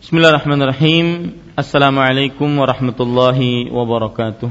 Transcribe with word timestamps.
Bismillahirrahmanirrahim. 0.00 1.36
Assalamualaikum 1.52 2.48
warahmatullahi 2.56 3.68
wabarakatuh. 3.68 4.48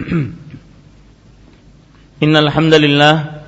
Innal 2.24 2.48
hamdalillah 2.48 3.44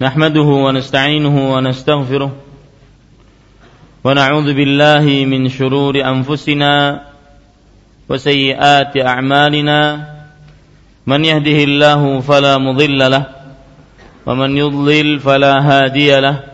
nahmaduhu 0.00 0.64
wa 0.64 0.72
nasta'inuhu 0.72 1.52
wa 1.52 1.60
nastaghfiruh 1.60 2.32
wa 2.32 4.08
na'udzu 4.08 4.56
billahi 4.56 5.28
min 5.28 5.52
shururi 5.52 6.00
anfusina 6.00 7.04
wa 8.08 8.08
sayyiati 8.08 9.04
a'malina 9.04 10.00
man 11.04 11.20
yahdihillahu 11.20 12.24
fala 12.24 12.56
mudilla 12.56 13.12
lahu 13.12 13.28
wa 14.24 14.32
man 14.32 14.56
yudlil 14.56 15.20
fala 15.20 15.60
hadiya 15.60 16.24
lahu 16.24 16.53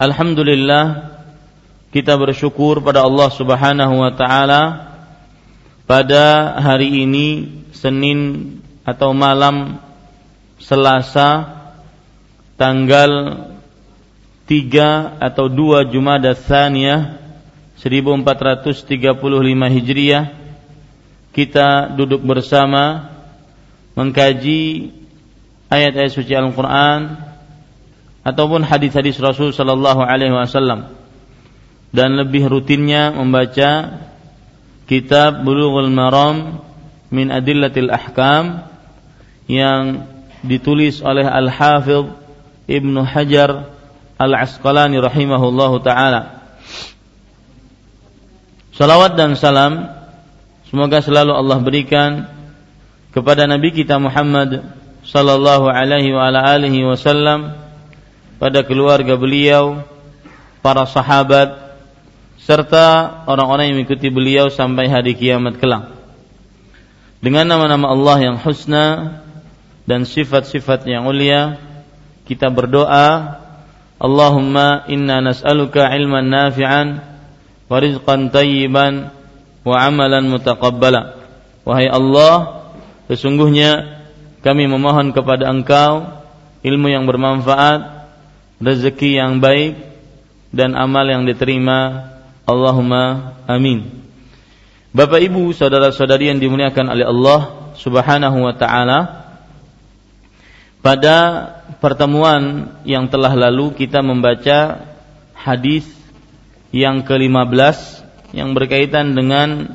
Alhamdulillah 0.00 1.12
kita 1.92 2.16
bersyukur 2.16 2.80
pada 2.80 3.04
Allah 3.04 3.28
Subhanahu 3.36 4.00
wa 4.00 4.08
taala 4.16 4.62
pada 5.84 6.56
hari 6.56 7.04
ini 7.04 7.60
Senin 7.76 8.48
atau 8.80 9.12
malam 9.12 9.76
Selasa 10.56 11.52
tanggal 12.56 13.44
3 14.48 15.20
atau 15.20 15.52
2 15.52 15.92
Jumada 15.92 16.32
Tsaniyah 16.32 17.20
1435 17.76 19.04
Hijriah 19.68 20.32
kita 21.36 21.92
duduk 21.92 22.24
bersama 22.24 23.12
mengkaji 23.92 24.96
ayat-ayat 25.68 26.08
suci 26.08 26.32
Al-Qur'an 26.32 27.29
ataupun 28.26 28.66
hadis-hadis 28.66 29.16
Rasul 29.20 29.56
sallallahu 29.56 30.04
alaihi 30.04 30.34
wasallam 30.34 30.92
dan 31.90 32.14
lebih 32.14 32.46
rutinnya 32.46 33.10
membaca 33.10 34.00
kitab 34.86 35.42
Bulughul 35.42 35.90
Maram 35.90 36.62
min 37.10 37.32
Adillatil 37.32 37.90
Ahkam 37.90 38.66
yang 39.50 40.06
ditulis 40.46 41.02
oleh 41.02 41.26
Al-Hafidh 41.26 42.14
Ibnu 42.70 43.02
Hajar 43.02 43.66
Al-Asqalani 44.20 45.00
rahimahullahu 45.00 45.82
taala. 45.82 46.44
Salawat 48.76 49.18
dan 49.18 49.34
salam 49.34 49.90
semoga 50.70 51.02
selalu 51.02 51.32
Allah 51.34 51.58
berikan 51.60 52.10
kepada 53.10 53.44
Nabi 53.50 53.74
kita 53.74 53.98
Muhammad 53.98 54.62
sallallahu 55.02 55.66
alaihi 55.66 56.14
wa 56.14 56.30
alihi 56.30 56.86
wasallam 56.86 57.69
pada 58.40 58.64
keluarga 58.64 59.20
beliau, 59.20 59.84
para 60.64 60.88
sahabat, 60.88 61.76
serta 62.40 63.20
orang-orang 63.28 63.68
yang 63.68 63.76
mengikuti 63.84 64.08
beliau 64.08 64.48
sampai 64.48 64.88
hari 64.88 65.12
kiamat 65.12 65.60
kelak. 65.60 65.92
Dengan 67.20 67.44
nama-nama 67.44 67.92
Allah 67.92 68.32
yang 68.32 68.36
husna 68.40 69.20
dan 69.84 70.08
sifat-sifat 70.08 70.88
yang 70.88 71.04
mulia, 71.04 71.60
kita 72.24 72.48
berdoa, 72.48 73.36
Allahumma 74.00 74.88
inna 74.88 75.20
nas'aluka 75.20 75.92
ilman 75.92 76.32
nafi'an 76.32 76.88
wa 77.68 77.76
rizqan 77.76 78.32
tayyiban 78.32 79.12
wa 79.68 79.76
amalan 79.76 80.32
mutaqabbala. 80.32 81.20
Wahai 81.68 81.92
Allah, 81.92 82.64
sesungguhnya 83.12 84.00
kami 84.40 84.64
memohon 84.64 85.12
kepada 85.12 85.52
Engkau 85.52 86.08
ilmu 86.64 86.88
yang 86.88 87.04
bermanfaat 87.04 87.99
rezeki 88.60 89.16
yang 89.18 89.40
baik 89.40 89.80
dan 90.52 90.76
amal 90.76 91.08
yang 91.08 91.24
diterima. 91.24 92.12
Allahumma 92.44 93.36
amin. 93.48 94.04
Bapak 94.90 95.22
Ibu, 95.22 95.54
saudara-saudari 95.54 96.28
yang 96.28 96.42
dimuliakan 96.42 96.86
oleh 96.90 97.06
Allah 97.06 97.40
Subhanahu 97.78 98.38
wa 98.42 98.54
taala, 98.58 98.98
pada 100.82 101.16
pertemuan 101.78 102.74
yang 102.82 103.06
telah 103.06 103.32
lalu 103.32 103.72
kita 103.78 104.02
membaca 104.02 104.82
hadis 105.32 105.86
yang 106.74 107.06
ke-15 107.06 107.78
yang 108.34 108.54
berkaitan 108.54 109.14
dengan 109.14 109.70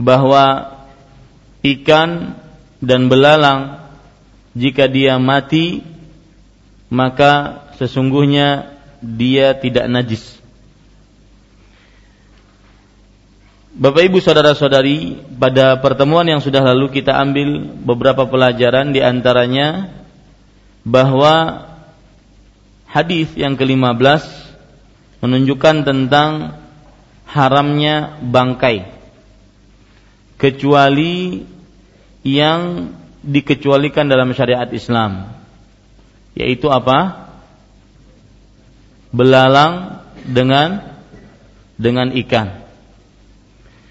bahwa 0.00 0.76
ikan 1.62 2.40
dan 2.80 3.12
belalang 3.12 3.84
jika 4.56 4.88
dia 4.88 5.20
mati 5.20 5.84
maka 6.90 7.64
sesungguhnya 7.78 8.76
dia 9.00 9.56
tidak 9.56 9.86
najis. 9.88 10.36
Bapak 13.70 14.02
Ibu 14.10 14.18
saudara-saudari, 14.18 15.16
pada 15.38 15.78
pertemuan 15.78 16.26
yang 16.26 16.42
sudah 16.42 16.60
lalu 16.60 16.90
kita 16.90 17.16
ambil 17.16 17.70
beberapa 17.80 18.26
pelajaran 18.26 18.90
di 18.90 19.00
antaranya 19.00 19.94
bahwa 20.82 21.64
hadis 22.90 23.30
yang 23.38 23.54
ke-15 23.54 24.26
menunjukkan 25.22 25.76
tentang 25.86 26.60
haramnya 27.30 28.18
bangkai 28.20 28.90
kecuali 30.34 31.46
yang 32.26 32.90
dikecualikan 33.22 34.10
dalam 34.10 34.34
syariat 34.34 34.66
Islam 34.74 35.39
yaitu 36.34 36.70
apa? 36.70 37.30
Belalang 39.10 40.04
dengan 40.22 41.00
dengan 41.74 42.12
ikan. 42.14 42.62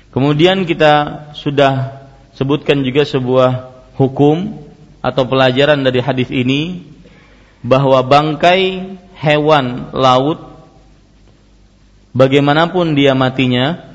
Kemudian 0.10 0.64
kita 0.66 1.28
sudah 1.38 2.06
sebutkan 2.34 2.82
juga 2.82 3.04
sebuah 3.06 3.50
hukum 4.00 4.64
atau 5.04 5.24
pelajaran 5.28 5.84
dari 5.84 6.00
hadis 6.00 6.32
ini 6.32 6.88
bahwa 7.60 8.00
bangkai 8.02 8.96
hewan 9.20 9.92
laut 9.92 10.40
bagaimanapun 12.16 12.96
dia 12.96 13.12
matinya 13.12 13.90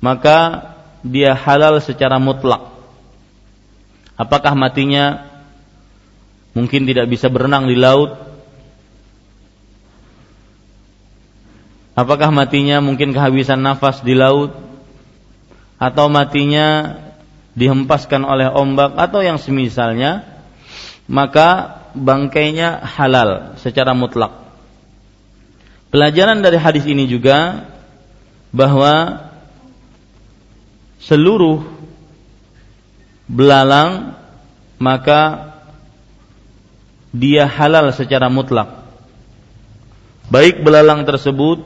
maka 0.00 0.72
dia 1.04 1.34
halal 1.34 1.78
secara 1.82 2.18
mutlak. 2.18 2.74
Apakah 4.18 4.58
matinya 4.58 5.27
mungkin 6.58 6.90
tidak 6.90 7.06
bisa 7.06 7.30
berenang 7.30 7.70
di 7.70 7.78
laut 7.78 8.28
Apakah 11.98 12.30
matinya 12.30 12.78
mungkin 12.78 13.10
kehabisan 13.10 13.58
nafas 13.58 14.06
di 14.06 14.14
laut 14.14 14.54
atau 15.82 16.06
matinya 16.06 16.94
dihempaskan 17.58 18.22
oleh 18.22 18.46
ombak 18.46 18.94
atau 18.94 19.18
yang 19.18 19.34
semisalnya 19.34 20.22
maka 21.10 21.82
bangkainya 21.98 22.86
halal 22.86 23.58
secara 23.58 23.98
mutlak. 23.98 24.30
Pelajaran 25.90 26.38
dari 26.38 26.54
hadis 26.54 26.86
ini 26.86 27.10
juga 27.10 27.66
bahwa 28.54 29.26
seluruh 31.02 31.66
belalang 33.26 34.14
maka 34.78 35.50
dia 37.12 37.48
halal 37.48 37.92
secara 37.92 38.28
mutlak. 38.28 38.84
Baik 40.28 40.60
belalang 40.60 41.08
tersebut 41.08 41.64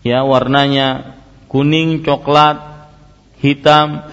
ya 0.00 0.24
warnanya 0.24 1.20
kuning, 1.52 2.00
coklat, 2.00 2.88
hitam 3.38 4.08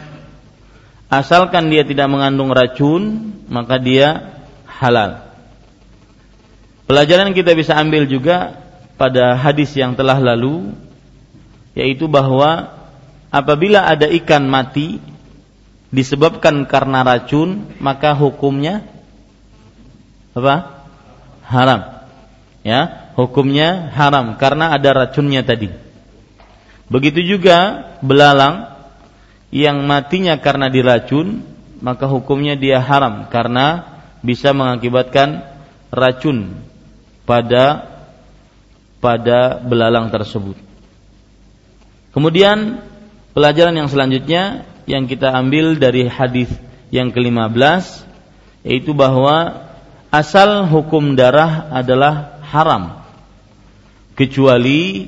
asalkan 1.07 1.71
dia 1.71 1.87
tidak 1.87 2.11
mengandung 2.11 2.51
racun 2.51 3.33
maka 3.47 3.79
dia 3.79 4.35
halal. 4.67 5.25
Pelajaran 6.89 7.31
kita 7.31 7.53
bisa 7.55 7.77
ambil 7.77 8.09
juga 8.09 8.65
pada 8.99 9.37
hadis 9.39 9.71
yang 9.77 9.95
telah 9.95 10.19
lalu 10.19 10.75
yaitu 11.77 12.11
bahwa 12.11 12.75
apabila 13.31 13.87
ada 13.87 14.11
ikan 14.11 14.43
mati 14.43 14.99
disebabkan 15.93 16.67
karena 16.67 17.05
racun 17.05 17.63
maka 17.79 18.11
hukumnya 18.11 18.98
apa? 20.39 20.79
haram. 21.49 21.81
Ya, 22.61 23.11
hukumnya 23.17 23.89
haram 23.95 24.37
karena 24.37 24.75
ada 24.75 24.93
racunnya 24.93 25.41
tadi. 25.41 25.73
Begitu 26.89 27.37
juga 27.37 27.89
belalang 28.01 28.77
yang 29.49 29.81
matinya 29.85 30.37
karena 30.37 30.69
diracun, 30.69 31.41
maka 31.81 32.05
hukumnya 32.05 32.53
dia 32.53 32.77
haram 32.81 33.29
karena 33.33 33.97
bisa 34.21 34.53
mengakibatkan 34.53 35.41
racun 35.89 36.59
pada 37.23 37.87
pada 38.99 39.57
belalang 39.63 40.11
tersebut. 40.11 40.59
Kemudian 42.11 42.83
pelajaran 43.31 43.73
yang 43.77 43.87
selanjutnya 43.87 44.67
yang 44.89 45.05
kita 45.05 45.31
ambil 45.31 45.77
dari 45.77 46.09
hadis 46.09 46.49
yang 46.89 47.13
ke-15 47.13 48.09
yaitu 48.65 48.91
bahwa 48.91 49.68
asal 50.09 50.65
hukum 50.65 51.13
darah 51.13 51.69
adalah 51.69 52.41
haram 52.49 53.05
kecuali 54.17 55.07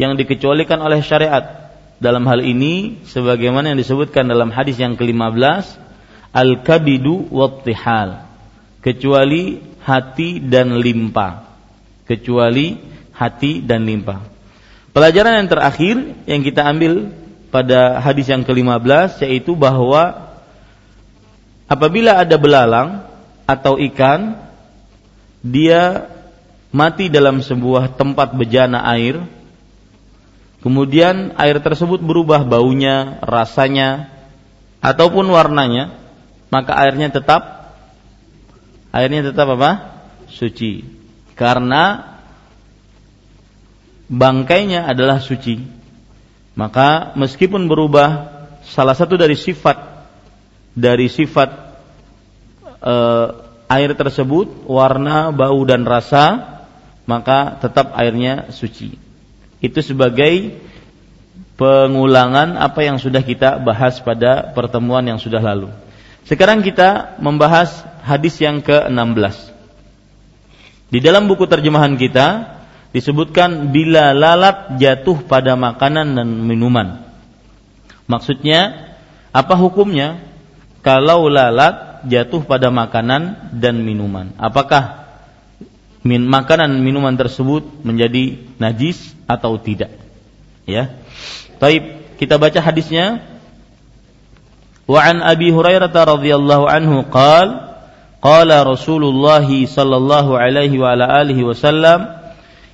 yang 0.00 0.16
dikecualikan 0.16 0.80
oleh 0.80 1.02
syariat. 1.02 1.68
Dalam 1.96 2.28
hal 2.28 2.44
ini 2.44 3.00
sebagaimana 3.08 3.72
yang 3.72 3.80
disebutkan 3.80 4.28
dalam 4.28 4.52
hadis 4.52 4.76
yang 4.76 5.00
ke-15 5.00 5.64
al-kabidu 6.32 7.32
wattihal. 7.32 8.28
Kecuali 8.84 9.56
hati 9.80 10.44
dan 10.44 10.76
limpa. 10.76 11.48
Kecuali 12.04 12.76
hati 13.16 13.64
dan 13.64 13.88
limpa. 13.88 14.20
Pelajaran 14.92 15.40
yang 15.40 15.48
terakhir 15.48 15.96
yang 16.28 16.40
kita 16.44 16.68
ambil 16.68 17.12
pada 17.48 18.04
hadis 18.04 18.28
yang 18.28 18.44
ke-15 18.44 19.24
yaitu 19.24 19.56
bahwa 19.56 20.36
apabila 21.64 22.20
ada 22.20 22.36
belalang 22.36 23.05
atau 23.46 23.78
ikan 23.78 24.34
dia 25.40 26.10
mati 26.74 27.06
dalam 27.06 27.40
sebuah 27.40 27.94
tempat 27.94 28.34
bejana 28.34 28.82
air 28.92 29.22
kemudian 30.66 31.38
air 31.38 31.62
tersebut 31.62 32.02
berubah 32.02 32.42
baunya, 32.42 33.22
rasanya 33.22 34.10
ataupun 34.82 35.30
warnanya, 35.30 35.94
maka 36.50 36.74
airnya 36.74 37.10
tetap 37.14 37.74
airnya 38.90 39.30
tetap 39.30 39.46
apa? 39.54 39.70
suci. 40.26 40.82
Karena 41.38 42.16
bangkainya 44.10 44.90
adalah 44.90 45.22
suci. 45.22 45.62
Maka 46.56 47.12
meskipun 47.14 47.68
berubah 47.68 48.32
salah 48.64 48.96
satu 48.96 49.14
dari 49.14 49.36
sifat 49.36 49.76
dari 50.72 51.06
sifat 51.06 51.65
e, 52.80 52.94
air 53.66 53.90
tersebut 53.94 54.66
warna, 54.70 55.30
bau 55.34 55.60
dan 55.66 55.82
rasa, 55.82 56.56
maka 57.06 57.58
tetap 57.62 57.94
airnya 57.94 58.50
suci. 58.50 58.98
Itu 59.62 59.80
sebagai 59.80 60.58
pengulangan 61.56 62.60
apa 62.60 62.84
yang 62.84 63.00
sudah 63.00 63.24
kita 63.24 63.58
bahas 63.64 63.98
pada 64.04 64.52
pertemuan 64.52 65.02
yang 65.06 65.16
sudah 65.16 65.40
lalu. 65.40 65.72
Sekarang 66.26 66.60
kita 66.60 67.16
membahas 67.22 67.86
hadis 68.02 68.36
yang 68.42 68.60
ke-16. 68.60 69.54
Di 70.90 70.98
dalam 71.02 71.26
buku 71.26 71.46
terjemahan 71.50 71.98
kita 71.98 72.58
disebutkan 72.94 73.74
bila 73.74 74.14
lalat 74.14 74.78
jatuh 74.78 75.26
pada 75.26 75.58
makanan 75.58 76.14
dan 76.14 76.28
minuman. 76.46 77.02
Maksudnya 78.06 78.94
apa 79.34 79.54
hukumnya 79.58 80.22
kalau 80.86 81.26
lalat 81.26 81.95
jatuh 82.04 82.44
pada 82.44 82.68
makanan 82.68 83.54
dan 83.56 83.80
minuman? 83.80 84.36
Apakah 84.36 85.06
min 86.06 86.22
makanan 86.30 86.78
minuman 86.86 87.18
tersebut 87.18 87.82
menjadi 87.82 88.38
najis 88.62 89.16
atau 89.26 89.58
tidak. 89.58 89.90
Ya. 90.62 90.94
Taib, 91.58 92.06
kita 92.22 92.38
baca 92.38 92.62
hadisnya. 92.62 93.26
Wa 94.86 95.02
an 95.02 95.18
Abi 95.18 95.50
Hurairah 95.50 95.90
radhiyallahu 95.90 96.70
anhu 96.70 97.02
qala 97.10 97.82
qala 98.22 98.62
Rasulullah 98.62 99.42
sallallahu 99.42 100.38
alaihi 100.38 100.78
wa 100.78 100.94
ala 100.94 101.10
alihi 101.10 101.42
wasallam 101.42 102.06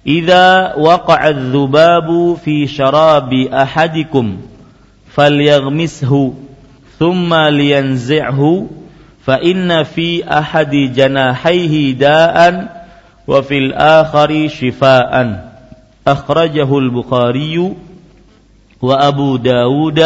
idza 0.05 0.77
waqa'a 0.77 1.33
adh-dhubabu 1.33 2.37
fi 2.37 2.69
sharabi 2.69 3.49
ahadikum 3.49 4.45
falyaghmishu 5.09 6.37
thumma 7.01 7.49
liyanzi'hu 7.49 8.82
fa 9.23 9.39
inna 9.39 9.87
fi 9.87 10.21
ahadi 10.27 10.91
janahaihi 10.91 11.95
da'an 11.95 12.69
wa 13.25 13.39
fil 13.47 13.71
akhari 13.73 14.51
shifaan. 14.51 15.55
Akhrajahu 16.03 16.83
al-Bukhari 16.83 17.79
wa 18.83 18.95
Abu 18.99 19.39
Dawud 19.39 20.03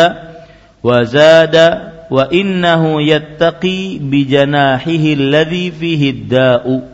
wa 0.85 0.97
zada 1.09 1.97
wa 2.13 2.29
innahu 2.31 3.03
yattaqi 3.03 3.99
bi 3.99 4.29
janahihi 4.29 5.19
alladhi 5.19 5.75
fihi 5.75 6.29
da'u 6.31 6.85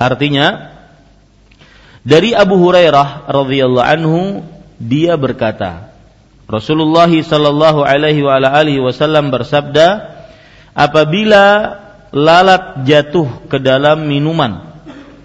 artinya 0.00 0.74
dari 2.02 2.34
Abu 2.34 2.58
Hurairah 2.58 3.30
radhiyallahu 3.30 3.86
anhu 3.86 4.42
dia 4.80 5.14
berkata 5.14 5.92
Rasulullah 6.48 7.06
sallallahu 7.12 7.84
alaihi 7.84 8.24
wa 8.24 8.40
alihi 8.40 8.80
wasallam 8.80 9.28
bersabda 9.28 10.17
apabila 10.78 11.74
lalat 12.14 12.86
jatuh 12.86 13.50
ke 13.50 13.58
dalam 13.58 14.06
minuman 14.06 14.68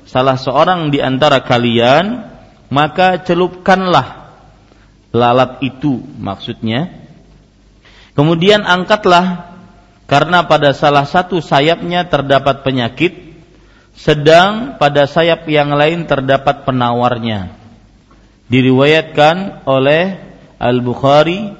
salah 0.10 0.38
seorang 0.38 0.90
di 0.90 1.02
antara 1.02 1.42
kalian, 1.46 2.26
maka 2.74 3.22
celupkanlah 3.22 4.34
lalat 5.14 5.62
itu 5.62 6.02
maksudnya. 6.18 7.06
Kemudian 8.14 8.62
angkatlah 8.62 9.58
karena 10.06 10.46
pada 10.46 10.78
salah 10.78 11.10
satu 11.10 11.42
sayapnya 11.42 12.06
terdapat 12.06 12.62
penyakit, 12.62 13.34
sedang 13.98 14.78
pada 14.78 15.10
sayap 15.10 15.50
yang 15.50 15.74
lain 15.74 16.06
terdapat 16.06 16.62
penawarnya. 16.62 17.58
Diriwayatkan 18.54 19.66
oleh 19.66 20.22
Al-Bukhari 20.62 21.58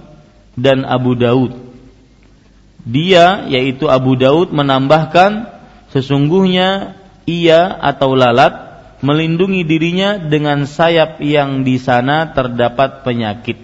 dan 0.54 0.86
Abu 0.86 1.18
Daud. 1.18 1.63
Dia 2.84 3.48
yaitu 3.48 3.88
Abu 3.88 4.20
Daud 4.20 4.52
menambahkan 4.52 5.48
sesungguhnya 5.96 7.00
ia 7.24 7.72
atau 7.80 8.12
lalat 8.16 8.52
melindungi 9.04 9.68
dirinya 9.68 10.16
dengan 10.20 10.64
sayap 10.64 11.20
yang 11.20 11.68
di 11.68 11.80
sana 11.80 12.32
terdapat 12.32 13.04
penyakit. 13.04 13.60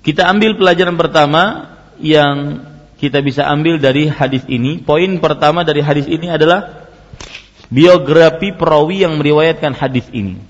Kita 0.00 0.28
ambil 0.30 0.54
pelajaran 0.54 0.96
pertama 0.96 1.74
yang 2.00 2.62
kita 2.96 3.20
bisa 3.20 3.44
ambil 3.48 3.76
dari 3.76 4.08
hadis 4.08 4.46
ini. 4.48 4.80
Poin 4.80 5.20
pertama 5.20 5.66
dari 5.66 5.84
hadis 5.84 6.08
ini 6.08 6.32
adalah 6.32 6.88
biografi 7.68 8.54
perawi 8.54 9.04
yang 9.04 9.20
meriwayatkan 9.20 9.76
hadis 9.76 10.08
ini. 10.14 10.40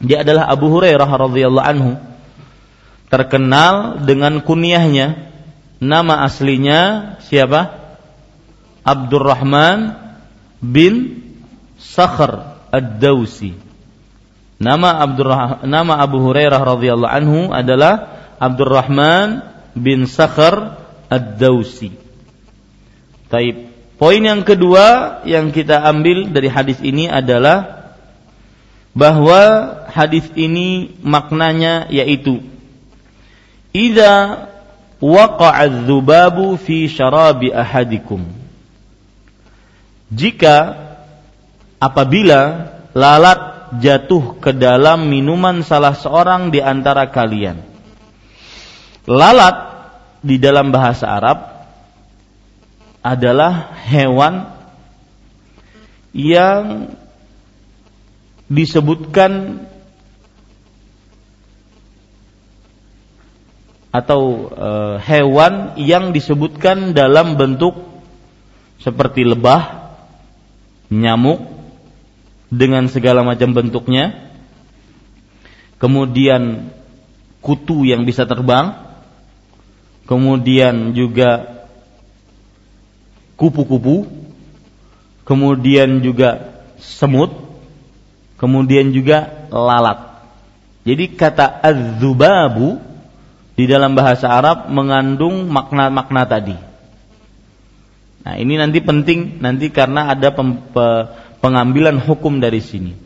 Dia 0.00 0.22
adalah 0.22 0.48
Abu 0.48 0.70
Hurairah 0.70 1.08
radhiyallahu 1.08 1.66
anhu. 1.66 1.90
Terkenal 3.10 4.06
dengan 4.06 4.38
kunyahnya. 4.40 5.28
Nama 5.82 6.24
aslinya 6.24 6.80
siapa? 7.26 7.74
Abdurrahman 8.86 9.98
bin 10.62 11.26
Sakhr 11.76 12.60
Ad-Dausi. 12.70 13.56
Nama 14.60 15.00
Abdurrah 15.00 15.64
nama 15.64 15.98
Abu 16.04 16.20
Hurairah 16.20 16.60
radhiyallahu 16.60 17.12
anhu 17.16 17.40
adalah 17.48 18.20
Abdurrahman 18.36 19.40
bin 19.72 20.04
Sakhar 20.04 20.80
Ad-Dausi. 21.08 21.96
Taib. 23.32 23.72
Poin 24.00 24.20
yang 24.20 24.44
kedua 24.44 25.20
yang 25.28 25.52
kita 25.52 25.80
ambil 25.84 26.32
dari 26.32 26.48
hadis 26.48 26.80
ini 26.80 27.04
adalah 27.04 27.92
bahwa 28.96 29.40
hadis 29.92 30.24
ini 30.36 30.96
maknanya 31.04 31.88
yaitu 31.92 32.40
idza 33.72 34.46
waqa'a 35.00 35.86
dzubabu 35.86 36.58
fi 36.60 36.90
syarabi 36.90 37.54
ahadikum 37.54 38.26
jika 40.10 40.74
apabila 41.78 42.68
lalat 42.92 43.50
jatuh 43.78 44.42
ke 44.42 44.50
dalam 44.50 45.06
minuman 45.06 45.62
salah 45.62 45.94
seorang 45.94 46.50
di 46.50 46.58
antara 46.58 47.06
kalian. 47.06 47.62
Lalat 49.06 49.56
di 50.20 50.36
dalam 50.42 50.74
bahasa 50.74 51.06
Arab 51.06 51.38
adalah 53.00 53.72
hewan 53.86 54.50
yang 56.12 56.90
disebutkan 58.50 59.64
atau 63.90 64.50
e, 64.54 64.70
hewan 65.02 65.74
yang 65.78 66.14
disebutkan 66.14 66.94
dalam 66.94 67.34
bentuk 67.34 67.74
seperti 68.78 69.26
lebah, 69.26 69.92
nyamuk, 70.88 71.60
dengan 72.50 72.90
segala 72.90 73.22
macam 73.22 73.54
bentuknya. 73.54 74.30
Kemudian 75.78 76.74
kutu 77.40 77.86
yang 77.86 78.04
bisa 78.04 78.26
terbang. 78.26 78.74
Kemudian 80.04 80.92
juga 80.92 81.62
kupu-kupu. 83.38 84.10
Kemudian 85.22 86.02
juga 86.02 86.58
semut. 86.82 87.30
Kemudian 88.36 88.90
juga 88.90 89.46
lalat. 89.48 90.10
Jadi 90.82 91.14
kata 91.14 91.60
az-zubabu 91.62 92.89
di 93.60 93.68
dalam 93.68 93.92
bahasa 93.92 94.32
Arab 94.32 94.72
mengandung 94.72 95.52
makna-makna 95.52 96.24
tadi. 96.24 96.56
Nah, 98.24 98.34
ini 98.40 98.56
nanti 98.56 98.80
penting 98.80 99.36
nanti 99.36 99.68
karena 99.68 100.16
ada 100.16 100.32
pem, 100.32 100.64
pe, 100.72 100.84
pengambilan 101.44 102.00
hukum 102.00 102.40
dari 102.40 102.64
sini. 102.64 102.96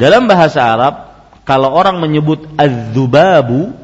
Dalam 0.00 0.24
bahasa 0.24 0.64
Arab, 0.64 0.94
kalau 1.44 1.76
orang 1.76 2.00
menyebut 2.00 2.48
az-zubabu, 2.56 3.76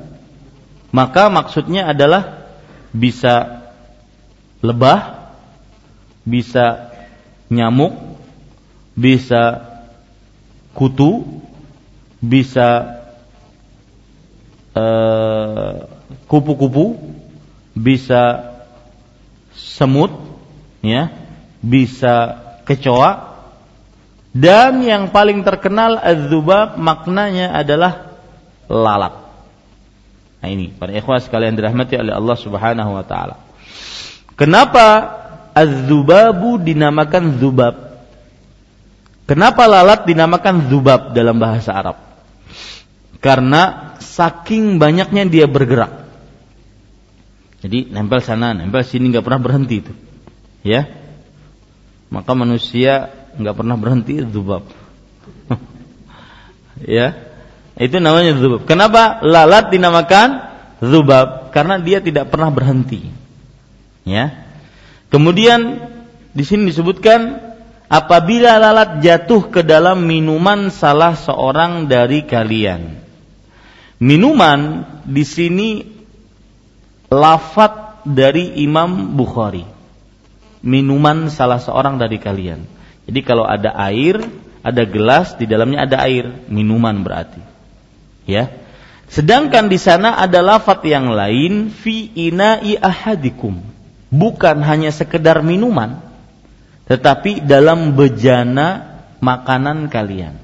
maka 0.97 1.28
maksudnya 1.28 1.93
adalah 1.93 2.49
bisa 2.88 3.69
lebah, 4.64 5.28
bisa 6.25 6.88
nyamuk, 7.52 8.16
bisa 8.97 9.61
kutu, 10.73 11.21
bisa 12.16 12.97
eh, 14.73 15.93
kupu-kupu, 16.35 16.99
bisa 17.79 18.55
semut, 19.55 20.11
ya, 20.83 21.14
bisa 21.62 22.43
kecoa, 22.67 23.38
dan 24.35 24.83
yang 24.83 25.14
paling 25.14 25.47
terkenal 25.47 25.95
az-zubab 26.03 26.75
maknanya 26.75 27.55
adalah 27.55 28.19
lalat. 28.67 29.14
Nah 30.43 30.49
ini 30.50 30.75
para 30.75 30.91
ikhwah 30.91 31.23
sekalian 31.23 31.55
dirahmati 31.55 31.95
oleh 31.95 32.11
Allah 32.11 32.37
Subhanahu 32.37 32.91
wa 32.99 33.05
taala. 33.07 33.38
Kenapa 34.35 34.87
az-zubabu 35.55 36.59
dinamakan 36.59 37.38
zubab? 37.38 37.95
Kenapa 39.25 39.71
lalat 39.71 40.05
dinamakan 40.05 40.67
zubab 40.67 41.14
dalam 41.14 41.38
bahasa 41.38 41.71
Arab? 41.73 41.97
Karena 43.23 43.95
saking 44.03 44.76
banyaknya 44.76 45.25
dia 45.25 45.47
bergerak. 45.49 46.03
Jadi 47.64 47.88
nempel 47.88 48.21
sana, 48.21 48.52
nempel 48.52 48.85
sini 48.85 49.09
nggak 49.09 49.25
pernah 49.25 49.40
berhenti 49.40 49.80
itu. 49.80 49.92
Ya. 50.61 50.85
Maka 52.12 52.37
manusia 52.37 53.09
nggak 53.40 53.56
pernah 53.56 53.80
berhenti 53.80 54.21
zubab. 54.21 54.68
ya, 56.85 57.16
itu 57.80 57.97
namanya 57.97 58.37
zubab. 58.37 58.68
Kenapa 58.68 59.25
lalat 59.25 59.73
dinamakan 59.73 60.44
zubab? 60.85 61.56
Karena 61.56 61.80
dia 61.80 62.04
tidak 62.04 62.28
pernah 62.28 62.52
berhenti. 62.52 63.09
Ya. 64.04 64.44
Kemudian 65.09 65.88
di 66.37 66.44
sini 66.44 66.68
disebutkan 66.68 67.40
apabila 67.88 68.61
lalat 68.61 69.00
jatuh 69.00 69.49
ke 69.49 69.64
dalam 69.64 70.04
minuman 70.04 70.68
salah 70.68 71.16
seorang 71.16 71.88
dari 71.88 72.28
kalian. 72.28 73.00
Minuman 74.04 74.85
di 75.09 75.25
sini 75.25 75.93
lafat 77.14 78.02
dari 78.02 78.59
Imam 78.61 79.14
Bukhari. 79.14 79.62
Minuman 80.64 81.30
salah 81.30 81.61
seorang 81.62 82.00
dari 82.00 82.18
kalian. 82.18 82.66
Jadi 83.04 83.21
kalau 83.21 83.44
ada 83.44 83.76
air, 83.87 84.18
ada 84.64 84.83
gelas 84.88 85.37
di 85.37 85.44
dalamnya 85.44 85.85
ada 85.85 86.02
air, 86.09 86.49
minuman 86.49 87.04
berarti. 87.04 87.40
Ya. 88.25 88.49
Sedangkan 89.12 89.68
di 89.68 89.76
sana 89.76 90.16
ada 90.16 90.40
lafat 90.40 90.83
yang 90.88 91.12
lain 91.12 91.68
fi 91.68 92.09
ina'i 92.16 92.80
ahadikum. 92.80 93.61
Bukan 94.09 94.64
hanya 94.64 94.88
sekedar 94.88 95.44
minuman, 95.44 96.00
tetapi 96.88 97.44
dalam 97.44 97.92
bejana 97.92 98.97
makanan 99.21 99.92
kalian. 99.92 100.40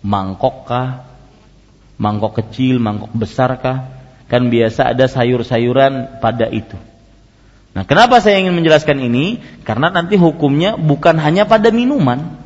Mangkokkah? 0.00 1.06
Mangkok 2.00 2.40
kecil, 2.40 2.80
mangkok 2.80 3.12
besarkah? 3.12 3.99
Kan 4.30 4.46
biasa 4.46 4.94
ada 4.94 5.10
sayur-sayuran 5.10 6.22
pada 6.22 6.46
itu. 6.46 6.78
Nah, 7.74 7.82
kenapa 7.82 8.22
saya 8.22 8.38
ingin 8.38 8.54
menjelaskan 8.54 9.02
ini? 9.02 9.42
Karena 9.66 9.90
nanti 9.90 10.14
hukumnya 10.14 10.78
bukan 10.78 11.18
hanya 11.18 11.50
pada 11.50 11.74
minuman, 11.74 12.38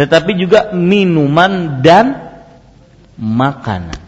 tetapi 0.00 0.36
juga 0.40 0.72
minuman 0.72 1.84
dan 1.84 2.34
makanan. 3.20 4.00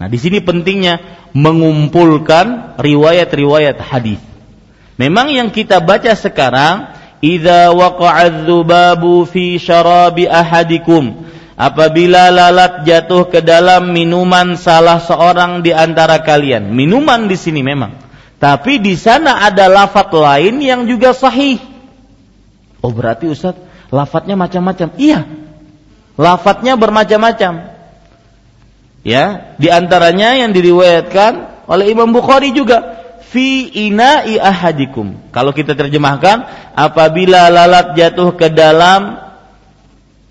Nah, 0.00 0.08
di 0.08 0.18
sini 0.18 0.38
pentingnya 0.40 1.02
mengumpulkan 1.36 2.78
riwayat-riwayat 2.80 3.78
hadis. 3.78 4.22
Memang 4.96 5.30
yang 5.30 5.52
kita 5.54 5.78
baca 5.78 6.14
sekarang, 6.16 6.92
"Idza 7.22 7.70
waqa'a 7.70 8.46
dzubabu 8.46 9.28
fi 9.28 9.60
syarabi 9.60 10.26
ahadikum" 10.26 11.30
Apabila 11.60 12.32
lalat 12.32 12.88
jatuh 12.88 13.28
ke 13.28 13.44
dalam 13.44 13.92
minuman 13.92 14.56
salah 14.56 14.96
seorang 14.96 15.60
di 15.60 15.76
antara 15.76 16.24
kalian. 16.24 16.72
Minuman 16.72 17.28
di 17.28 17.36
sini 17.36 17.60
memang 17.60 18.08
tapi 18.40 18.80
di 18.80 18.96
sana 18.96 19.44
ada 19.44 19.68
lafat 19.68 20.08
lain 20.16 20.64
yang 20.64 20.88
juga 20.88 21.12
sahih. 21.12 21.60
Oh 22.80 22.88
berarti 22.88 23.28
Ustaz, 23.28 23.52
lafadznya 23.92 24.32
macam-macam. 24.32 24.96
Iya. 24.96 25.28
Lafadznya 26.16 26.80
bermacam-macam. 26.80 27.76
Ya, 29.04 29.56
di 29.60 29.68
antaranya 29.68 30.40
yang 30.40 30.56
diriwayatkan 30.56 31.64
oleh 31.68 31.92
Imam 31.92 32.16
Bukhari 32.16 32.56
juga 32.56 32.96
fi 33.28 33.68
ina'i 33.68 34.40
ahadikum. 34.40 35.20
Kalau 35.36 35.52
kita 35.52 35.76
terjemahkan, 35.76 36.48
apabila 36.72 37.52
lalat 37.52 37.92
jatuh 37.92 38.32
ke 38.40 38.48
dalam 38.48 39.20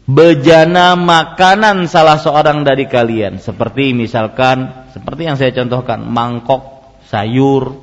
bejana 0.09 0.97
makanan 0.97 1.85
salah 1.85 2.17
seorang 2.17 2.65
dari 2.65 2.89
kalian, 2.89 3.37
seperti 3.37 3.93
misalkan 3.93 4.89
seperti 4.89 5.29
yang 5.29 5.37
saya 5.37 5.53
contohkan, 5.53 6.01
mangkok 6.01 6.89
sayur, 7.13 7.77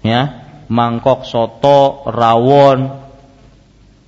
ya 0.00 0.48
mangkok 0.72 1.28
soto 1.28 2.08
rawon 2.08 3.04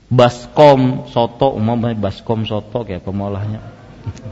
baskom 0.08 1.04
soto. 1.12 1.52
Umumnya 1.52 1.92
baskom 1.92 2.48
soto 2.48 2.88
kayak 2.88 3.04
pemolahnya. 3.04 3.60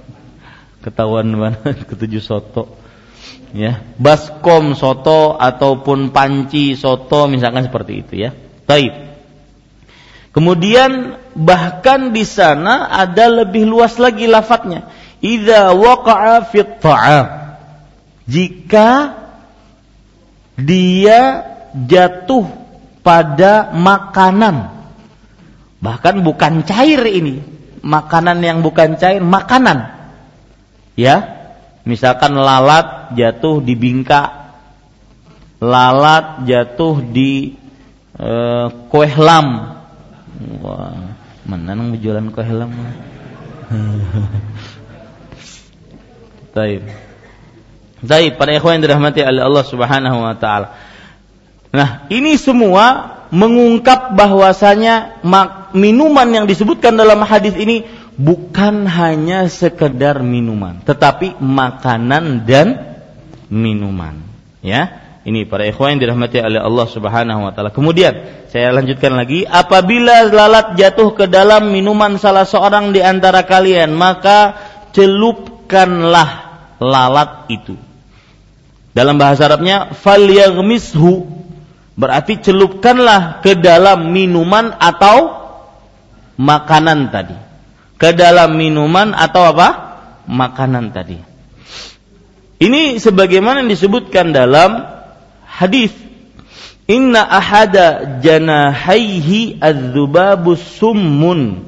Ketahuan 0.85 1.29
mana? 1.37 1.61
Ketujuh 1.93 2.25
soto. 2.25 2.81
Ya 3.53 3.85
baskom 4.01 4.73
soto 4.73 5.37
ataupun 5.37 6.17
panci 6.17 6.73
soto 6.81 7.29
misalkan 7.29 7.69
seperti 7.69 7.93
itu 8.01 8.15
ya. 8.25 8.33
Baik 8.65 9.07
kemudian 10.37 11.17
bahkan 11.37 12.17
di 12.17 12.25
sana 12.25 12.89
ada 12.89 13.29
lebih 13.29 13.69
luas 13.69 14.01
lagi 14.01 14.25
lafadznya 14.25 14.89
idza 15.21 15.77
waqa'a 15.77 16.49
fit 16.49 16.81
ta'am 16.81 17.27
jika 18.27 19.15
dia 20.57 21.21
jatuh 21.77 22.49
pada 23.07 23.71
makanan. 23.71 24.75
Bahkan 25.79 26.27
bukan 26.27 26.67
cair 26.67 26.99
ini, 27.07 27.45
makanan 27.85 28.43
yang 28.43 28.59
bukan 28.67 28.99
cair, 28.99 29.23
makanan. 29.23 29.95
Ya. 30.99 31.37
Misalkan 31.87 32.35
lalat 32.35 33.15
jatuh 33.15 33.63
di 33.63 33.79
bingka. 33.79 34.51
Lalat 35.63 36.43
jatuh 36.51 36.99
di 36.99 37.55
uh, 38.19 38.67
kue 38.91 39.07
lam. 39.15 39.79
Wah, 40.67 41.16
mana 41.47 41.79
nang 41.79 41.95
jualan 41.95 42.27
kue 42.35 42.43
lam? 42.43 42.71
Taib. 46.55 46.83
Taib, 48.03 48.33
para 48.37 48.51
ikhwan 48.53 48.79
yang 48.79 48.85
dirahmati 48.91 49.25
oleh 49.25 49.43
Allah 49.47 49.65
Subhanahu 49.65 50.19
wa 50.21 50.35
taala. 50.37 50.75
Nah, 51.73 52.09
ini 52.13 52.37
semua 52.37 53.17
mengungkap 53.33 54.15
bahwasanya 54.15 55.23
minuman 55.75 56.29
yang 56.31 56.47
disebutkan 56.47 56.95
dalam 56.95 57.21
hadis 57.27 57.59
ini 57.59 57.85
bukan 58.17 58.89
hanya 58.89 59.45
sekedar 59.51 60.25
minuman, 60.25 60.81
tetapi 60.83 61.37
makanan 61.43 62.49
dan 62.49 62.97
minuman. 63.53 64.25
Ya, 64.65 65.06
ini 65.27 65.43
para 65.43 65.67
ikhwan 65.67 65.99
yang 65.99 66.07
dirahmati 66.07 66.39
oleh 66.39 66.63
Allah 66.63 66.87
Subhanahu 66.87 67.41
wa 67.43 67.51
taala. 67.51 67.75
Kemudian 67.75 68.47
saya 68.47 68.71
lanjutkan 68.71 69.19
lagi, 69.19 69.43
apabila 69.43 70.31
lalat 70.31 70.79
jatuh 70.79 71.19
ke 71.19 71.27
dalam 71.27 71.75
minuman 71.75 72.15
salah 72.15 72.47
seorang 72.47 72.95
di 72.95 73.03
antara 73.03 73.43
kalian, 73.43 73.91
maka 73.91 74.55
celupkanlah 74.95 76.31
lalat 76.79 77.51
itu. 77.51 77.75
Dalam 78.95 79.19
bahasa 79.19 79.51
Arabnya 79.51 79.99
falyaghmishu 79.99 81.27
berarti 81.99 82.39
celupkanlah 82.47 83.43
ke 83.43 83.59
dalam 83.59 84.15
minuman 84.15 84.79
atau 84.79 85.43
makanan 86.39 87.11
tadi. 87.11 87.35
Ke 87.99 88.15
dalam 88.15 88.55
minuman 88.55 89.11
atau 89.11 89.43
apa? 89.43 89.69
Makanan 90.31 90.95
tadi. 90.95 91.19
Ini 92.63 93.03
sebagaimana 93.03 93.67
disebutkan 93.67 94.31
dalam 94.31 94.96
hadis 95.57 95.93
Inna 96.87 97.27
ahada 97.27 98.23
janahaihi 98.23 99.59
adzubabus 99.59 100.63
summun 100.79 101.67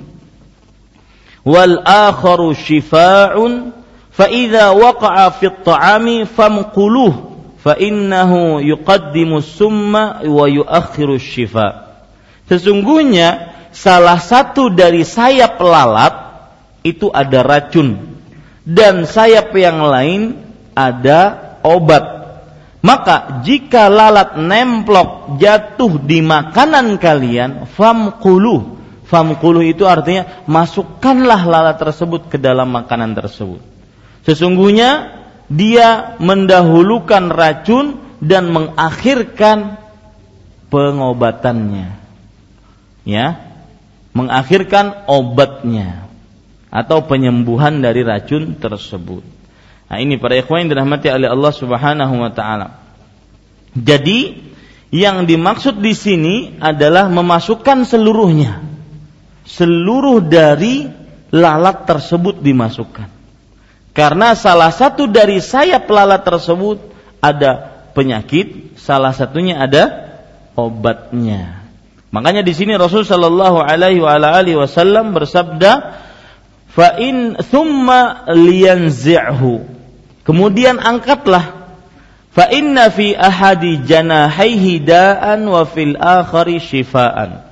wal 1.43 1.83
akharu 1.83 2.55
shifa'un 2.55 3.75
fa 4.15 4.31
idza 4.31 4.71
waqa'a 4.79 5.35
fit 5.35 5.59
ta'ami 5.67 6.23
famquluh 6.23 7.35
fa 7.59 7.75
yuqaddimu 7.83 9.43
summa 9.43 10.23
wa 10.23 10.47
yuakhiru 10.47 11.19
shifa. 11.19 11.99
Sesungguhnya 12.47 13.51
salah 13.75 14.23
satu 14.23 14.71
dari 14.71 15.03
sayap 15.03 15.59
lalat 15.59 16.15
itu 16.87 17.11
ada 17.11 17.43
racun 17.43 18.23
dan 18.63 19.03
sayap 19.03 19.51
yang 19.59 19.83
lain 19.83 20.39
ada 20.79 21.59
obat. 21.67 22.18
Maka 22.79 23.43
jika 23.43 23.91
lalat 23.91 24.39
nemplok 24.39 25.41
jatuh 25.43 25.99
di 25.99 26.23
makanan 26.23 26.97
kalian, 27.03 27.67
famkulu. 27.67 28.79
Famkulu 29.09 29.65
itu 29.65 29.89
artinya 29.89 30.45
masukkanlah 30.47 31.43
lalat 31.49 31.77
tersebut 31.81 32.31
ke 32.31 32.37
dalam 32.39 32.71
makanan 32.71 33.19
tersebut. 33.19 33.59
Sesungguhnya 34.23 35.11
dia 35.49 36.15
mendahulukan 36.21 37.33
racun 37.33 37.99
dan 38.21 38.53
mengakhirkan 38.53 39.81
pengobatannya. 40.69 41.99
Ya, 43.09 43.41
mengakhirkan 44.13 45.09
obatnya 45.09 46.05
atau 46.69 47.09
penyembuhan 47.09 47.81
dari 47.81 48.05
racun 48.05 48.61
tersebut. 48.61 49.38
Nah, 49.89 49.97
ini 50.05 50.21
para 50.21 50.37
ikhwan 50.37 50.69
yang 50.69 50.71
dirahmati 50.77 51.09
oleh 51.09 51.29
Allah 51.33 51.53
Subhanahu 51.53 52.15
wa 52.21 52.29
taala. 52.29 52.85
Jadi, 53.73 54.37
yang 54.93 55.25
dimaksud 55.25 55.81
di 55.81 55.97
sini 55.97 56.37
adalah 56.61 57.09
memasukkan 57.09 57.89
seluruhnya. 57.89 58.65
Seluruh 59.49 60.21
dari 60.21 60.85
lalat 61.33 61.89
tersebut 61.89 62.41
dimasukkan. 62.45 63.09
Karena 63.97 64.37
salah 64.37 64.69
satu 64.71 65.09
dari 65.09 65.41
sayap 65.41 65.89
lalat 65.89 66.25
tersebut 66.25 66.79
ada 67.25 67.83
penyakit, 67.97 68.77
salah 68.77 69.17
satunya 69.17 69.57
ada 69.57 70.13
obatnya. 70.53 71.65
Makanya 72.09 72.41
di 72.41 72.57
sini 72.57 72.77
Rasul 72.77 73.05
Shallallahu 73.05 73.61
Alaihi 73.61 74.57
Wasallam 74.57 75.13
bersabda, 75.13 75.73
"Fa 76.73 76.97
in 77.01 77.37
thumma 77.41 78.29
liyanzi'hu." 78.33 79.78
Kemudian 80.29 80.77
angkatlah 80.77 81.73
fa 82.37 82.53
inna 82.53 82.93
fi 82.93 83.17
ahadi 83.17 83.81
janahaihi 83.81 84.85
da'an 84.85 85.41
wa 85.49 85.65
fil 85.65 85.97
akhari 85.97 86.61
shifaan. 86.61 87.49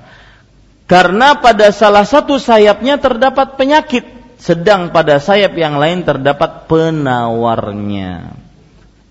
Karena 0.84 1.40
pada 1.40 1.72
salah 1.72 2.04
satu 2.04 2.36
sayapnya 2.36 3.00
terdapat 3.00 3.56
penyakit 3.56 4.04
sedang 4.36 4.92
pada 4.92 5.16
sayap 5.16 5.56
yang 5.56 5.80
lain 5.80 6.04
terdapat 6.04 6.68
penawarnya. 6.68 8.36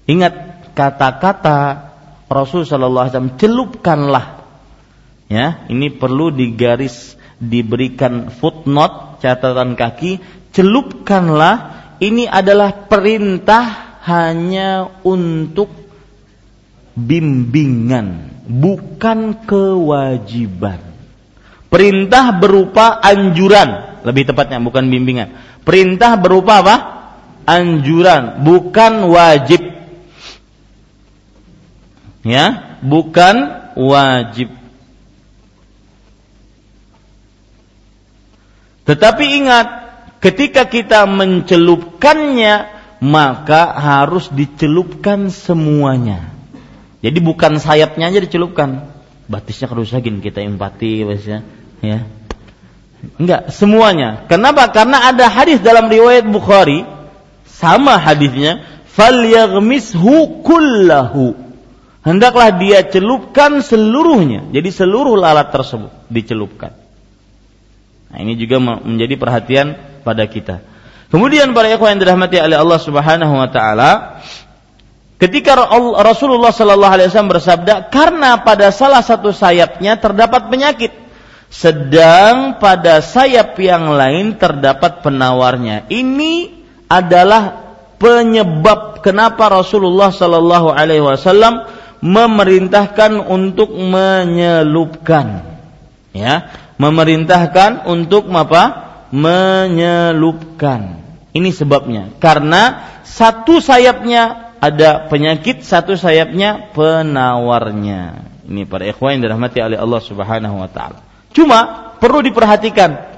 Ingat 0.06 0.34
kata-kata 0.78 1.90
Rasul 2.30 2.70
Shallallahu 2.70 3.04
Alaihi 3.10 3.14
Wasallam 3.18 3.36
celupkanlah. 3.42 4.26
Ya, 5.26 5.66
ini 5.74 5.90
perlu 5.90 6.30
digaris 6.30 7.18
diberikan 7.42 8.30
footnote 8.30 9.20
catatan 9.26 9.74
kaki. 9.74 10.22
Celupkanlah. 10.54 11.85
Ini 11.96 12.28
adalah 12.28 12.92
perintah 12.92 13.98
hanya 14.04 15.00
untuk 15.02 15.72
bimbingan, 16.96 18.36
bukan 18.48 19.48
kewajiban. 19.48 20.80
Perintah 21.72 22.32
berupa 22.36 23.00
anjuran, 23.04 24.00
lebih 24.08 24.32
tepatnya 24.32 24.64
bukan 24.64 24.88
bimbingan. 24.88 25.36
Perintah 25.64 26.16
berupa 26.16 26.64
apa? 26.64 26.76
Anjuran, 27.44 28.44
bukan 28.44 29.12
wajib. 29.12 29.62
Ya, 32.26 32.78
bukan 32.82 33.36
wajib. 33.78 34.50
Tetapi 38.86 39.26
ingat, 39.42 39.85
ketika 40.26 40.66
kita 40.66 41.06
mencelupkannya, 41.06 42.74
maka 42.98 43.78
harus 43.78 44.34
dicelupkan 44.34 45.30
semuanya. 45.30 46.34
Jadi 47.06 47.22
bukan 47.22 47.62
sayapnya 47.62 48.10
aja 48.10 48.18
dicelupkan. 48.26 48.90
Batisnya 49.30 49.70
kerusakin 49.70 50.26
kita 50.26 50.42
empati, 50.42 51.06
ya. 51.86 52.02
Enggak, 53.22 53.54
semuanya. 53.54 54.26
Kenapa? 54.26 54.74
Karena 54.74 55.14
ada 55.14 55.30
hadis 55.30 55.62
dalam 55.62 55.86
riwayat 55.86 56.26
Bukhari 56.26 56.82
sama 57.46 58.02
hadisnya, 58.02 58.66
falyaghmishu 58.90 60.42
kullahu. 60.42 61.38
Hendaklah 62.02 62.54
dia 62.58 62.86
celupkan 62.86 63.62
seluruhnya. 63.62 64.50
Jadi 64.50 64.70
seluruh 64.74 65.18
lalat 65.18 65.54
tersebut 65.54 65.90
dicelupkan. 66.10 66.74
Nah, 68.14 68.18
ini 68.22 68.38
juga 68.38 68.62
menjadi 68.62 69.18
perhatian 69.18 69.68
pada 70.06 70.30
kita. 70.30 70.62
Kemudian 71.10 71.58
para 71.58 71.74
ikhwan 71.74 71.98
yang 71.98 72.02
dirahmati 72.06 72.38
oleh 72.38 72.58
Allah 72.62 72.80
Subhanahu 72.82 73.34
wa 73.34 73.50
taala, 73.50 74.22
ketika 75.18 75.58
Rasulullah 76.06 76.54
sallallahu 76.54 76.94
alaihi 76.94 77.10
wasallam 77.10 77.34
bersabda, 77.34 77.90
karena 77.90 78.46
pada 78.46 78.70
salah 78.70 79.02
satu 79.02 79.34
sayapnya 79.34 79.98
terdapat 79.98 80.48
penyakit, 80.54 80.94
sedang 81.50 82.60
pada 82.60 83.00
sayap 83.00 83.56
yang 83.64 83.96
lain 83.96 84.36
terdapat 84.36 85.00
penawarnya. 85.00 85.88
Ini 85.88 86.52
adalah 86.92 87.64
penyebab 87.96 89.00
kenapa 89.00 89.48
Rasulullah 89.50 90.12
Shallallahu 90.12 90.74
Alaihi 90.74 91.02
Wasallam 91.06 91.64
memerintahkan 92.04 93.24
untuk 93.24 93.72
menyelupkan, 93.72 95.42
ya, 96.12 96.52
memerintahkan 96.76 97.88
untuk 97.88 98.28
apa? 98.36 98.85
Menyelupkan. 99.14 101.04
Ini 101.36 101.50
sebabnya. 101.52 102.16
Karena 102.18 102.96
satu 103.04 103.60
sayapnya 103.60 104.56
ada 104.64 105.12
penyakit, 105.12 105.62
satu 105.62 106.00
sayapnya 106.00 106.72
penawarnya. 106.72 108.34
Ini 108.46 108.64
para 108.70 108.86
ikhwan 108.86 109.20
yang 109.20 109.30
dirahmati 109.30 109.60
oleh 109.62 109.78
Allah 109.78 110.02
Subhanahu 110.02 110.56
wa 110.62 110.70
taala. 110.70 111.02
Cuma 111.36 111.92
perlu 112.00 112.24
diperhatikan 112.24 113.16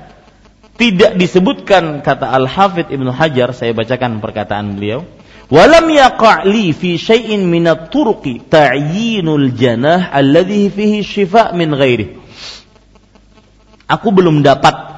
tidak 0.77 1.17
disebutkan 1.17 2.05
kata 2.05 2.29
Al-Hafidh 2.29 2.93
Ibnu 2.93 3.09
Hajar, 3.09 3.49
saya 3.51 3.73
bacakan 3.73 4.21
perkataan 4.21 4.77
beliau. 4.77 5.09
Walam 5.49 5.89
yaqa'li 5.89 6.69
fi 6.75 7.01
syai'in 7.01 7.49
min 7.49 7.65
at-turuqi 7.65 8.45
ta'yinul 8.45 9.57
janah 9.57 10.13
alladhi 10.13 10.69
fihi 10.69 11.01
syifa' 11.01 11.57
min 11.57 11.73
ghairi. 11.73 12.19
Aku 13.89 14.13
belum 14.13 14.45
dapat 14.45 14.96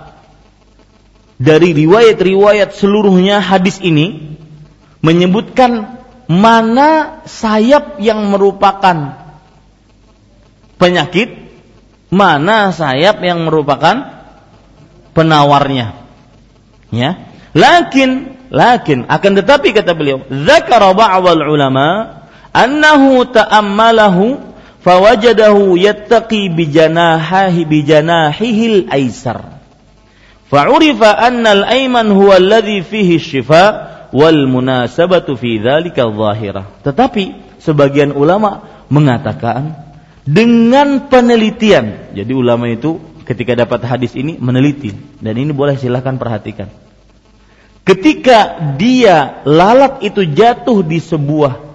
dari 1.39 1.71
riwayat-riwayat 1.71 2.75
seluruhnya 2.75 3.39
hadis 3.39 3.79
ini 3.79 4.35
menyebutkan 4.99 6.03
mana 6.27 7.23
sayap 7.25 7.97
yang 8.03 8.27
merupakan 8.29 9.17
penyakit, 10.75 11.49
mana 12.11 12.75
sayap 12.75 13.23
yang 13.23 13.47
merupakan 13.47 14.27
penawarnya. 15.15 15.95
Ya. 16.91 17.31
Lakin 17.55 18.37
lakin 18.53 19.09
akan 19.09 19.31
tetapi 19.41 19.73
kata 19.73 19.97
beliau, 19.97 20.21
zakara 20.29 20.93
ba'dul 20.93 21.49
ulama 21.49 22.21
annahu 22.53 23.25
ta'ammalahu 23.25 24.37
fawajadahu 24.85 25.79
yattaqi 25.79 26.51
bijanahihi 26.53 27.65
bijanahihil 27.65 28.91
aisar. 28.93 29.58
Fa'urifa 30.49 31.13
anna 31.13 31.53
al-ayman 31.53 32.09
huwa 32.09 32.41
alladhi 32.41 32.81
fihi 32.81 33.21
syifa 33.21 33.65
wal 34.09 34.49
munasabatu 34.49 35.37
fi 35.37 35.61
dzalika. 35.61 36.09
Tetapi 36.81 37.23
sebagian 37.61 38.17
ulama 38.17 38.65
mengatakan 38.89 39.77
dengan 40.25 41.05
penelitian. 41.05 42.17
Jadi 42.17 42.31
ulama 42.33 42.65
itu 42.65 42.97
ketika 43.29 43.53
dapat 43.53 43.85
hadis 43.85 44.17
ini 44.17 44.41
meneliti 44.41 44.89
dan 45.21 45.37
ini 45.37 45.53
boleh 45.53 45.77
silahkan 45.77 46.17
perhatikan. 46.17 46.69
Ketika 47.85 48.73
dia 48.77 49.45
lalat 49.45 50.01
itu 50.05 50.25
jatuh 50.25 50.81
di 50.81 50.97
sebuah 51.01 51.69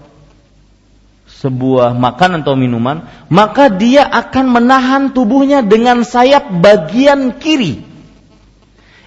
sebuah 1.45 1.93
makanan 1.93 2.41
atau 2.47 2.57
minuman, 2.57 3.05
maka 3.29 3.69
dia 3.69 4.09
akan 4.09 4.47
menahan 4.49 5.03
tubuhnya 5.13 5.61
dengan 5.61 6.01
sayap 6.03 6.49
bagian 6.59 7.37
kiri. 7.37 7.94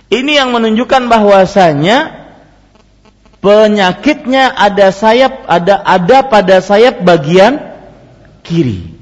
Ini 0.08 0.40
yang 0.40 0.56
menunjukkan 0.56 1.12
bahwasanya 1.12 2.28
penyakitnya 3.44 4.56
ada 4.56 4.88
sayap 4.96 5.44
ada 5.46 5.84
ada 5.84 6.18
pada 6.24 6.64
sayap 6.64 7.04
bagian 7.04 7.60
kiri. 8.48 8.96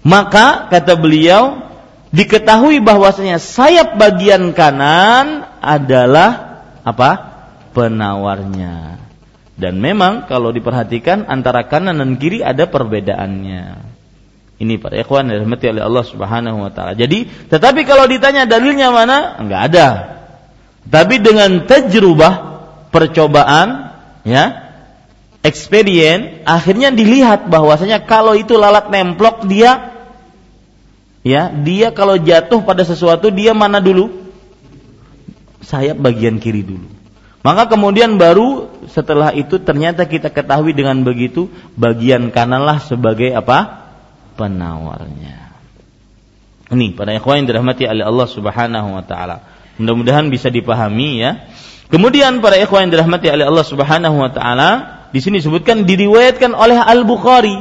Maka 0.00 0.72
kata 0.72 0.96
beliau 0.96 1.68
diketahui 2.08 2.80
bahwasanya 2.80 3.36
sayap 3.36 4.00
bagian 4.00 4.56
kanan 4.56 5.44
adalah 5.60 6.64
apa? 6.80 7.28
penawarnya. 7.76 8.98
Dan 9.58 9.78
memang 9.78 10.24
kalau 10.30 10.50
diperhatikan 10.50 11.28
antara 11.28 11.68
kanan 11.68 12.00
dan 12.00 12.16
kiri 12.16 12.40
ada 12.40 12.66
perbedaannya. 12.66 13.97
Ini 14.58 14.74
para 14.82 14.98
ikhwan 14.98 15.30
dirahmati 15.30 15.70
oleh 15.70 15.82
Allah 15.86 16.02
Subhanahu 16.02 16.66
wa 16.66 16.70
taala. 16.74 16.98
Jadi, 16.98 17.30
tetapi 17.46 17.86
kalau 17.86 18.10
ditanya 18.10 18.42
dalilnya 18.42 18.90
mana? 18.90 19.38
Enggak 19.38 19.60
ada. 19.70 19.88
Tapi 20.90 21.22
dengan 21.22 21.62
tajrubah, 21.62 22.34
percobaan, 22.90 23.94
ya, 24.26 24.74
ekspedien, 25.46 26.42
akhirnya 26.42 26.90
dilihat 26.90 27.46
bahwasanya 27.46 28.02
kalau 28.02 28.34
itu 28.34 28.58
lalat 28.58 28.90
nemplok 28.90 29.46
dia 29.46 29.94
ya, 31.22 31.54
dia 31.54 31.94
kalau 31.94 32.18
jatuh 32.18 32.58
pada 32.66 32.82
sesuatu 32.82 33.30
dia 33.30 33.54
mana 33.54 33.78
dulu? 33.78 34.26
Sayap 35.62 36.02
bagian 36.02 36.42
kiri 36.42 36.66
dulu. 36.66 36.98
Maka 37.46 37.70
kemudian 37.70 38.18
baru 38.18 38.66
setelah 38.90 39.30
itu 39.30 39.62
ternyata 39.62 40.02
kita 40.02 40.34
ketahui 40.34 40.74
dengan 40.74 41.06
begitu 41.06 41.46
bagian 41.78 42.34
kananlah 42.34 42.82
sebagai 42.82 43.30
apa? 43.30 43.77
Penawarnya. 44.38 45.50
Ini 46.70 46.94
pada 46.94 47.10
ikhwan 47.18 47.42
yang 47.42 47.48
dirahmati 47.50 47.90
oleh 47.90 48.04
Allah 48.06 48.28
Subhanahu 48.30 48.88
wa 48.94 49.02
taala. 49.02 49.42
Mudah-mudahan 49.82 50.30
bisa 50.30 50.46
dipahami 50.52 51.18
ya. 51.18 51.50
Kemudian 51.90 52.38
para 52.38 52.54
ikhwan 52.60 52.86
yang 52.86 52.92
dirahmati 52.94 53.26
oleh 53.32 53.44
Allah 53.48 53.66
Subhanahu 53.66 54.16
wa 54.20 54.30
taala, 54.30 54.70
di 55.10 55.18
sini 55.18 55.42
disebutkan 55.42 55.88
diriwayatkan 55.88 56.54
oleh 56.54 56.78
Al-Bukhari. 56.78 57.56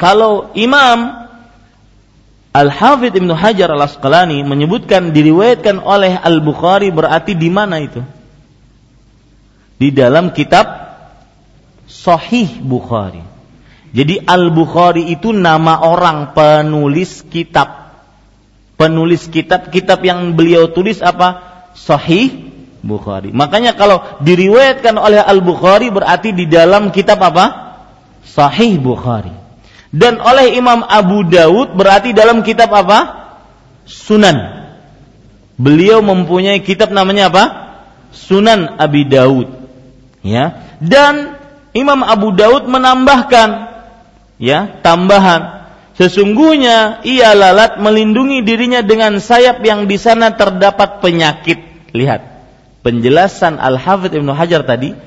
Kalau 0.00 0.50
Imam 0.58 1.22
Al-Hafidh 2.52 3.16
Ibnu 3.16 3.32
Hajar 3.32 3.72
Al-Asqalani 3.72 4.44
menyebutkan 4.44 5.12
diriwayatkan 5.12 5.80
oleh 5.80 6.16
Al-Bukhari 6.16 6.92
berarti 6.92 7.32
di 7.36 7.48
mana 7.52 7.80
itu? 7.80 8.00
Di 9.76 9.88
dalam 9.92 10.32
kitab 10.32 10.68
Sahih 11.84 12.60
Bukhari. 12.64 13.31
Jadi 13.92 14.24
Al-Bukhari 14.24 15.12
itu 15.12 15.36
nama 15.36 15.84
orang 15.84 16.32
penulis 16.32 17.20
kitab. 17.28 17.92
Penulis 18.80 19.28
kitab, 19.28 19.68
kitab 19.68 20.00
yang 20.00 20.32
beliau 20.32 20.72
tulis 20.72 21.04
apa? 21.04 21.44
Sahih 21.76 22.52
Bukhari. 22.82 23.30
Makanya 23.30 23.78
kalau 23.78 24.02
diriwayatkan 24.24 24.96
oleh 24.96 25.20
Al-Bukhari 25.20 25.92
berarti 25.92 26.32
di 26.32 26.48
dalam 26.48 26.88
kitab 26.90 27.20
apa? 27.20 27.78
Sahih 28.24 28.80
Bukhari. 28.80 29.30
Dan 29.92 30.18
oleh 30.24 30.56
Imam 30.56 30.82
Abu 30.88 31.28
Dawud 31.28 31.76
berarti 31.76 32.16
dalam 32.16 32.40
kitab 32.40 32.72
apa? 32.72 33.28
Sunan. 33.84 34.64
Beliau 35.60 36.00
mempunyai 36.00 36.64
kitab 36.64 36.90
namanya 36.96 37.28
apa? 37.28 37.44
Sunan 38.10 38.80
Abi 38.80 39.04
Dawud. 39.04 39.52
Ya. 40.24 40.64
Dan 40.80 41.36
Imam 41.76 42.00
Abu 42.00 42.32
Dawud 42.32 42.66
menambahkan 42.66 43.71
ya 44.42 44.82
tambahan. 44.82 45.62
Sesungguhnya 45.94 47.04
ia 47.06 47.30
lalat 47.30 47.78
melindungi 47.78 48.42
dirinya 48.42 48.82
dengan 48.82 49.22
sayap 49.22 49.62
yang 49.62 49.86
di 49.86 49.94
sana 49.94 50.34
terdapat 50.34 50.98
penyakit. 50.98 51.62
Lihat 51.94 52.20
penjelasan 52.82 53.62
Al 53.62 53.78
Hafidh 53.78 54.18
Ibnu 54.18 54.34
Hajar 54.34 54.66
tadi 54.66 54.98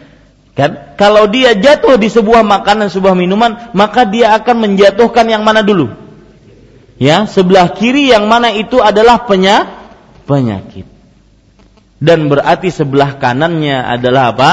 kan? 0.56 0.96
Kalau 0.96 1.28
dia 1.28 1.52
jatuh 1.52 2.00
di 2.00 2.08
sebuah 2.08 2.48
makanan 2.48 2.88
sebuah 2.88 3.18
minuman 3.18 3.76
maka 3.76 4.08
dia 4.08 4.32
akan 4.40 4.72
menjatuhkan 4.72 5.28
yang 5.28 5.44
mana 5.44 5.60
dulu? 5.66 5.92
Ya 6.96 7.28
sebelah 7.28 7.76
kiri 7.76 8.08
yang 8.16 8.32
mana 8.32 8.56
itu 8.56 8.80
adalah 8.80 9.28
penya, 9.28 9.68
penyakit. 10.24 10.88
Dan 12.00 12.32
berarti 12.32 12.72
sebelah 12.72 13.20
kanannya 13.20 13.84
adalah 13.84 14.32
apa? 14.32 14.52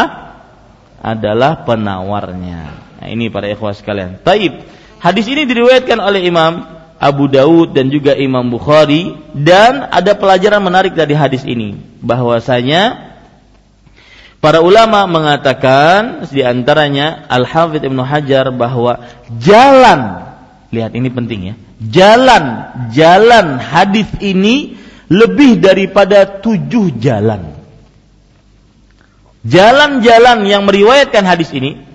Adalah 1.02 1.62
penawarnya 1.62 2.91
Nah, 3.02 3.10
ini 3.10 3.34
para 3.34 3.50
ikhwah 3.50 3.74
sekalian. 3.74 4.22
Taib. 4.22 4.62
Hadis 5.02 5.26
ini 5.26 5.42
diriwayatkan 5.42 5.98
oleh 5.98 6.22
Imam 6.22 6.62
Abu 7.02 7.26
Daud 7.26 7.74
dan 7.74 7.90
juga 7.90 8.14
Imam 8.14 8.46
Bukhari 8.46 9.18
dan 9.34 9.90
ada 9.90 10.14
pelajaran 10.14 10.62
menarik 10.62 10.94
dari 10.94 11.18
hadis 11.18 11.42
ini 11.42 11.74
bahwasanya 11.98 13.10
para 14.38 14.62
ulama 14.62 15.02
mengatakan 15.10 16.30
di 16.30 16.46
antaranya 16.46 17.26
Al 17.26 17.42
Hafidh 17.42 17.82
Ibnu 17.82 18.06
Hajar 18.06 18.54
bahwa 18.54 19.02
jalan 19.42 20.30
lihat 20.70 20.94
ini 20.94 21.10
penting 21.10 21.40
ya 21.42 21.54
jalan 21.82 22.44
jalan 22.94 23.58
hadis 23.58 24.06
ini 24.22 24.78
lebih 25.10 25.58
daripada 25.58 26.38
tujuh 26.38 27.02
jalan 27.02 27.50
jalan-jalan 29.42 30.46
yang 30.46 30.62
meriwayatkan 30.62 31.26
hadis 31.26 31.50
ini 31.50 31.90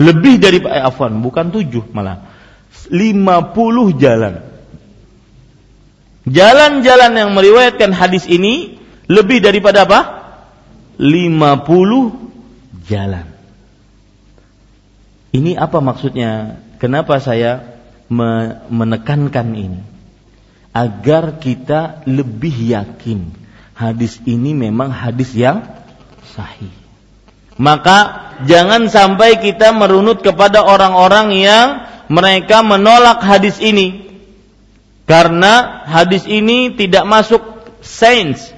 lebih 0.00 0.40
dari 0.40 0.62
eh, 0.62 0.82
afwan, 0.84 1.20
bukan 1.20 1.52
tujuh 1.52 1.92
malah. 1.92 2.30
lima 2.88 3.52
puluh 3.52 3.92
jalan. 3.96 4.42
Jalan-jalan 6.22 7.12
yang 7.18 7.30
meriwayatkan 7.34 7.90
hadis 7.92 8.24
ini 8.30 8.78
lebih 9.10 9.42
daripada 9.42 9.84
apa? 9.84 10.00
lima 11.00 11.64
puluh 11.66 12.14
jalan. 12.86 13.26
Ini 15.32 15.56
apa 15.56 15.80
maksudnya? 15.80 16.60
Kenapa 16.76 17.16
saya 17.22 17.80
menekankan 18.68 19.48
ini? 19.56 19.80
Agar 20.74 21.40
kita 21.40 22.04
lebih 22.08 22.52
yakin 22.52 23.32
hadis 23.72 24.20
ini 24.24 24.52
memang 24.52 24.92
hadis 24.92 25.32
yang 25.32 25.64
sahih. 26.32 26.81
Maka 27.60 28.32
jangan 28.48 28.88
sampai 28.88 29.40
kita 29.40 29.72
merunut 29.76 30.24
kepada 30.24 30.64
orang-orang 30.64 31.36
yang 31.36 31.66
mereka 32.08 32.64
menolak 32.64 33.20
hadis 33.24 33.60
ini. 33.60 34.08
Karena 35.04 35.84
hadis 35.84 36.24
ini 36.24 36.72
tidak 36.72 37.04
masuk 37.04 37.42
sains. 37.82 38.52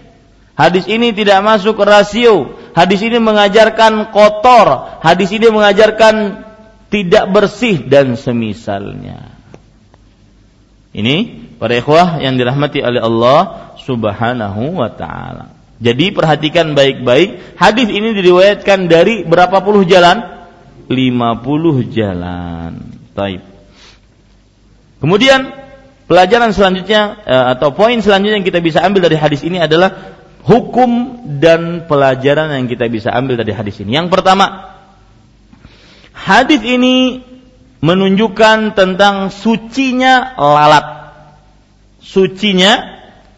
Hadis 0.55 0.87
ini 0.87 1.11
tidak 1.11 1.43
masuk 1.43 1.75
rasio. 1.83 2.55
Hadis 2.79 3.03
ini 3.03 3.19
mengajarkan 3.19 4.15
kotor. 4.15 5.01
Hadis 5.03 5.35
ini 5.35 5.51
mengajarkan 5.51 6.45
tidak 6.95 7.25
bersih 7.35 7.83
dan 7.91 8.15
semisalnya. 8.15 9.35
Ini 10.95 11.17
para 11.59 11.75
ikhwah 11.75 12.23
yang 12.23 12.39
dirahmati 12.39 12.79
oleh 12.87 13.03
Allah 13.03 13.75
Subhanahu 13.83 14.79
wa 14.79 14.91
taala. 14.95 15.51
Jadi 15.85 16.17
perhatikan 16.17 16.73
baik-baik, 16.73 17.61
hadis 17.61 17.93
ini 17.93 18.17
diriwayatkan 18.17 18.89
dari 18.89 19.29
berapa 19.29 19.61
puluh 19.61 19.85
jalan? 19.85 20.33
50 20.89 21.93
jalan. 21.93 22.73
Taib. 23.13 23.41
Kemudian 25.01 25.53
pelajaran 26.09 26.57
selanjutnya 26.57 27.21
eh, 27.25 27.47
atau 27.57 27.77
poin 27.77 27.97
selanjutnya 28.01 28.41
yang 28.41 28.49
kita 28.49 28.61
bisa 28.65 28.81
ambil 28.81 29.05
dari 29.09 29.21
hadis 29.21 29.45
ini 29.45 29.61
adalah 29.61 30.17
hukum 30.45 31.21
dan 31.41 31.89
pelajaran 31.89 32.53
yang 32.53 32.69
kita 32.69 32.89
bisa 32.89 33.13
ambil 33.13 33.41
dari 33.41 33.53
hadis 33.53 33.81
ini. 33.81 33.97
Yang 33.97 34.13
pertama, 34.13 34.77
hadis 36.13 36.61
ini 36.65 37.25
menunjukkan 37.85 38.73
tentang 38.73 39.29
sucinya 39.29 40.37
lalat. 40.41 40.87
Sucinya 42.01 42.73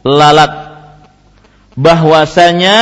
lalat. 0.07 0.66
Bahwasanya 1.77 2.77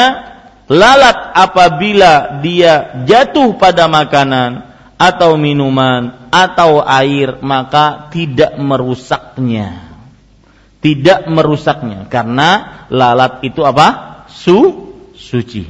lalat 0.71 1.35
apabila 1.35 2.41
dia 2.41 3.05
jatuh 3.05 3.59
pada 3.59 3.91
makanan 3.91 4.65
atau 4.95 5.35
minuman 5.35 6.31
atau 6.31 6.81
air 6.81 7.43
maka 7.43 8.09
tidak 8.15 8.55
merusaknya. 8.57 9.99
Tidak 10.79 11.27
merusaknya 11.33 12.07
karena 12.07 12.85
lalat 12.93 13.43
itu 13.43 13.65
apa? 13.65 14.15
su 14.29 14.93
suci. 15.17 15.65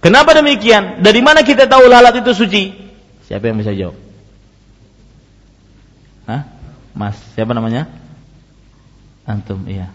Kenapa 0.00 0.32
demikian? 0.32 1.04
Dari 1.04 1.20
mana 1.20 1.44
kita 1.44 1.68
tahu 1.68 1.84
lalat 1.88 2.24
itu 2.24 2.32
suci? 2.32 2.62
Siapa 3.28 3.46
yang 3.46 3.60
bisa 3.60 3.72
jawab? 3.76 3.96
Hah? 6.26 6.42
Mas, 6.96 7.16
siapa 7.36 7.52
namanya? 7.52 7.86
Antum, 9.28 9.62
iya. 9.68 9.92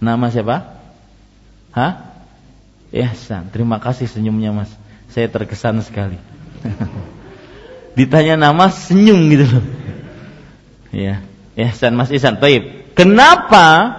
Nama 0.00 0.26
siapa? 0.32 0.80
Hah? 1.76 1.92
Ihsan. 2.90 3.52
Terima 3.52 3.78
kasih 3.78 4.08
senyumnya, 4.08 4.50
Mas. 4.50 4.72
Saya 5.12 5.28
terkesan 5.28 5.78
sekali. 5.84 6.16
Ditanya 7.98 8.40
nama 8.40 8.72
senyum 8.72 9.20
gitu 9.28 9.46
loh. 9.46 9.64
Iya. 10.90 11.22
Ihsan 11.54 11.94
Mas 11.94 12.08
Ihsan. 12.10 12.40
Baik. 12.40 12.96
Kenapa 12.96 13.96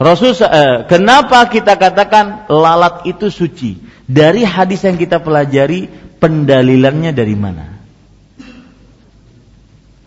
Rasul 0.00 0.32
eh, 0.32 0.88
kenapa 0.88 1.44
kita 1.50 1.76
katakan 1.76 2.48
lalat 2.48 3.04
itu 3.04 3.28
suci? 3.28 3.76
Dari 4.08 4.48
hadis 4.48 4.80
yang 4.86 4.96
kita 4.96 5.20
pelajari 5.20 5.92
pendalilannya 6.16 7.12
dari 7.12 7.36
mana? 7.36 7.66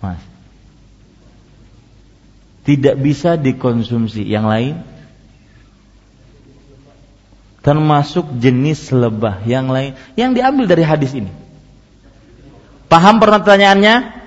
Mas. 0.02 0.22
Tidak 2.66 2.96
bisa 2.98 3.38
dikonsumsi 3.38 4.26
yang 4.26 4.50
lain 4.50 4.93
termasuk 7.64 8.28
jenis 8.44 8.92
lebah 8.92 9.40
yang 9.48 9.72
lain 9.72 9.96
yang 10.20 10.36
diambil 10.36 10.68
dari 10.68 10.84
hadis 10.84 11.16
ini. 11.16 11.32
Paham 12.92 13.18
pertanyaannya? 13.24 14.22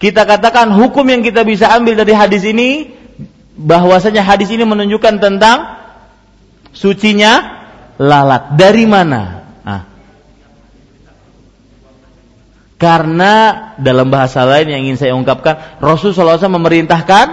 Kita 0.00 0.24
katakan 0.28 0.72
hukum 0.72 1.04
yang 1.08 1.24
kita 1.24 1.44
bisa 1.44 1.72
ambil 1.72 1.96
dari 1.96 2.12
hadis 2.16 2.44
ini 2.44 2.92
bahwasanya 3.56 4.24
hadis 4.24 4.48
ini 4.52 4.64
menunjukkan 4.64 5.20
tentang 5.20 5.80
sucinya 6.72 7.64
lalat. 8.00 8.56
Dari 8.56 8.84
mana? 8.88 9.44
Ah. 9.60 9.82
Karena 12.80 13.34
dalam 13.76 14.08
bahasa 14.08 14.44
lain 14.48 14.72
yang 14.72 14.80
ingin 14.88 14.96
saya 14.96 15.12
ungkapkan, 15.12 15.80
Rasulullah 15.84 16.40
SAW 16.40 16.56
memerintahkan 16.56 17.26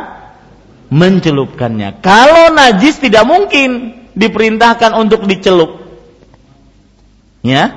mencelupkannya. 0.92 2.00
Kalau 2.04 2.52
najis 2.52 3.00
tidak 3.00 3.24
mungkin 3.24 3.97
diperintahkan 4.18 4.98
untuk 4.98 5.30
dicelup. 5.30 5.86
Ya, 7.46 7.70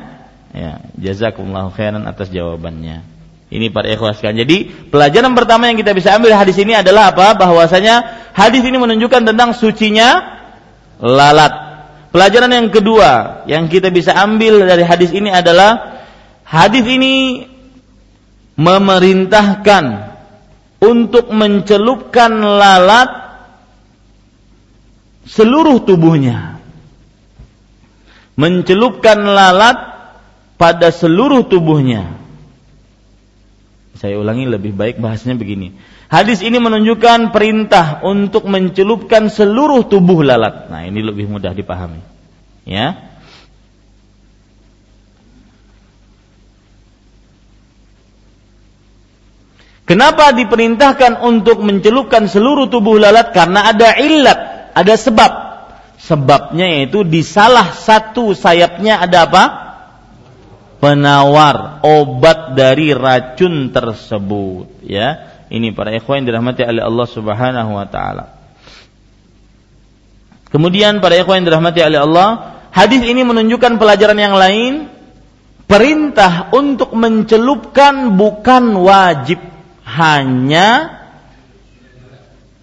ya, 0.56 0.80
jazakumullah 0.96 1.68
khairan 1.76 2.08
atas 2.08 2.32
jawabannya. 2.32 3.04
Ini 3.50 3.66
para 3.74 3.90
ikhwas 3.92 4.22
kan. 4.22 4.32
Jadi 4.32 4.88
pelajaran 4.88 5.34
pertama 5.34 5.68
yang 5.68 5.76
kita 5.76 5.90
bisa 5.92 6.14
ambil 6.14 6.32
hadis 6.38 6.56
ini 6.56 6.72
adalah 6.72 7.12
apa? 7.12 7.34
Bahwasanya 7.34 8.30
hadis 8.32 8.62
ini 8.62 8.78
menunjukkan 8.78 9.26
tentang 9.26 9.52
sucinya 9.58 10.38
lalat. 11.02 11.52
Pelajaran 12.14 12.50
yang 12.50 12.70
kedua 12.70 13.42
yang 13.50 13.66
kita 13.66 13.90
bisa 13.90 14.14
ambil 14.14 14.66
dari 14.66 14.86
hadis 14.86 15.10
ini 15.10 15.34
adalah 15.34 16.02
hadis 16.46 16.86
ini 16.86 17.46
memerintahkan 18.54 19.84
untuk 20.78 21.30
mencelupkan 21.30 22.30
lalat 22.38 23.29
seluruh 25.26 25.82
tubuhnya. 25.84 26.60
Mencelupkan 28.40 29.20
lalat 29.20 29.76
pada 30.56 30.88
seluruh 30.88 31.44
tubuhnya 31.44 32.20
saya 34.00 34.16
ulangi 34.16 34.48
lebih 34.48 34.72
baik 34.72 34.96
bahasanya 34.96 35.36
begini. 35.36 35.76
Hadis 36.08 36.40
ini 36.40 36.56
menunjukkan 36.56 37.36
perintah 37.36 38.00
untuk 38.00 38.48
mencelupkan 38.48 39.28
seluruh 39.28 39.84
tubuh 39.92 40.24
lalat. 40.24 40.72
Nah, 40.72 40.88
ini 40.88 41.04
lebih 41.04 41.28
mudah 41.28 41.52
dipahami. 41.52 42.00
Ya. 42.64 42.96
Kenapa 49.84 50.32
diperintahkan 50.32 51.20
untuk 51.20 51.60
mencelupkan 51.60 52.24
seluruh 52.24 52.72
tubuh 52.72 52.96
lalat? 52.96 53.36
Karena 53.36 53.68
ada 53.68 54.00
ilat, 54.00 54.40
ada 54.74 54.94
sebab. 54.94 55.32
Sebabnya 56.00 56.64
yaitu 56.64 57.04
di 57.04 57.20
salah 57.20 57.76
satu 57.76 58.32
sayapnya 58.32 59.04
ada 59.04 59.28
apa? 59.28 59.44
penawar 60.80 61.84
obat 61.84 62.56
dari 62.56 62.96
racun 62.96 63.68
tersebut 63.70 64.80
ya 64.88 65.28
ini 65.52 65.76
para 65.76 65.92
ikhwan 65.92 66.24
yang 66.24 66.34
dirahmati 66.34 66.64
oleh 66.64 66.82
Allah 66.82 67.06
Subhanahu 67.06 67.70
wa 67.76 67.86
taala 67.86 68.24
kemudian 70.48 71.04
para 71.04 71.20
ikhwan 71.20 71.44
yang 71.44 71.52
dirahmati 71.52 71.84
oleh 71.84 72.00
Allah 72.00 72.28
hadis 72.72 73.04
ini 73.04 73.20
menunjukkan 73.22 73.76
pelajaran 73.76 74.16
yang 74.16 74.34
lain 74.34 74.88
perintah 75.68 76.48
untuk 76.56 76.96
mencelupkan 76.96 78.16
bukan 78.16 78.80
wajib 78.80 79.38
hanya 79.84 80.96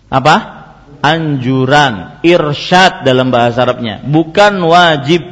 apa 0.10 0.57
anjuran 1.04 2.22
irsyad 2.26 3.06
dalam 3.06 3.30
bahasa 3.30 3.64
Arabnya 3.64 4.02
bukan 4.06 4.58
wajib 4.66 5.24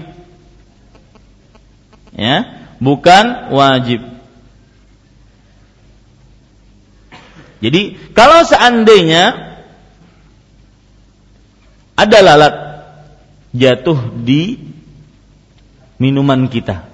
ya 2.16 2.56
bukan 2.80 3.52
wajib. 3.56 4.02
Jadi 7.64 7.98
kalau 8.14 8.46
seandainya 8.46 9.56
ada 11.96 12.18
lalat 12.20 12.56
jatuh 13.56 14.12
di 14.22 14.60
minuman 15.98 16.52
kita, 16.52 16.86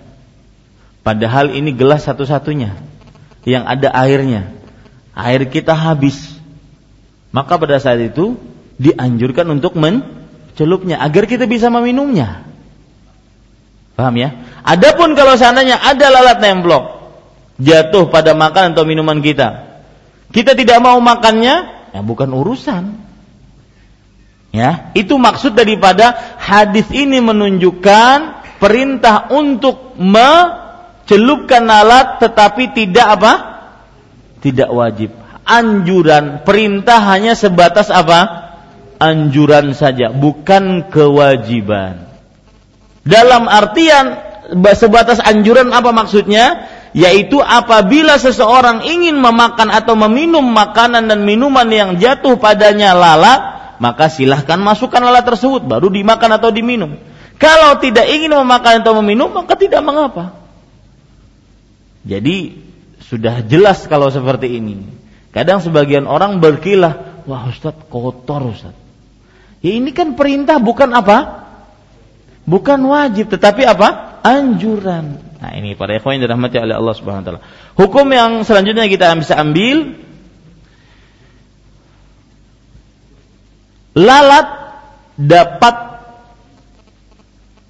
padahal 1.01 1.51
ini 1.51 1.73
gelas 1.73 2.05
satu-satunya 2.05 2.77
yang 3.43 3.65
ada 3.65 3.89
airnya, 3.89 4.53
air 5.17 5.49
kita 5.49 5.73
habis, 5.73 6.15
maka 7.33 7.57
pada 7.57 7.81
saat 7.81 7.99
itu 7.99 8.37
dianjurkan 8.81 9.45
untuk 9.53 9.77
mencelupnya 9.77 10.97
agar 10.97 11.29
kita 11.29 11.45
bisa 11.45 11.69
meminumnya. 11.69 12.41
Paham 13.93 14.17
ya? 14.17 14.41
Adapun 14.65 15.13
kalau 15.13 15.37
seandainya 15.37 15.77
ada 15.77 16.09
lalat 16.09 16.41
nemplok 16.41 17.13
jatuh 17.61 18.09
pada 18.09 18.33
makanan 18.33 18.73
atau 18.73 18.89
minuman 18.89 19.21
kita, 19.21 19.77
kita 20.33 20.57
tidak 20.57 20.81
mau 20.81 20.97
makannya, 20.97 21.55
ya 21.93 22.01
bukan 22.01 22.33
urusan. 22.33 22.83
Ya, 24.51 24.91
itu 24.99 25.15
maksud 25.15 25.55
daripada 25.55 26.11
hadis 26.35 26.83
ini 26.91 27.23
menunjukkan 27.23 28.43
perintah 28.59 29.31
untuk 29.31 29.95
mencelupkan 29.95 31.63
lalat 31.63 32.19
tetapi 32.19 32.75
tidak 32.75 33.07
apa? 33.15 33.33
Tidak 34.43 34.67
wajib. 34.67 35.15
Anjuran, 35.47 36.43
perintah 36.43 36.99
hanya 36.99 37.31
sebatas 37.31 37.87
apa? 37.87 38.50
Anjuran 39.01 39.73
saja, 39.73 40.13
bukan 40.13 40.93
kewajiban. 40.93 42.05
Dalam 43.01 43.49
artian 43.49 44.21
sebatas 44.77 45.17
anjuran 45.17 45.73
apa 45.73 45.89
maksudnya? 45.89 46.69
Yaitu 46.91 47.39
apabila 47.39 48.19
seseorang 48.19 48.83
ingin 48.83 49.15
memakan 49.15 49.71
atau 49.71 49.95
meminum 49.95 50.43
makanan 50.43 51.07
dan 51.07 51.23
minuman 51.23 51.65
yang 51.71 51.95
jatuh 51.97 52.35
padanya 52.35 52.91
lalat, 52.91 53.41
maka 53.79 54.11
silahkan 54.11 54.59
masukkan 54.59 54.99
lalat 54.99 55.23
tersebut 55.23 55.63
baru 55.65 55.87
dimakan 55.87 56.35
atau 56.35 56.51
diminum. 56.51 56.99
Kalau 57.39 57.79
tidak 57.81 58.05
ingin 58.11 58.35
memakan 58.37 58.85
atau 58.85 58.93
meminum 59.01 59.33
maka 59.33 59.57
tidak 59.57 59.81
mengapa. 59.81 60.35
Jadi 62.05 62.59
sudah 63.07 63.39
jelas 63.47 63.87
kalau 63.87 64.11
seperti 64.11 64.61
ini. 64.61 64.83
Kadang 65.31 65.63
sebagian 65.63 66.11
orang 66.11 66.43
berkilah, 66.43 67.23
wah 67.23 67.47
Ustaz 67.47 67.73
kotor 67.87 68.51
Ustaz. 68.51 68.80
Ya 69.61 69.71
ini 69.77 69.93
kan 69.93 70.17
perintah 70.17 70.57
bukan 70.57 70.89
apa? 70.93 71.47
Bukan 72.49 72.81
wajib, 72.89 73.29
tetapi 73.29 73.61
apa? 73.65 74.19
Anjuran. 74.25 75.21
Nah 75.41 75.51
ini 75.57 75.73
para 75.73 75.97
ikhwan 75.97 76.17
yang 76.17 76.29
dirahmati 76.29 76.57
oleh 76.61 76.77
Allah 76.77 76.93
Subhanahu 76.93 77.21
Wa 77.21 77.27
Taala. 77.29 77.41
Hukum 77.77 78.05
yang 78.13 78.45
selanjutnya 78.45 78.85
kita 78.89 79.13
bisa 79.17 79.37
ambil 79.37 79.97
lalat 83.97 84.47
dapat 85.17 85.91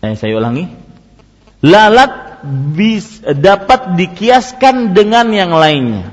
Eh, 0.01 0.17
saya 0.17 0.34
ulangi. 0.34 0.65
Lalat 1.62 2.41
bis, 2.73 3.21
dapat 3.21 4.01
dikiaskan 4.01 4.97
dengan 4.97 5.30
yang 5.30 5.54
lainnya. 5.54 6.10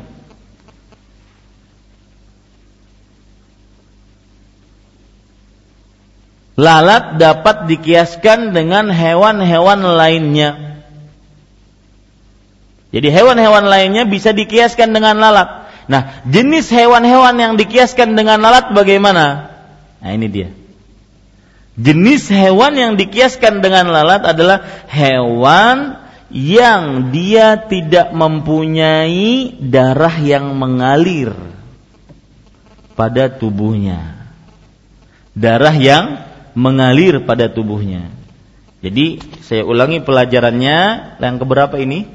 Lalat 6.59 7.23
dapat 7.23 7.71
dikiaskan 7.71 8.51
dengan 8.51 8.91
hewan-hewan 8.91 9.79
lainnya. 9.95 10.83
Jadi 12.91 13.15
hewan-hewan 13.15 13.71
lainnya 13.71 14.03
bisa 14.11 14.35
dikiaskan 14.35 14.91
dengan 14.91 15.23
lalat. 15.23 15.71
Nah, 15.87 16.19
jenis 16.27 16.67
hewan-hewan 16.75 17.39
yang 17.39 17.55
dikiaskan 17.55 18.19
dengan 18.19 18.43
lalat 18.43 18.75
bagaimana? 18.75 19.55
Nah, 20.03 20.11
ini 20.11 20.27
dia. 20.27 20.51
Jenis 21.79 22.27
hewan 22.27 22.75
yang 22.75 22.93
dikiaskan 22.99 23.63
dengan 23.63 23.95
lalat 23.95 24.27
adalah 24.27 24.67
hewan 24.91 26.03
yang 26.35 27.15
dia 27.15 27.55
tidak 27.71 28.11
mempunyai 28.11 29.55
darah 29.63 30.17
yang 30.19 30.59
mengalir 30.59 31.39
pada 32.99 33.31
tubuhnya. 33.31 34.19
Darah 35.39 35.77
yang 35.79 36.28
mengalir 36.59 37.23
pada 37.23 37.47
tubuhnya. 37.47 38.11
Jadi 38.83 39.23
saya 39.47 39.63
ulangi 39.63 40.03
pelajarannya 40.03 40.79
yang 41.23 41.37
keberapa 41.39 41.79
ini? 41.79 42.11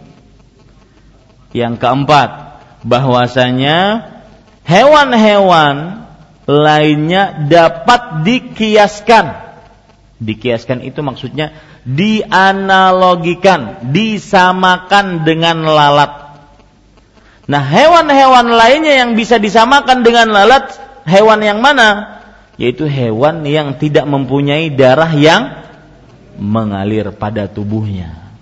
Yang 1.55 1.79
keempat, 1.79 2.29
bahwasanya 2.83 4.11
hewan-hewan 4.67 6.03
lainnya 6.43 7.47
dapat 7.47 8.27
dikiaskan 8.27 9.43
Dikiaskan 10.23 10.79
itu 10.87 11.03
maksudnya 11.03 11.51
dianalogikan, 11.83 13.91
disamakan 13.91 15.27
dengan 15.27 15.67
lalat. 15.67 16.39
Nah, 17.43 17.59
hewan-hewan 17.59 18.55
lainnya 18.55 19.03
yang 19.03 19.19
bisa 19.19 19.35
disamakan 19.35 19.99
dengan 19.99 20.31
lalat, 20.31 20.79
hewan 21.03 21.43
yang 21.43 21.59
mana? 21.59 22.22
Yaitu 22.61 22.85
hewan 22.85 23.41
yang 23.45 23.81
tidak 23.81 24.05
mempunyai 24.05 24.69
darah 24.69 25.09
yang 25.09 25.63
mengalir 26.37 27.13
pada 27.13 27.49
tubuhnya. 27.49 28.33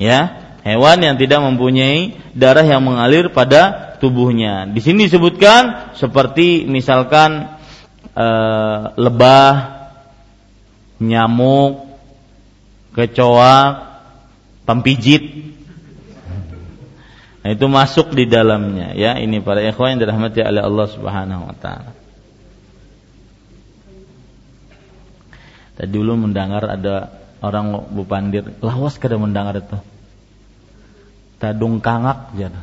Ya, 0.00 0.52
hewan 0.66 0.98
yang 1.04 1.16
tidak 1.20 1.40
mempunyai 1.44 2.16
darah 2.34 2.64
yang 2.64 2.82
mengalir 2.82 3.30
pada 3.30 3.94
tubuhnya. 4.02 4.66
Di 4.66 4.82
sini 4.82 5.06
disebutkan 5.06 5.94
seperti 5.94 6.66
misalkan 6.66 7.54
e, 8.16 8.28
lebah, 8.98 9.52
nyamuk, 10.98 11.86
kecoa, 12.98 13.88
pempijit. 14.66 15.54
Nah, 17.42 17.50
itu 17.50 17.66
masuk 17.66 18.14
di 18.14 18.26
dalamnya 18.26 18.94
ya. 18.94 19.18
Ini 19.18 19.42
para 19.42 19.62
ikhwan 19.62 19.98
yang 19.98 20.00
dirahmati 20.06 20.42
oleh 20.46 20.62
Allah 20.62 20.86
Subhanahu 20.90 21.42
wa 21.50 21.56
taala. 21.58 22.01
Tadi 25.82 25.90
dulu 25.90 26.14
mendengar 26.14 26.62
ada 26.62 27.10
orang 27.42 27.90
Bu 27.90 28.06
Pandir, 28.06 28.54
lawas 28.62 29.02
kada 29.02 29.18
mendengar 29.18 29.58
itu. 29.58 29.74
Tadung 31.42 31.82
kangak 31.82 32.30
jana. 32.38 32.62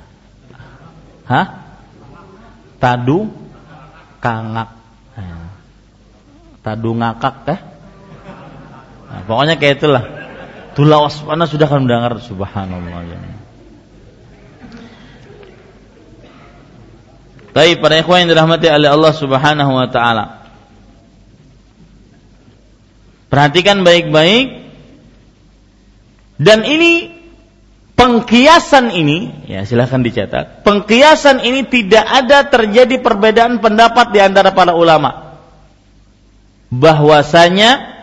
Hah? 1.28 1.76
Tadu 2.80 3.28
kangak. 4.24 4.72
Nah. 5.20 5.52
Tadu 6.64 6.96
ngakak 6.96 7.36
teh? 7.44 7.60
Nah, 9.12 9.22
pokoknya 9.28 9.60
kayak 9.60 9.84
itulah. 9.84 10.04
Tulah 10.80 11.04
waspada 11.04 11.44
sudah 11.44 11.68
akan 11.68 11.84
mendengar 11.84 12.16
subhanallah 12.24 13.04
ya. 13.04 13.20
Baik 17.52 17.84
para 17.84 18.00
ikhwan 18.00 18.24
yang 18.24 18.32
dirahmati 18.32 18.72
oleh 18.72 18.88
Allah 18.88 19.12
Subhanahu 19.12 19.76
wa 19.76 19.92
taala. 19.92 20.39
Perhatikan 23.30 23.86
baik-baik 23.86 24.74
dan 26.42 26.66
ini 26.66 27.14
pengkiasan 28.00 28.96
ini 28.96 29.46
ya 29.46 29.68
silahkan 29.68 30.02
dicatat. 30.02 30.66
Pengkiasan 30.66 31.44
ini 31.44 31.68
tidak 31.68 32.08
ada 32.08 32.50
terjadi 32.50 32.98
perbedaan 33.04 33.60
pendapat 33.60 34.16
di 34.16 34.20
antara 34.24 34.56
para 34.56 34.74
ulama. 34.74 35.38
Bahwasanya 36.74 38.02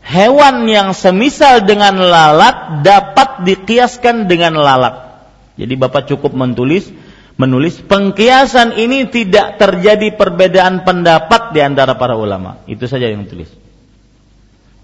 hewan 0.00 0.64
yang 0.70 0.96
semisal 0.96 1.68
dengan 1.68 2.00
lalat 2.00 2.80
dapat 2.80 3.44
dikiaskan 3.44 4.24
dengan 4.24 4.56
lalat. 4.56 5.26
Jadi 5.58 5.74
Bapak 5.74 6.06
cukup 6.08 6.32
menulis 6.38 6.88
menulis 7.34 7.82
pengkiasan 7.82 8.78
ini 8.78 9.10
tidak 9.12 9.60
terjadi 9.60 10.14
perbedaan 10.14 10.86
pendapat 10.86 11.50
di 11.50 11.60
antara 11.60 11.98
para 11.98 12.14
ulama. 12.14 12.62
Itu 12.70 12.86
saja 12.86 13.10
yang 13.10 13.26
tulis. 13.26 13.67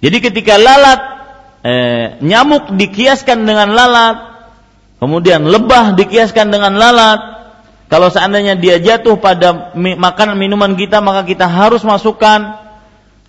Jadi 0.05 0.21
ketika 0.21 0.61
lalat 0.61 1.01
eh, 1.65 2.21
nyamuk 2.21 2.77
dikiaskan 2.77 3.49
dengan 3.49 3.73
lalat, 3.73 4.17
kemudian 5.01 5.49
lebah 5.49 5.97
dikiaskan 5.97 6.53
dengan 6.53 6.77
lalat, 6.77 7.35
kalau 7.89 8.13
seandainya 8.13 8.53
dia 8.61 8.77
jatuh 8.77 9.17
pada 9.17 9.73
makanan 9.73 10.37
minuman 10.37 10.77
kita 10.77 11.01
maka 11.01 11.25
kita 11.25 11.49
harus 11.49 11.81
masukkan 11.89 12.61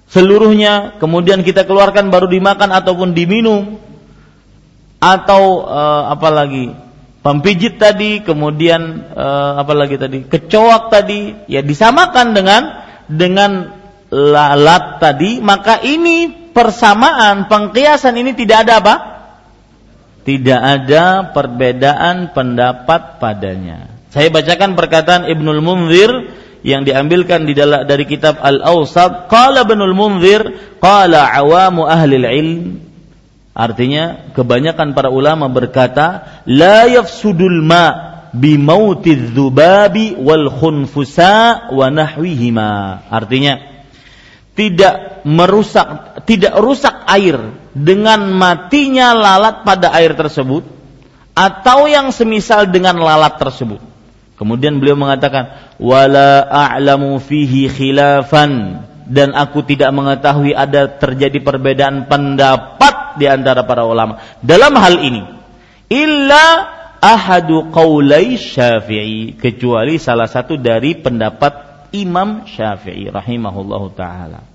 seluruhnya 0.09 0.99
kemudian 1.01 1.41
kita 1.41 1.65
keluarkan 1.65 2.13
baru 2.13 2.29
dimakan 2.29 2.71
ataupun 2.71 3.17
diminum 3.17 3.79
atau 5.01 5.65
uh, 5.65 6.13
apa 6.13 6.29
lagi 6.33 6.71
pempijit 7.25 7.81
tadi 7.81 8.21
kemudian 8.21 9.11
uh, 9.13 9.61
apa 9.61 9.73
lagi 9.73 9.97
tadi 9.97 10.23
kecoak 10.25 10.93
tadi 10.93 11.45
ya 11.49 11.65
disamakan 11.65 12.37
dengan 12.37 12.63
dengan 13.09 13.51
lalat 14.13 15.01
tadi 15.01 15.41
maka 15.41 15.81
ini 15.81 16.44
persamaan 16.55 17.51
pengkiasan 17.51 18.15
ini 18.15 18.31
tidak 18.31 18.63
ada 18.63 18.73
apa? 18.79 18.95
Tidak 20.23 20.61
ada 20.63 21.29
perbedaan 21.35 22.31
pendapat 22.31 23.21
padanya. 23.21 23.93
Saya 24.09 24.31
bacakan 24.31 24.73
perkataan 24.79 25.27
Ibnul 25.27 25.59
Munzir 25.59 26.09
yang 26.65 26.81
diambilkan 26.87 27.45
di 27.45 27.53
dalam 27.53 27.85
dari 27.85 28.07
kitab 28.09 28.41
Al-Awsat. 28.41 29.29
Qala 29.29 29.67
Ibnul 29.67 29.93
Munzir 29.93 30.41
qala 30.79 31.29
awamu 31.29 31.85
ahli 31.85 32.15
ilm 32.17 32.61
artinya 33.55 34.33
kebanyakan 34.33 34.97
para 34.97 35.07
ulama 35.13 35.47
berkata 35.47 36.41
la 36.49 36.89
yafsudul 36.89 37.63
ma 37.63 37.85
bi 38.35 38.59
mautiz 38.59 39.31
dzubabi 39.31 40.17
wal 40.17 40.49
khunfusa 40.49 41.69
wa 41.69 41.87
nahwihima. 41.93 43.05
Artinya 43.13 43.75
tidak 44.55 45.27
merusak 45.27 46.14
tidak 46.25 46.57
rusak 46.57 47.05
air 47.07 47.37
dengan 47.73 48.29
matinya 48.33 49.13
lalat 49.13 49.61
pada 49.65 49.93
air 49.93 50.17
tersebut 50.17 50.65
atau 51.37 51.85
yang 51.85 52.09
semisal 52.09 52.65
dengan 52.69 52.97
lalat 52.97 53.37
tersebut 53.37 53.95
Kemudian 54.35 54.83
beliau 54.83 54.99
mengatakan, 54.99 55.75
"Wala 55.79 56.43
a'lamu 56.43 57.19
fihi 57.23 57.71
khilafan." 57.71 58.83
Dan 59.05 59.37
aku 59.37 59.61
tidak 59.61 59.93
mengetahui 59.93 60.57
ada 60.57 60.89
terjadi 60.89 61.37
perbedaan 61.37 62.09
pendapat 62.09 63.21
di 63.21 63.29
antara 63.29 63.61
para 63.61 63.85
ulama 63.85 64.17
dalam 64.41 64.73
hal 64.81 64.97
ini. 64.97 65.21
Illa 65.93 66.45
ahadu 66.97 67.69
qaulai 67.69 68.33
Syafi'i, 68.33 69.37
kecuali 69.37 70.01
salah 70.01 70.25
satu 70.25 70.57
dari 70.57 70.97
pendapat 70.97 71.85
Imam 71.93 72.49
Syafi'i 72.49 73.13
rahimahullahu 73.13 73.93
taala. 73.93 74.54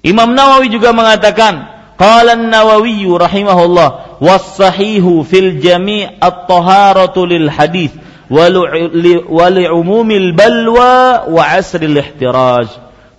Imam 0.00 0.32
Nawawi 0.32 0.72
juga 0.72 0.96
mengatakan, 0.96 1.68
qala 2.00 2.32
an-Nawawi 2.32 3.04
rahimahullah, 3.04 4.20
was 4.20 4.56
sahihu 4.56 5.20
fil 5.28 5.60
jami' 5.60 6.08
at-taharatu 6.08 7.28
lil 7.28 7.52
hadis 7.52 7.92
wali 8.30 9.66
umumil 9.68 10.32
balwa 10.32 11.26
wa 11.28 11.42
asril 11.52 11.98
ihtiraj. 11.98 12.70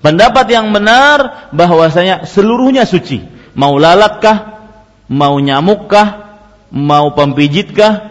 Pendapat 0.01 0.49
yang 0.49 0.73
benar 0.73 1.51
bahwasanya 1.53 2.25
seluruhnya 2.25 2.89
suci. 2.89 3.21
Mau 3.53 3.77
lalatkah, 3.77 4.65
mau 5.11 5.38
nyamukkah, 5.38 6.39
mau 6.73 7.13
pempijitkah, 7.13 8.01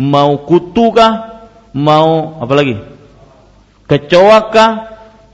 mau 0.00 0.40
kutukah, 0.48 1.44
mau 1.76 2.40
apa 2.40 2.52
lagi? 2.56 2.80
Kecoakah, 3.90 4.70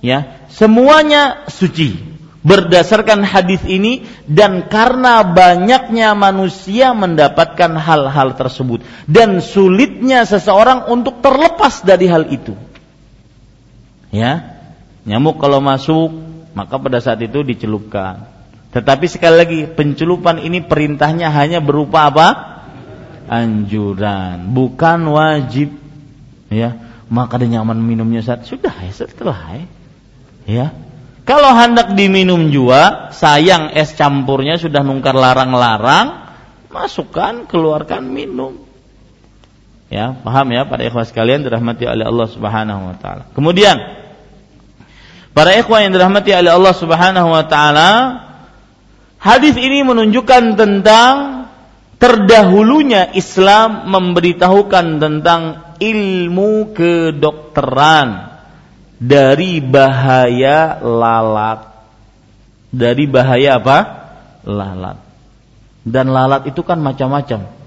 ya, 0.03 0.49
semuanya 0.51 1.47
suci 1.47 2.13
berdasarkan 2.43 3.23
hadis 3.23 3.63
ini 3.65 4.03
dan 4.27 4.67
karena 4.67 5.23
banyaknya 5.23 6.13
manusia 6.19 6.91
mendapatkan 6.91 7.79
hal-hal 7.79 8.35
tersebut 8.35 8.83
dan 9.07 9.39
sulitnya 9.39 10.27
seseorang 10.27 10.91
untuk 10.91 11.23
terlepas 11.23 11.87
dari 11.87 12.11
hal 12.11 12.29
itu. 12.29 12.59
Ya. 14.11 14.59
Nyamuk 15.03 15.43
kalau 15.43 15.59
masuk 15.59 16.15
maka 16.53 16.77
pada 16.79 16.99
saat 17.03 17.23
itu 17.23 17.43
dicelupkan. 17.43 18.29
Tetapi 18.73 19.05
sekali 19.09 19.37
lagi 19.37 19.61
pencelupan 19.69 20.41
ini 20.41 20.65
perintahnya 20.65 21.29
hanya 21.29 21.61
berupa 21.61 22.09
apa? 22.09 22.29
Anjuran, 23.29 24.53
bukan 24.53 25.01
wajib. 25.13 25.73
Ya, 26.53 26.77
maka 27.09 27.41
ada 27.41 27.49
nyaman 27.49 27.81
minumnya 27.81 28.21
saat 28.21 28.45
sudah 28.45 28.73
ya 28.73 28.93
setelah 28.93 29.37
ya. 29.57 29.65
ya. 30.45 30.67
Kalau 31.33 31.57
hendak 31.57 31.97
diminum 31.97 32.53
juga, 32.53 33.09
sayang 33.09 33.73
es 33.73 33.97
campurnya 33.97 34.61
sudah 34.61 34.85
nungkar 34.85 35.17
larang-larang, 35.17 36.29
masukkan, 36.69 37.49
keluarkan, 37.49 38.05
minum. 38.05 38.61
Ya, 39.89 40.13
paham 40.13 40.53
ya 40.53 40.69
para 40.69 40.85
ikhwas 40.85 41.09
sekalian 41.09 41.41
dirahmati 41.41 41.89
oleh 41.89 42.05
Allah 42.05 42.29
Subhanahu 42.29 42.81
wa 42.85 42.97
taala. 43.01 43.33
Kemudian 43.33 43.81
para 45.33 45.57
ikhwan 45.57 45.89
yang 45.89 45.97
dirahmati 45.97 46.37
oleh 46.37 46.53
Allah 46.53 46.75
Subhanahu 46.77 47.29
wa 47.33 47.45
taala, 47.49 47.91
hadis 49.17 49.57
ini 49.57 49.81
menunjukkan 49.89 50.61
tentang 50.61 51.49
terdahulunya 51.97 53.09
Islam 53.17 53.89
memberitahukan 53.89 55.01
tentang 55.01 55.41
ilmu 55.81 56.77
kedokteran 56.77 58.32
dari 59.03 59.59
bahaya 59.59 60.79
lalat. 60.79 61.75
Dari 62.71 63.05
bahaya 63.11 63.59
apa? 63.59 63.79
Lalat. 64.47 64.99
Dan 65.83 66.15
lalat 66.15 66.47
itu 66.47 66.63
kan 66.63 66.79
macam-macam 66.79 67.63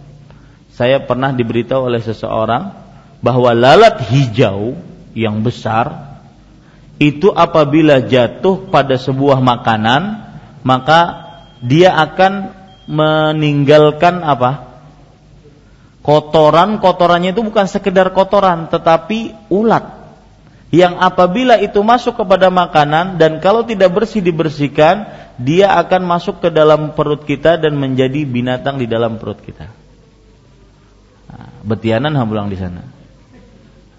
saya 0.76 1.00
pernah 1.04 1.32
diberitahu 1.32 1.88
oleh 1.88 2.04
seseorang 2.04 2.76
bahwa 3.24 3.56
lalat 3.56 4.04
hijau 4.12 4.76
yang 5.16 5.40
besar 5.40 6.20
itu 7.00 7.32
apabila 7.32 8.04
jatuh 8.04 8.68
pada 8.68 9.00
sebuah 9.00 9.40
makanan 9.40 10.20
maka 10.68 11.00
dia 11.64 11.96
akan 11.96 12.52
meninggalkan 12.92 14.20
apa? 14.22 14.68
Kotoran, 16.04 16.78
kotorannya 16.84 17.34
itu 17.34 17.42
bukan 17.42 17.66
sekedar 17.66 18.12
kotoran 18.12 18.68
tetapi 18.68 19.50
ulat 19.50 20.05
yang 20.74 20.98
apabila 20.98 21.62
itu 21.62 21.78
masuk 21.86 22.26
kepada 22.26 22.50
makanan 22.50 23.22
dan 23.22 23.38
kalau 23.44 23.62
tidak 23.66 23.94
bersih 23.94 24.24
dibersihkan 24.24 25.06
dia 25.38 25.72
akan 25.78 26.08
masuk 26.08 26.42
ke 26.42 26.50
dalam 26.50 26.96
perut 26.98 27.28
kita 27.28 27.60
dan 27.60 27.78
menjadi 27.78 28.26
binatang 28.26 28.82
di 28.82 28.90
dalam 28.90 29.22
perut 29.22 29.40
kita 29.40 29.86
betianan 31.66 32.14
hambulang 32.14 32.48
di 32.48 32.58
sana. 32.62 32.86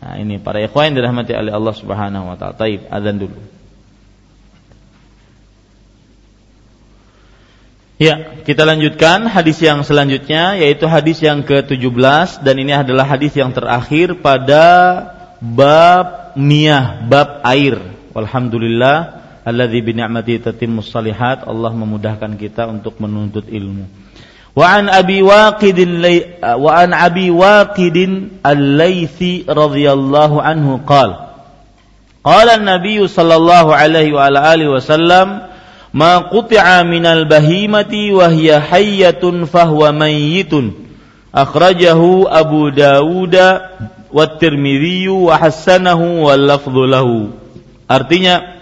Nah, 0.00 0.14
ini 0.22 0.38
para 0.38 0.62
ikhwan 0.62 0.94
dirahmati 0.94 1.34
oleh 1.34 1.50
Allah 1.50 1.74
Subhanahu 1.74 2.30
wa 2.30 2.36
taala. 2.38 2.54
Taib, 2.54 2.86
azan 2.86 3.18
dulu. 3.18 3.38
Ya, 7.96 8.44
kita 8.44 8.68
lanjutkan 8.68 9.24
hadis 9.24 9.56
yang 9.64 9.80
selanjutnya 9.80 10.60
yaitu 10.60 10.84
hadis 10.84 11.16
yang 11.24 11.40
ke-17 11.40 12.44
dan 12.44 12.54
ini 12.60 12.76
adalah 12.76 13.08
hadis 13.08 13.32
yang 13.32 13.56
terakhir 13.56 14.20
pada 14.20 14.64
bab 15.40 16.25
miyah, 16.36 17.08
bab 17.08 17.42
air. 17.42 17.80
Alhamdulillah 18.12 18.96
alladzi 19.42 19.80
bi 19.80 19.92
ni'mati 19.96 20.38
tatimmus 20.38 20.92
salihat. 20.92 21.48
Allah 21.48 21.72
memudahkan 21.72 22.36
kita 22.36 22.68
untuk 22.68 23.00
menuntut 23.00 23.48
ilmu. 23.48 23.88
Wa 24.56 24.80
an 24.80 24.88
Abi 24.88 25.20
Waqidin 25.20 26.00
eh, 26.00 26.40
wa 26.56 26.80
an 26.80 26.96
Abi 26.96 27.28
Waqidin 27.28 28.40
Al-Laitsi 28.40 29.44
radhiyallahu 29.44 30.40
anhu 30.40 30.80
qala 30.80 31.44
Qala 32.24 32.56
an-nabiy 32.56 33.04
sallallahu 33.04 33.70
alaihi 33.70 34.16
wa 34.16 34.26
ala 34.26 34.50
alihi 34.56 34.72
wasallam 34.72 35.46
ma 35.92 36.26
quti'a 36.32 36.82
minal 36.88 37.28
bahimati 37.28 38.10
wa 38.16 38.32
hiya 38.32 38.58
hayyatun 38.58 39.46
fahuwa 39.46 39.94
mayyitun 39.94 40.74
akhrajahu 41.30 42.26
Abu 42.26 42.72
Dawud 42.72 43.36
wa 44.10 44.24
Tirmidzi 44.38 45.08
wa 45.10 45.34
hasanahu 45.38 46.26
lahu. 46.86 47.32
Artinya 47.86 48.56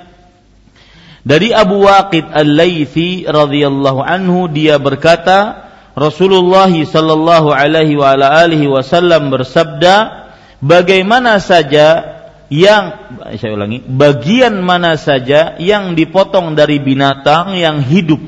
dari 1.24 1.56
Abu 1.56 1.88
Waqid 1.88 2.28
Al-Laitsi 2.28 3.24
radhiyallahu 3.24 4.04
anhu 4.04 4.44
dia 4.52 4.76
berkata 4.76 5.64
Rasulullah 5.96 6.68
sallallahu 6.68 7.48
alaihi 7.54 7.96
wa 7.96 8.12
ala 8.12 8.44
alihi 8.44 8.68
wasallam 8.68 9.32
bersabda 9.32 10.28
bagaimana 10.60 11.40
saja 11.40 12.14
yang 12.52 12.92
saya 13.40 13.56
ulangi 13.56 13.80
bagian 13.80 14.60
mana 14.60 15.00
saja 15.00 15.56
yang 15.56 15.96
dipotong 15.96 16.52
dari 16.52 16.76
binatang 16.76 17.56
yang 17.56 17.80
hidup 17.80 18.20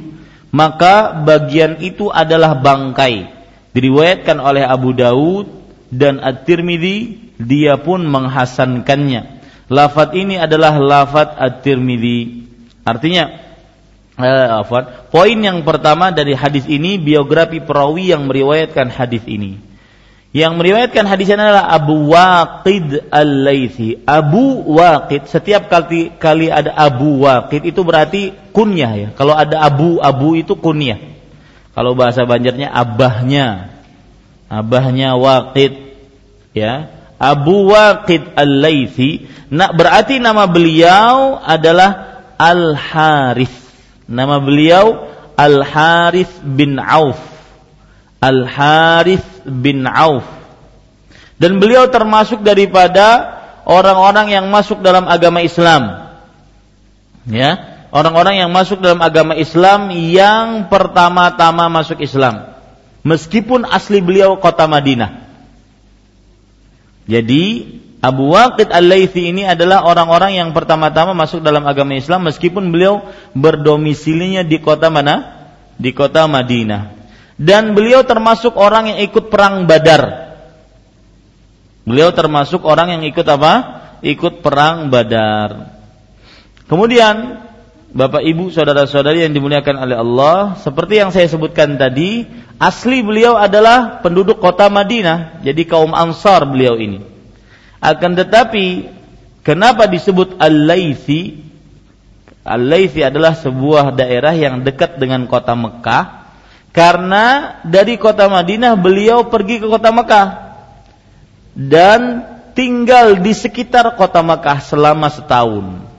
maka 0.56 1.12
bagian 1.20 1.76
itu 1.84 2.08
adalah 2.08 2.56
bangkai 2.56 3.28
diriwayatkan 3.76 4.40
oleh 4.40 4.64
Abu 4.64 4.96
Daud 4.96 5.46
dan 5.92 6.18
At-Tirmidzi, 6.18 7.30
dia 7.38 7.78
pun 7.78 8.06
menghasankannya. 8.06 9.38
Lafat 9.66 10.14
ini 10.14 10.38
adalah 10.38 10.78
lafat 10.78 11.34
At-Tirmidzi. 11.38 12.46
Artinya 12.86 13.24
eh, 14.18 14.48
afwan. 14.62 15.10
Poin 15.10 15.36
yang 15.36 15.66
pertama 15.66 16.14
dari 16.14 16.32
hadis 16.32 16.64
ini 16.70 16.96
biografi 16.96 17.58
perawi 17.58 18.14
yang 18.14 18.30
meriwayatkan 18.30 18.88
hadis 18.88 19.26
ini. 19.26 19.58
Yang 20.36 20.52
meriwayatkan 20.60 21.04
hadis 21.08 21.32
ini 21.32 21.40
adalah 21.40 21.72
Abu 21.72 22.12
Waqid 22.12 23.08
Al-Laitsi. 23.08 24.04
Abu 24.04 24.68
Waqid, 24.68 25.32
setiap 25.32 25.72
kali 25.72 26.12
kali 26.20 26.52
ada 26.52 26.76
Abu 26.76 27.24
Waqid 27.24 27.64
itu 27.64 27.80
berarti 27.80 28.36
kunyah 28.52 28.92
ya. 28.92 29.08
Kalau 29.16 29.32
ada 29.32 29.64
Abu 29.64 29.96
Abu 29.96 30.36
itu 30.36 30.52
kunyah. 30.60 31.00
Kalau 31.72 31.96
bahasa 31.96 32.28
Banjarnya 32.28 32.68
abahnya. 32.68 33.75
Abahnya 34.46 35.18
Waqid 35.18 35.74
ya. 36.54 36.92
Abu 37.16 37.72
Waqid 37.72 38.36
Al-Laitsi. 38.36 39.24
Nah, 39.48 39.72
berarti 39.72 40.20
nama 40.20 40.44
beliau 40.44 41.40
adalah 41.40 42.20
Al-Harith 42.36 43.66
Nama 44.06 44.38
beliau 44.38 45.02
Al 45.34 45.66
Harith 45.66 46.40
bin 46.46 46.78
Auf. 46.78 47.18
Al 48.22 48.46
Harith 48.46 49.26
bin 49.44 49.84
Auf. 49.84 50.24
Dan 51.36 51.60
beliau 51.60 51.90
termasuk 51.92 52.40
daripada 52.40 53.36
orang-orang 53.68 54.32
yang 54.32 54.46
masuk 54.48 54.80
dalam 54.80 55.04
agama 55.10 55.44
Islam. 55.44 56.08
Ya, 57.26 57.84
orang-orang 57.90 58.46
yang 58.46 58.50
masuk 58.54 58.80
dalam 58.80 59.02
agama 59.02 59.34
Islam 59.34 59.90
yang 59.92 60.70
pertama-tama 60.70 61.68
masuk 61.68 62.00
Islam. 62.00 62.55
Meskipun 63.06 63.62
asli 63.62 64.02
beliau 64.02 64.42
kota 64.42 64.66
Madinah. 64.66 65.22
Jadi 67.06 67.62
Abu 68.02 68.34
Waqid 68.34 68.74
Al-Laythi 68.74 69.30
ini 69.30 69.46
adalah 69.46 69.86
orang-orang 69.86 70.42
yang 70.42 70.50
pertama-tama 70.50 71.14
masuk 71.14 71.38
dalam 71.38 71.62
agama 71.70 71.94
Islam 71.94 72.26
meskipun 72.26 72.74
beliau 72.74 73.06
berdomisilinya 73.30 74.42
di 74.42 74.58
kota 74.58 74.90
mana? 74.90 75.46
Di 75.78 75.94
kota 75.94 76.26
Madinah. 76.26 76.98
Dan 77.38 77.78
beliau 77.78 78.02
termasuk 78.02 78.58
orang 78.58 78.90
yang 78.90 78.98
ikut 79.06 79.30
perang 79.30 79.70
Badar. 79.70 80.34
Beliau 81.86 82.10
termasuk 82.10 82.66
orang 82.66 82.98
yang 82.98 83.02
ikut 83.06 83.26
apa? 83.30 83.54
Ikut 84.02 84.42
perang 84.42 84.90
Badar. 84.90 85.78
Kemudian 86.66 87.45
Bapak 87.96 88.20
Ibu, 88.20 88.52
saudara-saudari 88.52 89.24
yang 89.24 89.32
dimuliakan 89.32 89.80
oleh 89.80 89.96
Allah, 89.96 90.60
seperti 90.60 91.00
yang 91.00 91.08
saya 91.08 91.32
sebutkan 91.32 91.80
tadi, 91.80 92.28
asli 92.60 93.00
beliau 93.00 93.40
adalah 93.40 94.04
penduduk 94.04 94.36
kota 94.36 94.68
Madinah, 94.68 95.40
jadi 95.40 95.64
kaum 95.64 95.96
Ansar 95.96 96.44
beliau 96.44 96.76
ini. 96.76 97.00
Akan 97.80 98.12
tetapi 98.12 98.92
kenapa 99.40 99.88
disebut 99.88 100.36
Al-Laitsi? 100.36 101.40
Al-Laitsi 102.44 103.00
adalah 103.00 103.32
sebuah 103.32 103.96
daerah 103.96 104.36
yang 104.36 104.60
dekat 104.60 105.00
dengan 105.00 105.24
kota 105.24 105.56
Mekah 105.56 106.28
karena 106.76 107.56
dari 107.64 107.96
kota 107.96 108.28
Madinah 108.28 108.76
beliau 108.76 109.32
pergi 109.32 109.56
ke 109.56 109.72
kota 109.72 109.88
Mekah 109.88 110.28
dan 111.56 112.28
tinggal 112.52 113.16
di 113.24 113.32
sekitar 113.32 113.96
kota 113.96 114.20
Mekah 114.20 114.60
selama 114.60 115.08
setahun. 115.08 115.95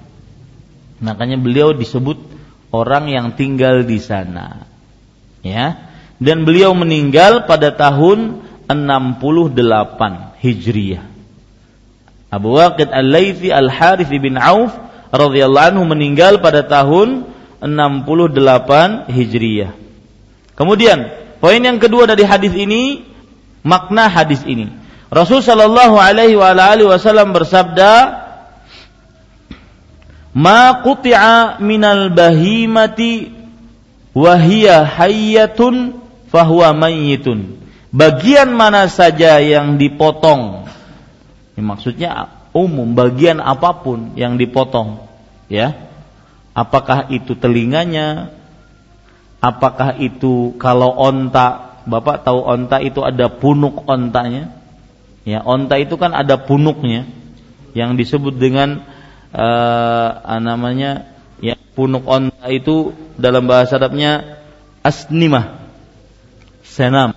Makanya 0.98 1.38
beliau 1.38 1.74
disebut 1.78 2.18
orang 2.74 3.10
yang 3.10 3.34
tinggal 3.38 3.86
di 3.86 4.02
sana. 4.02 4.66
Ya. 5.46 5.94
Dan 6.18 6.50
beliau 6.50 6.74
meninggal 6.74 7.46
pada 7.46 7.70
tahun 7.74 8.42
68 8.66 10.42
Hijriah. 10.42 11.06
Abu 12.28 12.60
Waqid 12.60 12.92
Al-Laythi 12.92 13.54
Al-Harith 13.54 14.12
bin 14.12 14.36
Auf 14.36 14.76
radhiyallahu 15.14 15.78
anhu 15.78 15.84
meninggal 15.88 16.44
pada 16.44 16.66
tahun 16.66 17.24
68 17.64 19.08
Hijriyah. 19.08 19.72
Kemudian, 20.58 21.08
poin 21.40 21.62
yang 21.62 21.80
kedua 21.80 22.10
dari 22.10 22.28
hadis 22.28 22.52
ini, 22.54 23.08
makna 23.64 24.10
hadis 24.10 24.44
ini. 24.44 24.70
Rasul 25.08 25.40
sallallahu 25.40 25.96
alaihi 25.96 26.36
wasallam 26.36 27.32
bersabda, 27.32 28.27
"Ma 30.38 30.86
quti'a 30.86 31.58
minal 31.66 32.14
bahimati 32.14 33.34
wahia 34.14 34.86
hayyatun 34.86 35.98
fahuwa 36.30 36.78
mayyitun. 36.78 37.58
Bagian 37.90 38.54
mana 38.54 38.86
saja 38.86 39.42
yang 39.42 39.82
dipotong. 39.82 40.70
Ini 41.58 41.64
maksudnya 41.66 42.30
umum, 42.54 42.94
bagian 42.94 43.42
apa 43.42 43.82
pun 43.82 44.14
yang 44.14 44.38
dipotong, 44.38 45.10
ya. 45.50 45.74
Apakah 46.54 47.10
itu 47.10 47.34
telinganya? 47.34 48.30
Apakah 49.42 49.98
itu 49.98 50.54
kalau 50.62 50.94
onta, 50.98 51.82
Bapak 51.88 52.28
tahu 52.28 52.44
onta 52.44 52.84
itu 52.84 53.00
ada 53.00 53.32
punuk 53.32 53.88
ontanya? 53.88 54.52
Ya, 55.24 55.40
onta 55.40 55.80
itu 55.80 55.96
kan 55.96 56.12
ada 56.12 56.36
punuknya 56.36 57.08
yang 57.72 57.96
disebut 57.96 58.36
dengan 58.36 58.84
uh, 59.38 60.40
namanya 60.42 61.06
ya 61.38 61.54
punuk 61.78 62.10
onta 62.10 62.50
itu 62.50 62.98
dalam 63.22 63.46
bahasa 63.46 63.78
Arabnya 63.78 64.42
asnimah 64.82 65.62
senam. 66.66 67.14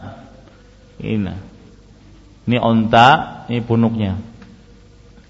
Ini. 1.00 1.34
Ini 2.44 2.56
onta 2.60 3.08
ini 3.48 3.64
punuknya. 3.64 4.20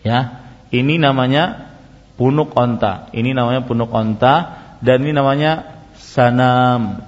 Ya 0.03 0.43
ini 0.75 0.99
namanya 0.99 1.71
punuk 2.19 2.53
onta. 2.59 3.07
Ini 3.15 3.31
namanya 3.33 3.63
punuk 3.63 3.95
onta 3.95 4.59
dan 4.83 5.07
ini 5.07 5.15
namanya 5.15 5.83
sanam. 5.95 7.07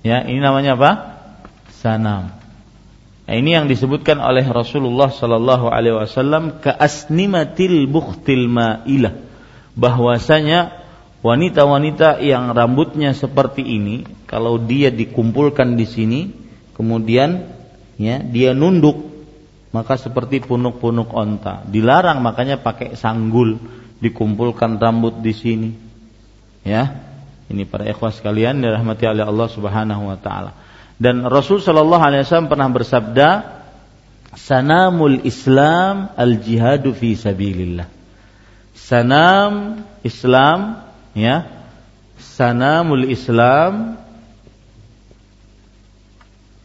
Ya 0.00 0.24
ini 0.24 0.40
namanya 0.40 0.74
apa? 0.74 0.90
Sanam 1.70 2.41
Nah, 3.22 3.34
ini 3.38 3.54
yang 3.54 3.70
disebutkan 3.70 4.18
oleh 4.18 4.42
Rasulullah 4.42 5.06
Sallallahu 5.06 5.70
Alaihi 5.70 5.94
Wasallam 5.94 6.58
keasnimatil 6.58 7.86
buktil 7.86 8.50
ma'ilah. 8.50 9.14
Bahwasanya 9.78 10.82
wanita-wanita 11.22 12.18
yang 12.18 12.50
rambutnya 12.50 13.14
seperti 13.14 13.62
ini 13.62 14.02
kalau 14.26 14.58
dia 14.58 14.90
dikumpulkan 14.90 15.78
di 15.78 15.86
sini 15.86 16.20
kemudian 16.74 17.46
ya 17.94 18.18
dia 18.18 18.52
nunduk 18.58 19.12
maka 19.70 19.96
seperti 19.96 20.42
punuk-punuk 20.42 21.14
onta. 21.14 21.64
Dilarang 21.64 22.20
makanya 22.20 22.60
pakai 22.60 22.98
sanggul 22.98 23.56
dikumpulkan 24.02 24.76
rambut 24.76 25.22
di 25.22 25.32
sini. 25.32 25.70
Ya 26.66 27.00
ini 27.48 27.64
para 27.64 27.86
ikhwas 27.86 28.18
sekalian 28.18 28.60
dirahmati 28.60 29.06
oleh 29.06 29.24
Allah 29.24 29.48
Subhanahu 29.48 30.10
wa 30.10 30.18
taala 30.18 30.61
dan 31.00 31.24
Rasul 31.26 31.62
Shallallahu 31.62 32.02
Alaihi 32.02 32.22
Wasallam 32.26 32.50
pernah 32.52 32.68
bersabda, 32.68 33.28
sanamul 34.36 35.24
Islam 35.24 36.12
al 36.16 36.40
jihadu 36.40 36.96
fi 36.96 37.16
sabilillah. 37.16 37.88
Sanam 38.76 39.84
Islam, 40.02 40.84
ya, 41.14 41.48
sanamul 42.18 43.06
Islam 43.08 44.02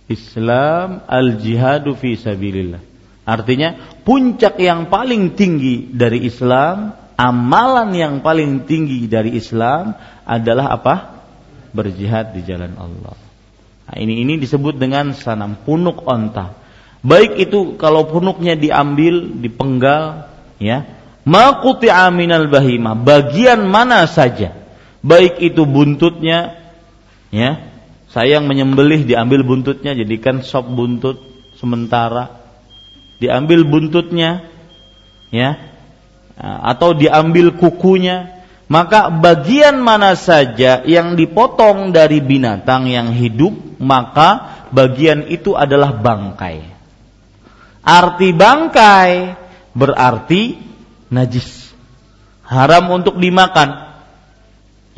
Islam 0.08 1.04
al 1.04 1.36
jihadu 1.38 1.94
fi 2.00 2.16
sabilillah. 2.16 2.80
Artinya 3.28 3.76
puncak 4.08 4.56
yang 4.56 4.88
paling 4.88 5.36
tinggi 5.36 5.92
dari 5.92 6.24
Islam, 6.24 6.96
amalan 7.20 7.92
yang 7.92 8.24
paling 8.24 8.64
tinggi 8.64 9.12
dari 9.12 9.36
Islam 9.36 9.92
adalah 10.24 10.80
apa? 10.80 10.96
Berjihad 11.76 12.32
di 12.32 12.48
jalan 12.48 12.72
Allah. 12.80 13.27
Nah, 13.88 13.96
ini 14.04 14.20
ini 14.28 14.36
disebut 14.36 14.76
dengan 14.76 15.16
sanam 15.16 15.56
punuk 15.64 16.04
onta. 16.04 16.60
Baik 17.08 17.40
itu 17.40 17.80
kalau 17.80 18.04
punuknya 18.12 18.60
diambil, 18.60 19.32
dipenggal, 19.40 20.28
ya. 20.60 20.84
Makuti 21.24 21.88
aminal 21.88 22.52
bahimah, 22.52 23.00
bagian 23.00 23.64
mana 23.64 24.04
saja. 24.08 24.52
Baik 25.00 25.40
itu 25.40 25.64
buntutnya, 25.64 26.60
ya. 27.32 27.64
Sayang 28.12 28.44
menyembelih 28.44 29.08
diambil 29.08 29.48
buntutnya 29.48 29.96
jadikan 29.96 30.44
sop 30.44 30.68
buntut 30.68 31.24
sementara. 31.56 32.44
Diambil 33.24 33.64
buntutnya, 33.64 34.44
ya. 35.32 35.56
Atau 36.38 36.92
diambil 36.92 37.56
kukunya, 37.56 38.37
maka 38.68 39.08
bagian 39.08 39.80
mana 39.80 40.20
saja 40.20 40.84
yang 40.84 41.16
dipotong 41.16 41.96
dari 41.96 42.20
binatang 42.20 42.92
yang 42.92 43.16
hidup, 43.16 43.56
maka 43.80 44.60
bagian 44.76 45.24
itu 45.32 45.56
adalah 45.56 45.96
bangkai. 45.96 46.68
Arti 47.88 48.36
bangkai 48.36 49.40
berarti 49.72 50.60
najis. 51.08 51.72
Haram 52.44 52.92
untuk 52.92 53.16
dimakan. 53.16 53.88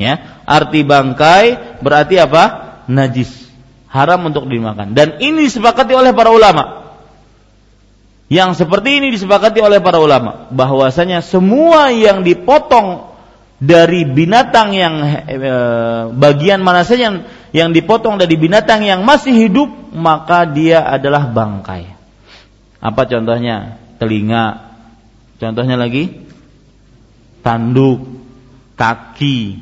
Ya, 0.02 0.42
arti 0.50 0.82
bangkai 0.82 1.78
berarti 1.78 2.18
apa? 2.18 2.44
Najis. 2.90 3.30
Haram 3.86 4.26
untuk 4.26 4.50
dimakan. 4.50 4.98
Dan 4.98 5.22
ini 5.22 5.46
disepakati 5.46 5.94
oleh 5.94 6.10
para 6.10 6.34
ulama. 6.34 6.90
Yang 8.30 8.62
seperti 8.62 9.02
ini 9.02 9.10
disepakati 9.10 9.58
oleh 9.58 9.82
para 9.82 9.98
ulama 9.98 10.46
bahwasanya 10.54 11.18
semua 11.18 11.90
yang 11.90 12.22
dipotong 12.22 13.09
dari 13.60 14.08
binatang 14.08 14.72
yang 14.72 14.94
e, 15.28 15.54
bagian 16.16 16.64
mana 16.64 16.80
saja 16.80 17.12
yang, 17.12 17.16
yang 17.52 17.70
dipotong 17.76 18.16
dari 18.16 18.40
binatang 18.40 18.80
yang 18.88 19.04
masih 19.04 19.36
hidup 19.36 19.68
maka 19.92 20.48
dia 20.48 20.80
adalah 20.80 21.28
bangkai. 21.28 21.92
Apa 22.80 23.04
contohnya? 23.04 23.76
Telinga. 24.00 24.72
Contohnya 25.36 25.76
lagi 25.76 26.24
tanduk, 27.44 28.00
kaki, 28.80 29.60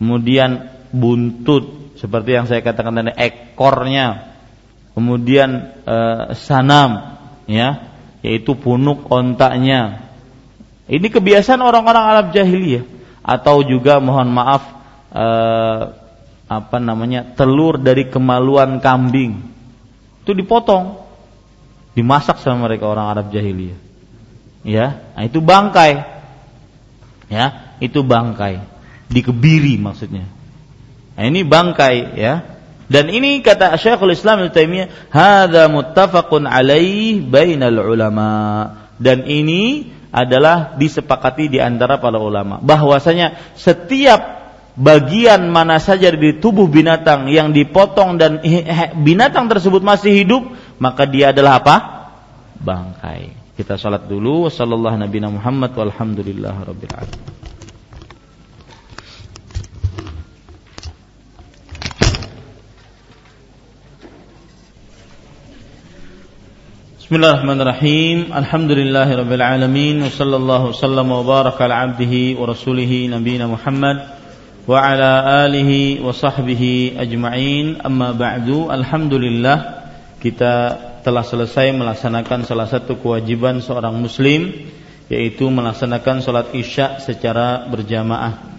kemudian 0.00 0.72
buntut 0.88 1.96
seperti 2.00 2.30
yang 2.32 2.48
saya 2.48 2.64
katakan 2.64 2.96
tadi 2.96 3.12
ekornya. 3.12 4.32
Kemudian 4.96 5.50
e, 5.84 5.96
sanam 6.32 7.20
ya, 7.44 7.92
yaitu 8.24 8.56
punuk 8.56 9.04
ontaknya. 9.12 10.00
Ini 10.88 11.12
kebiasaan 11.12 11.60
orang-orang 11.60 12.04
Arab 12.08 12.26
jahiliyah 12.32 12.93
atau 13.24 13.64
juga 13.64 13.96
mohon 14.04 14.28
maaf 14.28 14.62
eh, 15.16 15.80
apa 16.44 16.76
namanya 16.76 17.32
telur 17.32 17.80
dari 17.80 18.12
kemaluan 18.12 18.78
kambing. 18.84 19.40
Itu 20.22 20.36
dipotong. 20.36 21.00
Dimasak 21.96 22.42
sama 22.42 22.68
mereka 22.68 22.90
orang 22.90 23.06
Arab 23.08 23.26
jahiliyah. 23.32 23.80
Ya 24.64 24.86
nah, 25.16 25.24
itu 25.24 25.40
bangkai. 25.40 26.04
Ya 27.32 27.76
itu 27.80 28.04
bangkai. 28.04 28.60
Dikebiri 29.08 29.80
maksudnya. 29.80 30.28
Nah, 31.14 31.24
ini 31.24 31.46
bangkai 31.46 31.96
ya. 32.18 32.34
Dan 32.84 33.08
ini 33.08 33.40
kata 33.40 33.80
Syekhul 33.80 34.12
Islam 34.12 34.44
Ibnu 34.44 34.52
Taimiyah 34.52 34.88
hadza 35.08 35.72
muttafaqun 35.72 36.44
alaih 36.44 37.24
bainal 37.24 37.80
ulama. 37.80 38.32
Dan 39.00 39.24
ini 39.24 39.88
adalah 40.14 40.78
disepakati 40.78 41.50
di 41.50 41.58
antara 41.58 41.98
para 41.98 42.22
ulama. 42.22 42.62
Bahwasanya 42.62 43.58
setiap 43.58 44.46
bagian 44.78 45.50
mana 45.50 45.82
saja 45.82 46.14
di 46.14 46.38
tubuh 46.38 46.70
binatang 46.70 47.26
yang 47.26 47.50
dipotong 47.50 48.14
dan 48.14 48.38
binatang 49.02 49.50
tersebut 49.50 49.82
masih 49.82 50.14
hidup 50.14 50.42
maka 50.78 51.02
dia 51.10 51.34
adalah 51.34 51.58
apa? 51.58 51.76
Bangkai. 52.62 53.42
Kita 53.58 53.74
salat 53.74 54.06
dulu. 54.06 54.46
Sallallahu 54.46 55.02
nabi 55.02 55.18
Muhammad 55.18 55.74
walhamdulillah 55.74 56.54
rabbil 56.62 56.94
alamin 56.94 57.43
Bismillahirrahmanirrahim. 67.04 68.32
Alhamdulillahirabbil 68.32 69.44
alamin 69.44 70.00
wa 70.00 70.08
sallallahu 70.08 70.72
wasallam 70.72 71.12
wa 71.12 71.20
baraka 71.20 71.68
ala 71.68 71.84
abdihi 71.84 72.32
wa 72.32 72.48
rasulih 72.48 72.88
nabiyina 73.12 73.44
Muhammad 73.44 74.08
wa 74.64 74.72
ala 74.80 75.44
alihi 75.44 76.00
wa 76.00 76.16
sahbihi 76.16 76.96
ajma'in. 76.96 77.84
Amma 77.84 78.16
ba'du. 78.16 78.72
Alhamdulillah 78.72 79.84
kita 80.16 80.52
telah 81.04 81.20
selesai 81.20 81.76
melaksanakan 81.76 82.48
salah 82.48 82.72
satu 82.72 82.96
kewajiban 82.96 83.60
seorang 83.60 84.00
muslim 84.00 84.64
yaitu 85.12 85.44
melaksanakan 85.52 86.24
salat 86.24 86.56
Isya 86.56 87.04
secara 87.04 87.68
berjamaah. 87.68 88.56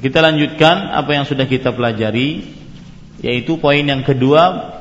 Kita 0.00 0.24
lanjutkan 0.24 0.96
apa 0.96 1.12
yang 1.12 1.28
sudah 1.28 1.44
kita 1.44 1.76
pelajari 1.76 2.40
yaitu 3.20 3.60
poin 3.60 3.84
yang 3.84 4.00
kedua 4.00 4.72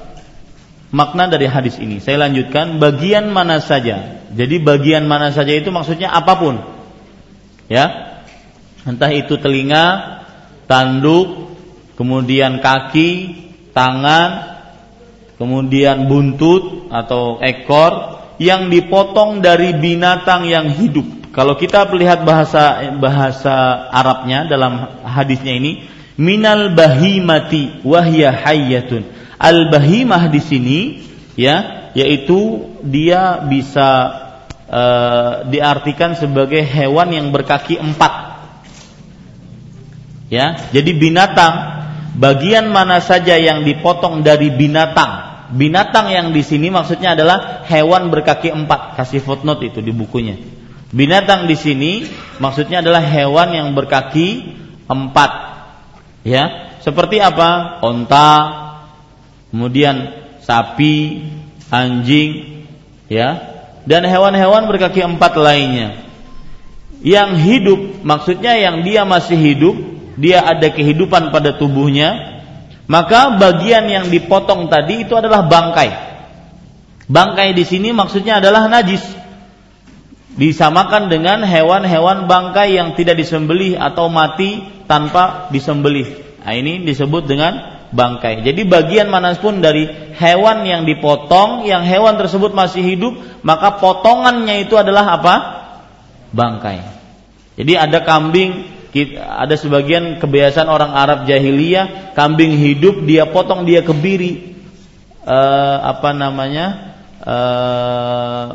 makna 0.95 1.27
dari 1.27 1.51
hadis 1.51 1.75
ini. 1.75 1.99
Saya 1.99 2.23
lanjutkan 2.23 2.79
bagian 2.79 3.27
mana 3.35 3.59
saja. 3.59 4.23
Jadi 4.31 4.63
bagian 4.63 5.03
mana 5.03 5.35
saja 5.35 5.51
itu 5.51 5.67
maksudnya 5.75 6.15
apa 6.15 6.33
pun. 6.39 6.55
Ya. 7.67 8.15
Entah 8.87 9.11
itu 9.11 9.35
telinga, 9.35 10.23
tanduk, 10.71 11.51
kemudian 11.99 12.63
kaki, 12.63 13.35
tangan, 13.75 14.55
kemudian 15.35 16.07
buntut 16.07 16.87
atau 16.93 17.43
ekor 17.43 18.23
yang 18.39 18.71
dipotong 18.71 19.43
dari 19.43 19.75
binatang 19.75 20.47
yang 20.47 20.71
hidup. 20.71 21.33
Kalau 21.35 21.59
kita 21.59 21.83
melihat 21.91 22.23
bahasa 22.23 22.95
bahasa 22.95 23.89
Arabnya 23.91 24.47
dalam 24.47 25.03
hadisnya 25.03 25.59
ini, 25.59 25.83
minal 26.15 26.71
bahimati 26.71 27.83
wahya 27.83 28.31
hayyatun. 28.31 29.03
Al 29.35 29.67
bahimah 29.67 30.31
di 30.31 30.41
sini 30.41 30.79
ya 31.35 31.91
yaitu 31.95 32.71
dia 32.83 33.39
bisa 33.47 33.89
uh, 34.67 35.47
diartikan 35.47 36.13
sebagai 36.19 36.59
hewan 36.61 37.15
yang 37.15 37.27
berkaki 37.31 37.79
empat. 37.79 38.35
Ya, 40.27 40.57
jadi 40.73 40.91
binatang 40.91 41.53
bagian 42.17 42.73
mana 42.73 42.99
saja 42.99 43.37
yang 43.39 43.63
dipotong 43.63 44.25
dari 44.25 44.51
binatang. 44.51 45.37
Binatang 45.55 46.09
yang 46.09 46.33
di 46.33 46.41
sini 46.41 46.73
maksudnya 46.73 47.13
adalah 47.13 47.63
hewan 47.69 48.09
berkaki 48.09 48.49
empat. 48.49 48.97
Kasih 48.97 49.21
footnote 49.21 49.63
itu 49.63 49.79
di 49.79 49.93
bukunya. 49.93 50.35
Binatang 50.89 51.45
di 51.45 51.53
sini 51.53 52.03
maksudnya 52.41 52.81
adalah 52.81 53.05
hewan 53.05 53.53
yang 53.53 53.69
berkaki 53.77 54.57
empat. 54.89 55.31
Ya, 56.25 56.73
seperti 56.81 57.21
apa? 57.21 57.77
Onta, 57.85 58.64
kemudian 59.49 60.13
sapi, 60.45 61.25
anjing, 61.73 62.63
ya, 63.09 63.55
dan 63.85 64.05
hewan-hewan 64.05 64.69
berkaki 64.69 65.01
empat 65.01 65.33
lainnya. 65.37 66.05
Yang 67.05 67.31
hidup, 67.45 67.79
maksudnya 68.01 68.57
yang 68.57 68.81
dia 68.81 69.05
masih 69.05 69.37
hidup, 69.37 69.75
dia 70.17 70.41
ada 70.41 70.73
kehidupan 70.73 71.29
pada 71.29 71.53
tubuhnya, 71.53 72.41
maka 72.89 73.37
bagian 73.37 73.85
yang 73.89 74.05
dipotong 74.09 74.69
tadi 74.69 75.05
itu 75.05 75.13
adalah 75.13 75.45
bangkai. 75.45 75.89
Bangkai 77.05 77.53
di 77.53 77.61
sini 77.61 77.93
maksudnya 77.93 78.41
adalah 78.41 78.65
najis. 78.65 79.01
Disamakan 80.35 81.07
dengan 81.07 81.45
hewan-hewan 81.45 82.27
bangkai 82.27 82.75
yang 82.75 82.97
tidak 82.97 83.21
disembelih 83.21 83.77
atau 83.79 84.11
mati 84.11 84.65
tanpa 84.89 85.47
disembelih. 85.53 86.25
Nah, 86.43 86.53
ini 86.53 86.83
disebut 86.83 87.23
dengan 87.29 87.74
bangkai. 87.95 88.43
Jadi 88.43 88.67
bagian 88.67 89.07
mana 89.07 89.31
pun 89.39 89.63
dari 89.63 89.87
hewan 90.19 90.67
yang 90.67 90.83
dipotong, 90.83 91.63
yang 91.63 91.87
hewan 91.87 92.19
tersebut 92.19 92.51
masih 92.51 92.83
hidup, 92.83 93.15
maka 93.41 93.79
potongannya 93.79 94.67
itu 94.67 94.75
adalah 94.75 95.15
apa? 95.15 95.35
Bangkai. 96.35 96.83
Jadi 97.55 97.73
ada 97.79 98.03
kambing, 98.03 98.67
ada 99.15 99.55
sebagian 99.55 100.19
kebiasaan 100.19 100.67
orang 100.67 100.91
Arab 100.91 101.23
jahiliyah, 101.23 102.11
kambing 102.11 102.59
hidup 102.59 103.07
dia 103.07 103.31
potong 103.31 103.63
dia 103.63 103.79
kebiri, 103.79 104.59
uh, 105.23 105.95
apa 105.95 106.11
namanya? 106.11 106.67
Uh, 107.25 108.45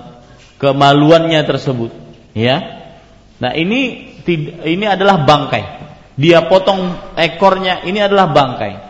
kemaluannya 0.61 1.41
tersebut, 1.49 1.91
ya. 2.37 2.61
Nah 3.41 3.57
ini 3.57 4.13
ini 4.69 4.85
adalah 4.85 5.25
bangkai. 5.25 5.81
Dia 6.21 6.45
potong 6.45 6.93
ekornya, 7.17 7.89
ini 7.89 8.05
adalah 8.05 8.29
bangkai. 8.29 8.90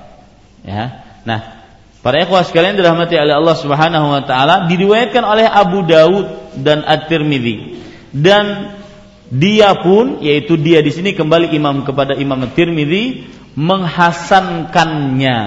Ya. 0.64 1.04
Nah, 1.24 1.64
para 2.00 2.20
ikhwah 2.24 2.44
sekalian 2.44 2.76
dirahmati 2.76 3.16
oleh 3.16 3.34
Allah 3.36 3.56
Subhanahu 3.56 4.06
wa 4.12 4.22
taala 4.24 4.68
diriwayatkan 4.68 5.24
oleh 5.24 5.46
Abu 5.48 5.84
Dawud 5.84 6.56
dan 6.60 6.84
At-Tirmidzi. 6.84 7.80
Dan 8.10 8.76
dia 9.30 9.72
pun 9.78 10.18
yaitu 10.18 10.58
dia 10.58 10.82
di 10.82 10.90
sini 10.90 11.14
kembali 11.14 11.54
imam 11.54 11.86
kepada 11.86 12.18
Imam 12.18 12.42
At-Tirmidzi 12.44 13.30
menghasankannya. 13.54 15.38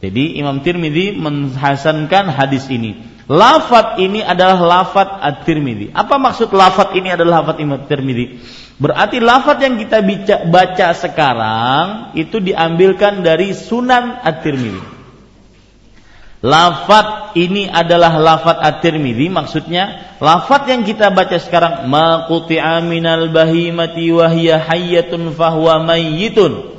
Jadi 0.00 0.36
Imam 0.36 0.60
Tirmidzi 0.60 1.16
menghasankan 1.16 2.28
hadis 2.28 2.68
ini. 2.68 3.15
Lafat 3.26 3.98
ini 3.98 4.22
adalah 4.22 4.54
lafat 4.62 5.18
At-Tirmidzi. 5.18 5.90
Apa 5.90 6.14
maksud 6.14 6.54
lafat 6.54 6.94
ini 6.94 7.10
adalah 7.10 7.42
lafat 7.42 7.58
Imam 7.58 7.82
Tirmidzi? 7.82 8.38
Berarti 8.78 9.18
lafat 9.18 9.66
yang 9.66 9.74
kita 9.82 9.98
baca, 9.98 10.36
baca 10.46 10.88
sekarang 10.94 11.86
itu 12.14 12.38
diambilkan 12.38 13.26
dari 13.26 13.50
Sunan 13.50 14.22
At-Tirmidzi. 14.22 14.94
Lafat 16.46 17.34
ini 17.34 17.66
adalah 17.66 18.14
lafat 18.14 18.62
At-Tirmidzi 18.62 19.26
maksudnya 19.26 20.14
lafat 20.22 20.70
yang 20.70 20.86
kita 20.86 21.10
baca 21.10 21.34
sekarang 21.42 21.90
maquti'a 21.90 22.78
minal 22.86 23.26
bahimati 23.34 24.06
wa 24.14 24.30
hiya 24.30 24.62
hayyatun 24.62 25.34
fahuwa 25.34 25.82
mayyitun. 25.82 26.78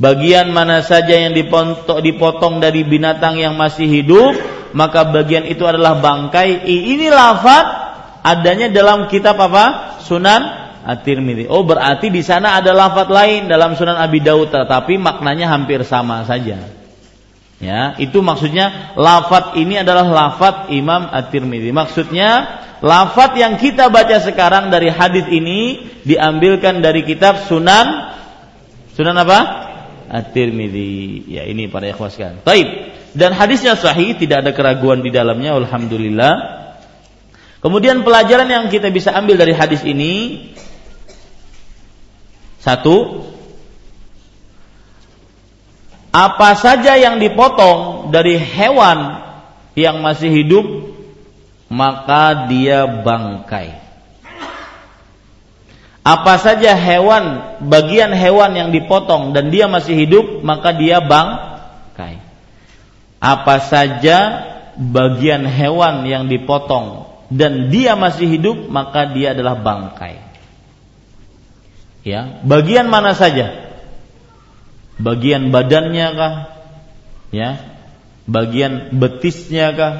Bagian 0.00 0.48
mana 0.48 0.80
saja 0.80 1.12
yang 1.12 1.36
dipotong 1.36 2.64
dari 2.64 2.88
binatang 2.88 3.36
yang 3.36 3.52
masih 3.60 3.84
hidup 3.84 4.63
maka 4.74 5.06
bagian 5.08 5.46
itu 5.46 5.62
adalah 5.64 6.02
bangkai. 6.02 6.66
Ini 6.66 7.06
lafaz 7.08 7.66
adanya 8.26 8.68
dalam 8.68 9.06
kitab 9.06 9.38
apa? 9.38 9.96
Sunan 10.02 10.42
At-Tirmidzi. 10.84 11.48
Oh, 11.48 11.64
berarti 11.64 12.12
di 12.12 12.20
sana 12.20 12.60
ada 12.60 12.76
lafaz 12.76 13.08
lain 13.08 13.48
dalam 13.48 13.72
Sunan 13.78 13.96
Abi 13.96 14.20
Daud 14.20 14.52
tetapi 14.52 15.00
maknanya 15.00 15.48
hampir 15.48 15.80
sama 15.86 16.26
saja. 16.28 16.60
Ya, 17.62 17.96
itu 17.96 18.20
maksudnya 18.20 18.92
lafaz 18.98 19.56
ini 19.56 19.80
adalah 19.80 20.04
lafaz 20.04 20.68
Imam 20.68 21.08
At-Tirmidzi. 21.08 21.72
Maksudnya 21.72 22.60
lafaz 22.84 23.32
yang 23.38 23.56
kita 23.56 23.88
baca 23.88 24.20
sekarang 24.20 24.68
dari 24.68 24.92
hadis 24.92 25.24
ini 25.32 25.88
diambilkan 26.04 26.84
dari 26.84 27.06
kitab 27.06 27.48
Sunan 27.48 28.12
Sunan 28.94 29.18
apa? 29.18 29.38
At-Tirmidzi. 30.14 31.26
Ya, 31.26 31.42
ini 31.50 31.66
para 31.66 31.90
ikhwas 31.90 32.14
sekalian. 32.14 32.38
Baik 32.46 32.94
dan 33.14 33.30
hadisnya 33.30 33.78
sahih 33.78 34.18
tidak 34.18 34.42
ada 34.44 34.50
keraguan 34.50 35.00
di 35.00 35.14
dalamnya 35.14 35.54
alhamdulillah 35.54 36.34
kemudian 37.62 38.02
pelajaran 38.02 38.50
yang 38.50 38.66
kita 38.66 38.90
bisa 38.90 39.14
ambil 39.14 39.38
dari 39.38 39.54
hadis 39.54 39.86
ini 39.86 40.50
satu 42.58 43.22
apa 46.10 46.58
saja 46.58 46.98
yang 46.98 47.22
dipotong 47.22 48.10
dari 48.10 48.34
hewan 48.34 49.22
yang 49.78 50.02
masih 50.02 50.30
hidup 50.30 50.66
maka 51.70 52.50
dia 52.50 52.86
bangkai 52.86 53.83
apa 56.04 56.36
saja 56.36 56.76
hewan 56.76 57.56
bagian 57.64 58.12
hewan 58.12 58.52
yang 58.52 58.70
dipotong 58.70 59.32
dan 59.32 59.48
dia 59.48 59.64
masih 59.64 59.96
hidup 59.96 60.44
maka 60.44 60.76
dia 60.76 61.00
bangkai 61.00 61.54
apa 63.24 63.56
saja 63.64 64.18
bagian 64.76 65.48
hewan 65.48 66.04
yang 66.04 66.28
dipotong 66.28 67.08
dan 67.32 67.72
dia 67.72 67.96
masih 67.96 68.28
hidup 68.28 68.68
maka 68.68 69.08
dia 69.08 69.32
adalah 69.32 69.56
bangkai. 69.56 70.20
Ya, 72.04 72.44
bagian 72.44 72.92
mana 72.92 73.16
saja? 73.16 73.64
Bagian 75.00 75.48
badannya 75.48 76.08
kah? 76.12 76.34
Ya. 77.32 77.50
Bagian 78.28 78.92
betisnya 79.00 79.72
kah? 79.72 79.94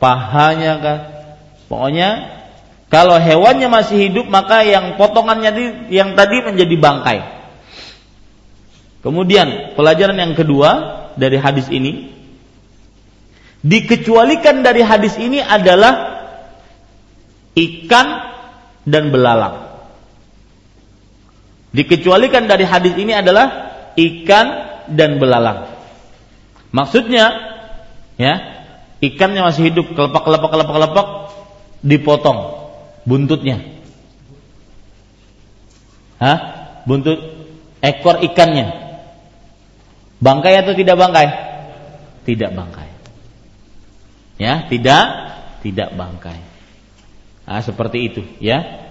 Pahanya 0.00 0.72
kah? 0.80 0.98
Pokoknya 1.68 2.39
kalau 2.90 3.16
hewannya 3.22 3.70
masih 3.70 4.10
hidup 4.10 4.26
maka 4.26 4.66
yang 4.66 4.98
potongannya 4.98 5.86
yang 5.94 6.18
tadi 6.18 6.42
menjadi 6.42 6.74
bangkai. 6.74 7.18
Kemudian 9.00 9.78
pelajaran 9.78 10.18
yang 10.18 10.34
kedua 10.36 10.70
dari 11.16 11.40
hadis 11.40 11.70
ini 11.72 12.10
Dikecualikan 13.60 14.64
dari 14.64 14.80
hadis 14.80 15.20
ini 15.20 15.44
adalah 15.44 16.24
ikan 17.52 18.08
dan 18.88 19.12
belalang. 19.12 19.68
Dikecualikan 21.76 22.48
dari 22.48 22.64
hadis 22.64 22.96
ini 22.96 23.12
adalah 23.12 23.46
ikan 24.00 24.46
dan 24.88 25.20
belalang. 25.20 25.68
Maksudnya, 26.72 27.36
ya, 28.16 28.34
ikannya 29.04 29.44
masih 29.44 29.68
hidup, 29.68 29.92
kelepak 29.92 30.24
kelepak 30.24 30.50
kelepak 30.50 30.74
kelepak 30.80 31.06
dipotong 31.84 32.59
buntutnya. 33.06 33.60
Hah? 36.20 36.38
Buntut 36.84 37.18
ekor 37.80 38.20
ikannya. 38.24 38.66
Bangkai 40.20 40.60
atau 40.60 40.72
tidak 40.76 40.96
bangkai? 41.00 41.28
Tidak 42.28 42.50
bangkai 42.52 42.90
ya 44.40 44.64
tidak 44.72 45.04
tidak 45.60 45.92
bangkai 45.92 46.40
nah, 47.44 47.60
seperti 47.60 47.98
itu 48.08 48.22
ya 48.40 48.88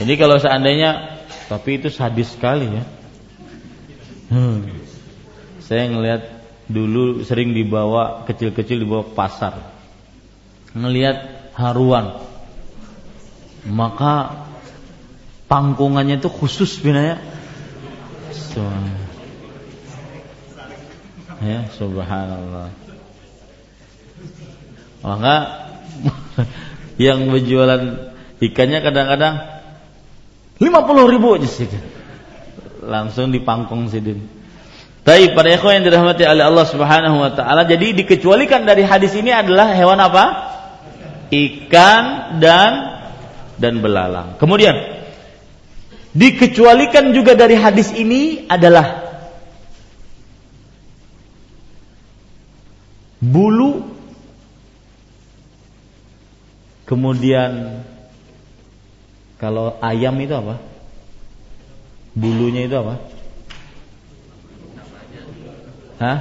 jadi 0.00 0.16
kalau 0.16 0.40
seandainya 0.40 1.20
tapi 1.52 1.76
itu 1.76 1.92
sadis 1.92 2.32
sekali 2.32 2.72
ya 2.72 2.84
hmm. 4.32 4.64
saya 5.60 5.92
ngelihat 5.92 6.22
dulu 6.72 7.20
sering 7.20 7.52
dibawa 7.52 8.24
kecil-kecil 8.24 8.80
dibawa 8.80 9.04
ke 9.04 9.12
pasar 9.12 9.54
ngelihat 10.72 11.52
haruan 11.52 12.16
maka 13.68 14.44
pangkungannya 15.48 16.20
itu 16.20 16.28
khusus 16.32 16.80
so, 18.32 18.64
ya 21.44 21.68
subhanallah. 21.76 22.72
Maka 24.98 25.36
yang 27.04 27.30
berjualan 27.30 28.12
ikannya 28.42 28.78
kadang-kadang 28.82 29.34
lima 30.58 30.82
puluh 30.82 31.06
ribu 31.06 31.38
aja 31.38 31.46
sih 31.46 31.70
langsung 32.82 33.30
dipangkong 33.30 33.90
sidin 33.90 34.26
Tapi 35.06 35.32
pada 35.32 35.48
ikhwan 35.56 35.80
yang 35.80 35.88
dirahmati 35.88 36.26
oleh 36.28 36.44
Allah 36.44 36.66
Subhanahu 36.68 37.16
wa 37.16 37.32
taala, 37.32 37.64
jadi 37.64 37.96
dikecualikan 37.96 38.68
dari 38.68 38.84
hadis 38.84 39.16
ini 39.16 39.32
adalah 39.32 39.72
hewan 39.72 39.96
apa? 39.96 40.52
Ikan 41.32 42.36
dan 42.44 42.97
dan 43.58 43.82
belalang. 43.82 44.38
Kemudian 44.38 44.74
dikecualikan 46.14 47.12
juga 47.12 47.34
dari 47.34 47.58
hadis 47.58 47.92
ini 47.92 48.46
adalah 48.48 49.06
bulu 53.18 53.82
kemudian 56.86 57.82
kalau 59.38 59.78
ayam 59.78 60.18
itu 60.18 60.34
apa? 60.34 60.58
Bulunya 62.18 62.66
itu 62.66 62.74
apa? 62.74 62.94
Hah? 66.02 66.18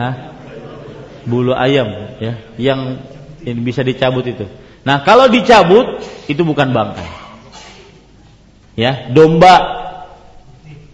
Hah? 0.00 0.14
Bulu 1.28 1.52
ayam 1.52 2.16
ya, 2.18 2.40
yang 2.56 2.80
yang 3.44 3.58
bisa 3.60 3.84
dicabut 3.84 4.24
itu. 4.24 4.48
Nah, 4.82 5.06
kalau 5.06 5.30
dicabut 5.30 6.02
itu 6.26 6.42
bukan 6.42 6.74
bangkai. 6.74 7.08
Ya, 8.74 9.12
domba 9.12 9.54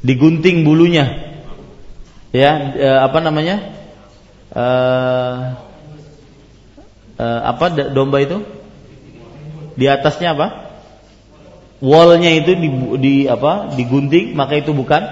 digunting 0.05 0.67
bulunya. 0.67 1.39
Ya, 2.35 2.53
e, 2.77 2.89
apa 3.01 3.19
namanya? 3.25 3.57
E, 4.53 4.67
e, 7.17 7.27
apa 7.27 7.65
domba 7.89 8.21
itu? 8.21 8.45
Di 9.79 9.89
atasnya 9.89 10.37
apa? 10.37 10.69
Wallnya 11.79 12.35
itu 12.35 12.53
di, 12.59 12.69
di 12.99 13.15
apa? 13.25 13.73
Digunting, 13.73 14.35
maka 14.35 14.59
itu 14.59 14.75
bukan 14.75 15.07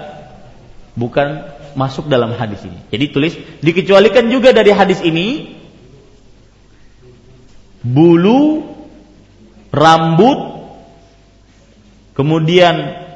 bukan 0.93 1.49
masuk 1.73 2.09
dalam 2.09 2.35
hadis 2.37 2.61
ini. 2.67 2.77
Jadi 2.93 3.05
tulis 3.09 3.33
dikecualikan 3.65 4.29
juga 4.29 4.53
dari 4.53 4.69
hadis 4.73 5.01
ini 5.01 5.56
bulu, 7.87 8.67
rambut, 9.71 10.39
kemudian 12.11 13.07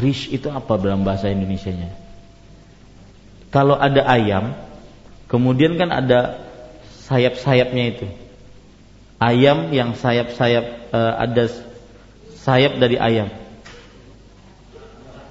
rish 0.00 0.32
itu 0.32 0.48
apa 0.48 0.80
dalam 0.80 1.04
bahasa 1.04 1.28
Indonesia-nya? 1.28 1.92
Kalau 3.52 3.78
ada 3.78 4.02
ayam, 4.10 4.56
kemudian 5.30 5.78
kan 5.78 5.92
ada 5.92 6.42
sayap-sayapnya 7.06 7.84
itu. 7.94 8.06
Ayam 9.22 9.70
yang 9.70 9.94
sayap-sayap 9.94 10.90
uh, 10.90 11.14
ada 11.22 11.44
sayap 12.42 12.82
dari 12.82 12.98
ayam. 12.98 13.30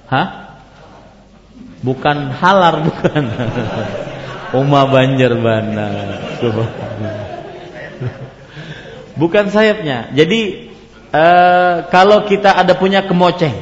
Hah? 0.08 0.56
Bukan 1.84 2.32
halar 2.32 2.80
bukan. 2.88 3.24
Uma 4.54 4.86
banjar 4.86 5.34
bana. 5.34 5.86
Bukan 9.20 9.50
sayapnya. 9.50 10.10
Jadi 10.14 10.70
uh, 11.10 11.86
kalau 11.90 12.26
kita 12.26 12.54
ada 12.54 12.74
punya 12.78 13.06
kemoceng. 13.06 13.54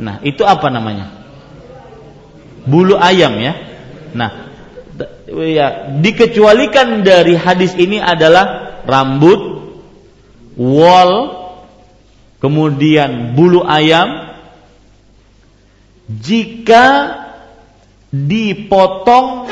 Nah, 0.00 0.20
itu 0.24 0.44
apa 0.44 0.68
namanya? 0.72 1.12
Bulu 2.64 2.96
ayam 2.96 3.36
ya. 3.40 3.52
Nah, 4.12 4.30
ya 5.28 5.88
dikecualikan 6.00 7.04
dari 7.04 7.36
hadis 7.36 7.72
ini 7.76 8.00
adalah 8.00 8.78
rambut, 8.84 9.40
wol, 10.56 11.12
kemudian 12.40 13.32
bulu 13.36 13.64
ayam 13.64 14.32
jika 16.10 17.16
dipotong 18.12 19.48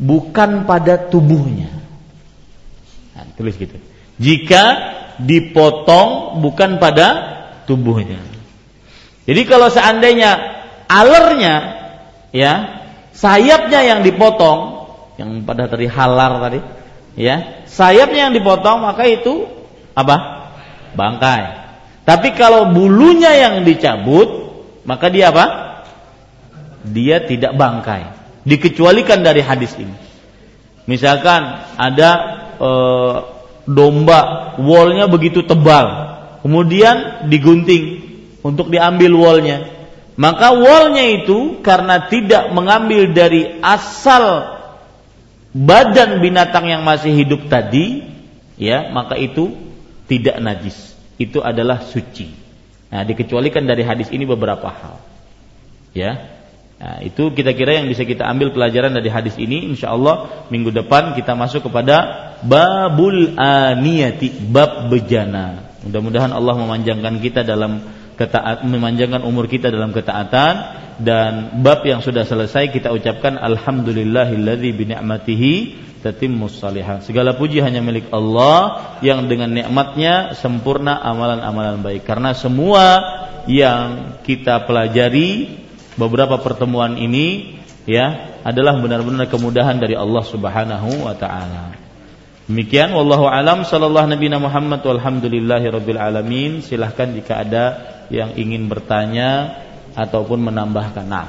bukan 0.00 0.64
pada 0.64 0.96
tubuhnya. 1.12 1.68
Nah, 3.12 3.28
tulis 3.36 3.54
gitu. 3.60 3.76
Jika 4.16 4.64
dipotong 5.20 6.40
bukan 6.40 6.80
pada 6.80 7.06
tubuhnya. 7.68 8.18
Jadi 9.28 9.44
kalau 9.44 9.68
seandainya 9.68 10.64
alernya 10.88 11.56
ya 12.32 12.80
sayapnya 13.12 13.84
yang 13.84 14.00
dipotong 14.00 14.88
yang 15.20 15.44
pada 15.44 15.68
tadi 15.68 15.84
halar 15.84 16.48
tadi 16.48 16.60
ya 17.18 17.66
sayapnya 17.68 18.32
yang 18.32 18.34
dipotong 18.34 18.80
maka 18.80 19.04
itu 19.04 19.44
apa 19.92 20.48
bangkai 20.96 21.42
tapi 22.08 22.32
kalau 22.32 22.72
bulunya 22.72 23.36
yang 23.36 23.68
dicabut 23.68 24.47
maka 24.88 25.12
dia 25.12 25.28
apa? 25.28 25.46
Dia 26.88 27.20
tidak 27.28 27.52
bangkai. 27.52 28.08
Dikecualikan 28.48 29.20
dari 29.20 29.44
hadis 29.44 29.76
ini. 29.76 29.92
Misalkan 30.88 31.68
ada 31.76 32.10
e, 32.56 32.70
domba 33.68 34.56
wallnya 34.56 35.04
begitu 35.04 35.44
tebal. 35.44 36.16
Kemudian 36.40 37.28
digunting 37.28 38.00
untuk 38.40 38.72
diambil 38.72 39.12
wallnya. 39.12 39.68
Maka 40.16 40.56
wallnya 40.56 41.04
itu 41.20 41.60
karena 41.60 42.08
tidak 42.08 42.48
mengambil 42.56 43.12
dari 43.12 43.60
asal 43.60 44.56
badan 45.52 46.24
binatang 46.24 46.64
yang 46.64 46.80
masih 46.80 47.12
hidup 47.12 47.44
tadi, 47.52 48.08
ya 48.56 48.88
maka 48.88 49.20
itu 49.20 49.52
tidak 50.08 50.40
najis. 50.40 50.96
Itu 51.20 51.44
adalah 51.44 51.84
suci. 51.84 52.47
Nah, 52.88 53.02
dikecualikan 53.04 53.68
dari 53.68 53.84
hadis 53.84 54.08
ini 54.08 54.24
beberapa 54.24 54.68
hal. 54.68 54.96
Ya. 55.92 56.40
Nah, 56.78 57.02
itu 57.02 57.34
kita 57.34 57.52
kira 57.52 57.82
yang 57.82 57.90
bisa 57.90 58.06
kita 58.06 58.24
ambil 58.24 58.54
pelajaran 58.54 58.94
dari 58.94 59.10
hadis 59.10 59.34
ini. 59.36 59.68
Insya 59.68 59.92
Allah 59.92 60.46
minggu 60.48 60.70
depan 60.72 61.12
kita 61.18 61.34
masuk 61.34 61.68
kepada 61.68 62.38
babul 62.46 63.34
aniyati, 63.36 64.30
bab 64.48 64.88
bejana. 64.88 65.74
Mudah-mudahan 65.84 66.30
Allah 66.32 66.54
memanjangkan 66.54 67.18
kita 67.20 67.42
dalam 67.42 67.82
ketaat 68.18 68.66
memanjangkan 68.66 69.22
umur 69.22 69.46
kita 69.46 69.70
dalam 69.70 69.94
ketaatan 69.94 70.54
dan 70.98 71.62
bab 71.62 71.86
yang 71.86 72.02
sudah 72.02 72.26
selesai 72.26 72.74
kita 72.74 72.90
ucapkan 72.90 73.38
alhamdulillahilladzi 73.38 74.70
bi 74.74 74.84
ni'matihi 74.90 75.54
tatimmus 76.00 76.58
salihat. 76.62 77.02
Segala 77.04 77.34
puji 77.34 77.60
hanya 77.60 77.82
milik 77.82 78.08
Allah 78.14 78.96
yang 79.04 79.26
dengan 79.26 79.50
nikmatnya 79.52 80.32
sempurna 80.38 80.98
amalan-amalan 81.02 81.82
baik. 81.82 82.06
Karena 82.06 82.32
semua 82.32 82.84
yang 83.50 84.20
kita 84.22 84.64
pelajari 84.68 85.58
beberapa 85.98 86.38
pertemuan 86.38 86.94
ini 86.96 87.58
ya 87.88 88.38
adalah 88.44 88.78
benar-benar 88.78 89.26
kemudahan 89.26 89.80
dari 89.80 89.98
Allah 89.98 90.24
Subhanahu 90.24 91.04
wa 91.04 91.14
taala. 91.16 91.74
Demikian 92.48 92.96
wallahu 92.96 93.28
alam 93.28 93.60
sallallahu 93.60 94.08
nabi 94.08 94.32
Muhammad 94.32 94.80
walhamdulillahi 94.80 95.68
rabbil 95.68 96.00
alamin. 96.00 96.64
Silahkan 96.64 97.12
jika 97.12 97.44
ada 97.44 97.64
yang 98.08 98.32
ingin 98.40 98.72
bertanya 98.72 99.60
ataupun 99.92 100.48
menambahkan. 100.48 101.04
Nah. 101.04 101.28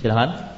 Silahkan. 0.00 0.55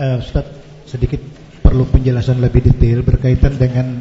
Uh, 0.00 0.16
Ustaz, 0.16 0.48
sedikit 0.88 1.20
perlu 1.60 1.84
penjelasan 1.84 2.40
lebih 2.40 2.64
detail 2.64 3.04
berkaitan 3.04 3.60
dengan 3.60 4.00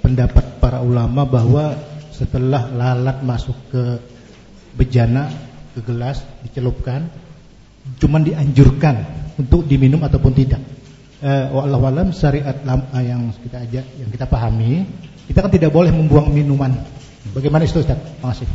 pendapat 0.00 0.56
para 0.56 0.80
ulama 0.80 1.28
bahwa 1.28 1.76
setelah 2.16 2.72
lalat 2.72 3.20
masuk 3.20 3.52
ke 3.68 4.00
bejana 4.72 5.28
ke 5.76 5.84
gelas 5.84 6.24
dicelupkan 6.48 7.12
cuman 8.00 8.24
dianjurkan 8.24 9.04
untuk 9.36 9.68
diminum 9.68 10.00
ataupun 10.00 10.32
tidak. 10.32 10.64
Eh, 11.20 11.44
Allah 11.52 11.92
alam 11.92 12.08
syariat 12.16 12.56
yang 13.04 13.28
kita 13.44 13.68
ajak 13.68 13.84
yang 14.00 14.08
kita 14.08 14.24
pahami 14.24 14.88
kita 15.28 15.44
kan 15.44 15.52
tidak 15.52 15.76
boleh 15.76 15.92
membuang 15.92 16.32
minuman. 16.32 16.72
Bagaimana 17.36 17.68
itu 17.68 17.84
Ustaz? 17.84 18.00
Kasih. 18.20 18.48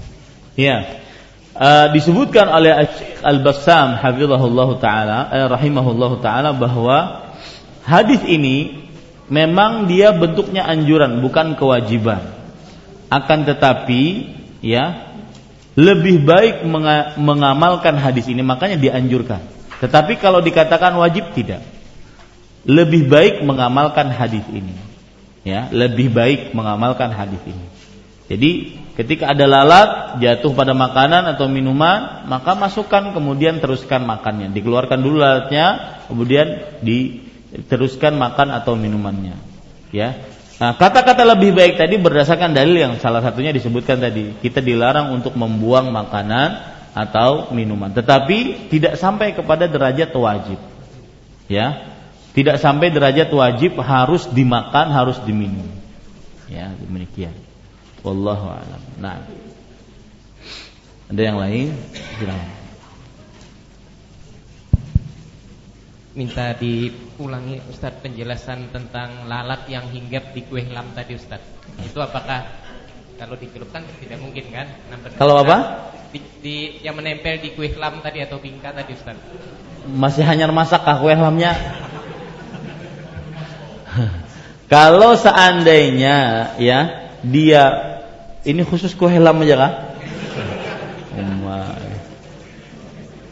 Uh, 1.59 1.91
disebutkan 1.91 2.47
oleh 2.47 2.71
Al-Bassam 3.19 3.99
hafizahullah 3.99 4.69
taala 4.79 5.27
eh, 5.27 5.43
rahimahullah 5.43 6.11
taala 6.23 6.55
bahwa 6.55 7.27
hadis 7.83 8.23
ini 8.23 8.87
memang 9.27 9.83
dia 9.83 10.15
bentuknya 10.15 10.63
anjuran 10.63 11.19
bukan 11.19 11.59
kewajiban. 11.59 12.23
Akan 13.11 13.43
tetapi 13.43 14.31
ya 14.63 15.11
lebih 15.75 16.23
baik 16.23 16.63
mengamalkan 17.19 17.99
hadis 17.99 18.31
ini 18.31 18.39
makanya 18.39 18.79
dianjurkan. 18.79 19.43
Tetapi 19.83 20.15
kalau 20.15 20.39
dikatakan 20.39 20.95
wajib 20.95 21.35
tidak. 21.35 21.59
Lebih 22.63 23.11
baik 23.11 23.43
mengamalkan 23.43 24.11
hadis 24.15 24.47
ini 24.47 24.89
ya 25.43 25.71
lebih 25.71 26.11
baik 26.11 26.53
mengamalkan 26.53 27.11
hadis 27.13 27.39
ini. 27.47 27.67
Jadi 28.29 28.51
ketika 28.99 29.31
ada 29.31 29.47
lalat 29.47 30.19
jatuh 30.19 30.51
pada 30.51 30.75
makanan 30.75 31.31
atau 31.31 31.47
minuman, 31.47 32.27
maka 32.27 32.51
masukkan 32.59 33.15
kemudian 33.15 33.63
teruskan 33.63 34.03
makannya. 34.03 34.51
Dikeluarkan 34.51 34.99
dulu 34.99 35.23
lalatnya, 35.23 35.95
kemudian 36.11 36.59
diteruskan 36.83 38.19
makan 38.19 38.51
atau 38.51 38.75
minumannya. 38.75 39.39
Ya. 39.95 40.19
Nah, 40.59 40.75
kata-kata 40.75 41.23
lebih 41.23 41.55
baik 41.55 41.79
tadi 41.79 41.95
berdasarkan 41.95 42.51
dalil 42.51 42.75
yang 42.75 42.93
salah 42.99 43.23
satunya 43.23 43.55
disebutkan 43.55 44.03
tadi. 44.03 44.35
Kita 44.43 44.59
dilarang 44.59 45.15
untuk 45.15 45.31
membuang 45.39 45.95
makanan 45.95 46.75
atau 46.91 47.55
minuman, 47.55 47.95
tetapi 47.95 48.67
tidak 48.67 48.99
sampai 48.99 49.31
kepada 49.31 49.71
derajat 49.71 50.11
wajib. 50.11 50.59
Ya. 51.47 51.87
Tidak 52.35 52.59
sampai 52.59 52.91
derajat 52.91 53.31
wajib 53.31 53.79
harus 53.79 54.27
dimakan, 54.29 54.91
harus 54.91 55.17
diminum. 55.23 55.65
Ya, 56.51 56.69
demikian. 56.75 57.48
Wallahu 58.03 58.45
a'lam. 58.47 58.81
Nah. 58.99 59.19
Ada 61.09 61.21
yang 61.25 61.37
lain? 61.41 61.73
Silakan. 62.21 62.59
minta 66.19 66.51
diulangi 66.59 67.63
Ustaz 67.71 67.95
penjelasan 68.03 68.75
tentang 68.75 69.23
lalat 69.31 69.63
yang 69.71 69.87
hinggap 69.87 70.35
di 70.35 70.43
kue 70.43 70.67
lam 70.67 70.91
tadi 70.91 71.15
Ustaz. 71.15 71.39
Itu 71.79 72.03
apakah 72.03 72.43
kalau 73.15 73.39
dicelupkan 73.39 73.87
tidak 74.03 74.19
mungkin 74.19 74.51
kan? 74.51 74.67
Kalau 75.15 75.39
apa? 75.39 75.87
Di, 76.11 76.19
di, 76.43 76.55
yang 76.83 76.99
menempel 76.99 77.39
di 77.39 77.55
kue 77.55 77.71
lam 77.71 78.03
tadi 78.03 78.19
atau 78.19 78.35
bingka 78.35 78.75
tadi 78.75 78.91
Ustaz. 78.99 79.15
Masih 79.87 80.27
hanya 80.27 80.51
masak 80.51 80.83
kah 80.83 80.99
kue 80.99 81.15
lamnya? 81.15 81.55
kalau 84.73 85.15
seandainya 85.15 86.51
ya 86.59 87.08
dia 87.23 87.63
ini 88.47 88.63
khusus 88.63 88.95
kue 88.95 89.11
lam 89.19 89.43
aja 89.43 89.55
kah? 89.55 89.73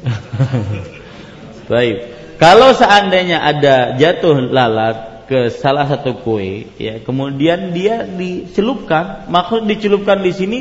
Baik. 1.72 1.98
Kalau 2.38 2.70
seandainya 2.76 3.42
ada 3.42 3.98
jatuh 3.98 4.54
lalat 4.54 5.26
ke 5.28 5.50
salah 5.52 5.90
satu 5.90 6.22
kue, 6.22 6.70
ya, 6.78 7.02
kemudian 7.02 7.74
dia 7.74 8.06
dicelupkan, 8.06 9.28
maksud 9.28 9.66
dicelupkan 9.68 10.22
di 10.24 10.32
sini 10.32 10.60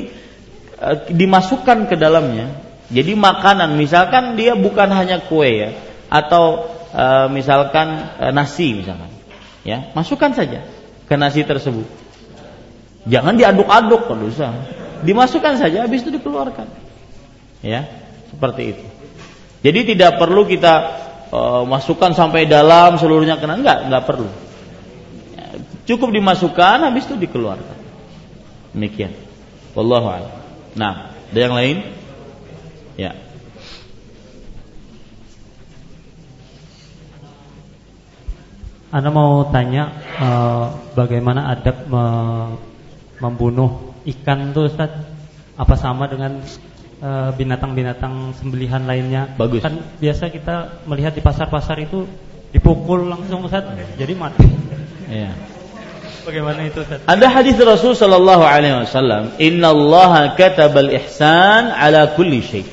e, 0.74 0.88
dimasukkan 1.12 1.86
ke 1.86 1.94
dalamnya. 1.94 2.64
Jadi 2.90 3.12
makanan, 3.14 3.76
misalkan 3.76 4.34
dia 4.34 4.56
bukan 4.56 4.88
hanya 4.90 5.20
kue 5.22 5.68
ya, 5.68 5.70
atau 6.08 6.66
e, 6.90 7.04
misalkan 7.30 8.10
e, 8.18 8.26
nasi 8.32 8.72
misalkan, 8.74 9.12
ya, 9.62 9.92
masukkan 9.92 10.32
saja 10.32 10.64
ke 11.06 11.14
nasi 11.14 11.44
tersebut. 11.44 12.05
Jangan 13.06 13.38
diaduk-aduk 13.38 14.10
usah. 14.26 14.52
Dimasukkan 15.06 15.60
saja, 15.60 15.86
habis 15.86 16.02
itu 16.02 16.10
dikeluarkan. 16.10 16.66
Ya, 17.62 17.86
seperti 18.30 18.62
itu. 18.74 18.84
Jadi 19.62 19.94
tidak 19.94 20.18
perlu 20.18 20.46
kita 20.46 21.06
uh, 21.30 21.62
masukkan 21.66 22.14
sampai 22.14 22.46
dalam 22.46 22.98
seluruhnya 23.00 23.38
kena 23.40 23.58
enggak 23.58 23.88
enggak 23.88 24.04
perlu 24.06 24.28
ya, 25.34 25.46
cukup 25.88 26.14
dimasukkan 26.14 26.86
habis 26.86 27.06
itu 27.08 27.16
dikeluarkan 27.18 27.78
demikian 28.76 29.14
wallahu 29.74 30.06
a'lam 30.10 30.34
nah 30.76 30.94
ada 31.32 31.38
yang 31.38 31.54
lain 31.56 31.76
ya 32.98 33.12
Anda 38.86 39.12
mau 39.12 39.44
tanya 39.52 39.92
uh, 40.16 40.72
bagaimana 40.96 41.52
adab 41.52 41.84
me 41.90 42.04
membunuh 43.18 43.96
ikan 44.04 44.52
tuh 44.52 44.70
Ustaz? 44.70 44.92
Apa 45.56 45.72
sama 45.78 46.04
dengan 46.04 46.44
Eh, 46.96 47.30
binatang-binatang 47.36 48.32
sembelihan 48.40 48.80
lainnya. 48.88 49.28
Bagus. 49.36 49.60
Kan 49.60 49.84
biasa 50.00 50.32
kita 50.32 50.80
melihat 50.88 51.12
di 51.12 51.20
pasar-pasar 51.20 51.76
itu 51.84 52.08
dipukul 52.56 53.04
langsung 53.04 53.44
Ustaz, 53.44 53.68
jadi 54.00 54.16
mati. 54.16 54.48
Iya. 55.04 55.36
Bagaimana 56.24 56.64
itu 56.64 56.80
Ustaz? 56.80 57.04
Ada 57.04 57.28
hadis 57.28 57.60
Rasul 57.60 57.92
sallallahu 57.92 58.40
alaihi 58.40 58.80
wasallam, 58.80 59.36
"Innallaha 59.36 60.40
katabal 60.40 60.88
ihsan 60.96 61.68
ala 61.68 62.16
kulli 62.16 62.40
syai." 62.40 62.64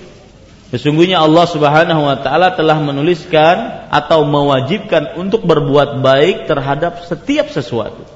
Sesungguhnya 0.71 1.19
Allah 1.19 1.43
Subhanahu 1.43 2.07
wa 2.07 2.15
taala 2.23 2.55
telah 2.55 2.79
menuliskan 2.79 3.91
atau 3.91 4.23
mewajibkan 4.23 5.19
untuk 5.19 5.43
berbuat 5.43 5.99
baik 5.99 6.47
terhadap 6.47 7.03
setiap 7.03 7.51
sesuatu. 7.51 8.07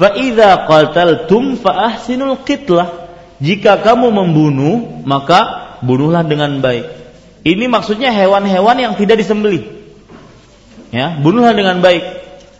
Fa 0.00 0.16
idza 0.16 0.64
qataltum 0.64 1.60
fa 1.60 1.92
ahsinul 1.92 2.40
qitlah 2.48 2.88
jika 3.36 3.84
kamu 3.84 4.08
membunuh, 4.08 5.04
maka 5.04 5.76
bunuhlah 5.84 6.24
dengan 6.24 6.56
baik. 6.64 6.88
Ini 7.44 7.68
maksudnya 7.68 8.08
hewan-hewan 8.12 8.76
yang 8.80 8.92
tidak 8.96 9.20
disembelih. 9.20 9.64
Ya, 10.88 11.20
bunuhlah 11.20 11.52
dengan 11.52 11.84
baik. 11.84 12.04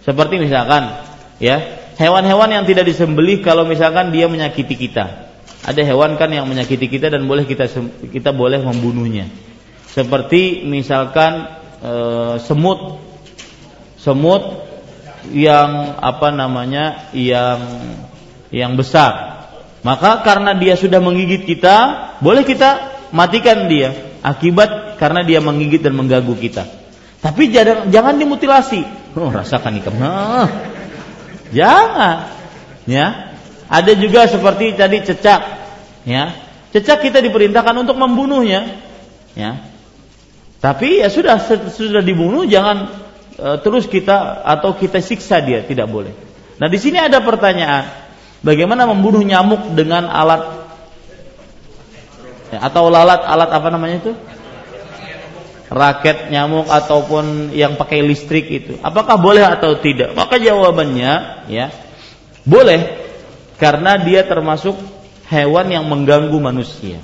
Seperti 0.05 0.41
misalkan, 0.41 1.01
ya, 1.36 1.80
hewan-hewan 2.01 2.49
yang 2.49 2.64
tidak 2.64 2.88
disembelih 2.88 3.45
kalau 3.45 3.68
misalkan 3.68 4.09
dia 4.12 4.28
menyakiti 4.28 4.76
kita. 4.76 5.32
Ada 5.61 5.84
hewan 5.84 6.16
kan 6.16 6.32
yang 6.32 6.49
menyakiti 6.49 6.88
kita 6.88 7.12
dan 7.12 7.28
boleh 7.28 7.45
kita 7.45 7.68
kita 8.09 8.32
boleh 8.32 8.64
membunuhnya. 8.64 9.28
Seperti 9.93 10.64
misalkan 10.64 11.45
e, 11.84 11.93
semut 12.41 12.97
semut 14.01 14.70
yang 15.29 16.01
apa 16.01 16.33
namanya 16.33 17.12
yang 17.12 17.61
yang 18.49 18.75
besar 18.75 19.31
maka 19.81 20.21
karena 20.21 20.53
dia 20.53 20.77
sudah 20.77 21.01
menggigit 21.01 21.49
kita, 21.49 21.77
boleh 22.21 22.45
kita 22.45 23.01
matikan 23.16 23.64
dia 23.64 24.21
akibat 24.21 25.01
karena 25.01 25.25
dia 25.25 25.41
menggigit 25.41 25.81
dan 25.81 25.97
mengganggu 25.97 26.37
kita. 26.37 26.68
Tapi 27.21 27.49
jangan 27.49 27.89
jangan 27.89 28.14
dimutilasi. 28.21 28.81
Oh, 29.16 29.33
rasakan 29.33 29.81
ikam. 29.81 29.97
Nah, 29.97 30.49
jangan. 31.53 32.29
Ya. 32.85 33.37
Ada 33.71 33.97
juga 33.97 34.29
seperti 34.29 34.77
tadi 34.77 35.01
cecak. 35.01 35.41
Ya. 36.05 36.37
Cecak 36.77 37.01
kita 37.09 37.25
diperintahkan 37.25 37.77
untuk 37.81 37.97
membunuhnya. 37.97 38.85
Ya. 39.33 39.64
Tapi 40.61 41.01
ya 41.01 41.09
sudah 41.09 41.41
sudah 41.73 42.05
dibunuh 42.05 42.45
jangan 42.45 42.93
terus 43.64 43.88
kita 43.88 44.45
atau 44.45 44.76
kita 44.76 45.01
siksa 45.01 45.41
dia, 45.41 45.64
tidak 45.64 45.88
boleh. 45.88 46.12
Nah, 46.61 46.68
di 46.68 46.76
sini 46.76 47.01
ada 47.01 47.24
pertanyaan 47.24 48.01
Bagaimana 48.41 48.88
membunuh 48.88 49.20
nyamuk 49.20 49.76
dengan 49.76 50.09
alat 50.09 50.64
ya, 52.49 52.59
atau 52.64 52.88
lalat 52.88 53.20
alat 53.20 53.51
apa 53.53 53.68
namanya 53.68 53.97
itu? 54.01 54.12
Raket 55.70 56.32
nyamuk 56.34 56.66
ataupun 56.66 57.55
yang 57.55 57.76
pakai 57.76 58.03
listrik 58.03 58.49
itu. 58.51 58.72
Apakah 58.80 59.20
boleh 59.20 59.45
atau 59.45 59.76
tidak? 59.78 60.16
Maka 60.16 60.41
jawabannya 60.41 61.47
ya 61.53 61.70
boleh 62.43 62.80
karena 63.61 64.01
dia 64.01 64.24
termasuk 64.24 64.74
hewan 65.28 65.68
yang 65.68 65.84
mengganggu 65.86 66.34
manusia. 66.41 66.99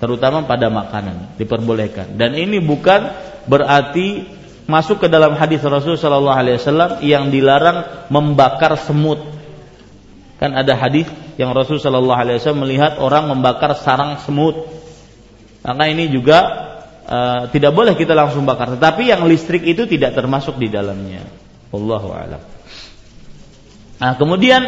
Terutama 0.00 0.48
pada 0.48 0.72
makanan 0.72 1.38
diperbolehkan. 1.38 2.18
Dan 2.18 2.34
ini 2.34 2.58
bukan 2.58 3.14
berarti 3.46 4.26
masuk 4.70 5.02
ke 5.02 5.08
dalam 5.10 5.34
hadis 5.34 5.62
Rasul 5.62 5.98
Shallallahu 5.98 6.38
Alaihi 6.38 6.56
Wasallam 6.62 6.90
yang 7.02 7.28
dilarang 7.34 8.08
membakar 8.10 8.78
semut 8.78 9.32
Kan 10.42 10.58
ada 10.58 10.74
hadis 10.74 11.06
yang 11.38 11.54
Rasul 11.54 11.78
Shallallahu 11.78 12.18
Alaihi 12.18 12.42
Wasallam 12.42 12.66
melihat 12.66 12.98
orang 12.98 13.30
membakar 13.30 13.78
sarang 13.78 14.18
semut. 14.26 14.66
Maka 15.62 15.86
ini 15.86 16.10
juga 16.10 16.38
uh, 17.06 17.46
tidak 17.54 17.70
boleh 17.70 17.94
kita 17.94 18.10
langsung 18.10 18.42
bakar. 18.42 18.74
Tetapi 18.74 19.06
yang 19.06 19.22
listrik 19.30 19.62
itu 19.62 19.86
tidak 19.86 20.18
termasuk 20.18 20.58
di 20.58 20.66
dalamnya. 20.66 21.22
Allahu 21.70 22.10
a'lam. 22.10 22.42
Nah, 24.02 24.18
kemudian 24.18 24.66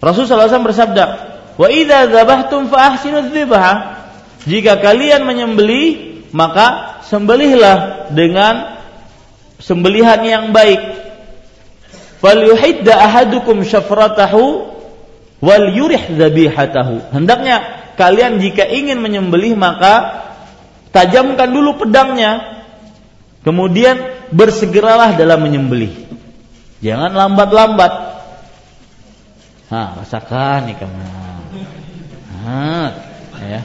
Rasul 0.00 0.24
Shallallahu 0.24 0.48
Alaihi 0.48 0.52
Wasallam 0.56 0.70
bersabda, 0.72 1.04
Wa 1.60 1.68
idza 1.68 2.08
fa 2.72 2.78
ahsinu 2.96 3.20
Jika 4.48 4.80
kalian 4.80 5.28
menyembelih, 5.28 6.24
maka 6.32 6.96
sembelihlah 7.04 8.08
dengan 8.16 8.80
sembelihan 9.62 10.20
yang 10.26 10.44
baik. 10.50 10.82
Falyuhidda 12.18 12.92
ahadukum 12.98 13.62
syafratahu 13.62 14.66
wal 15.38 15.66
yurih 15.70 16.02
dzabihatahu. 16.10 17.14
Hendaknya 17.14 17.62
kalian 17.94 18.42
jika 18.42 18.66
ingin 18.66 18.98
menyembelih 18.98 19.54
maka 19.54 20.26
tajamkan 20.90 21.50
dulu 21.50 21.86
pedangnya. 21.86 22.62
Kemudian 23.42 24.30
bersegeralah 24.30 25.18
dalam 25.18 25.42
menyembelih. 25.42 25.90
Jangan 26.78 27.10
lambat-lambat. 27.10 27.92
Nah, 29.66 29.98
rasakan 29.98 30.70
nih 30.70 30.76
kamu. 30.78 31.02
Nah, 32.42 32.90
ya. 33.42 33.60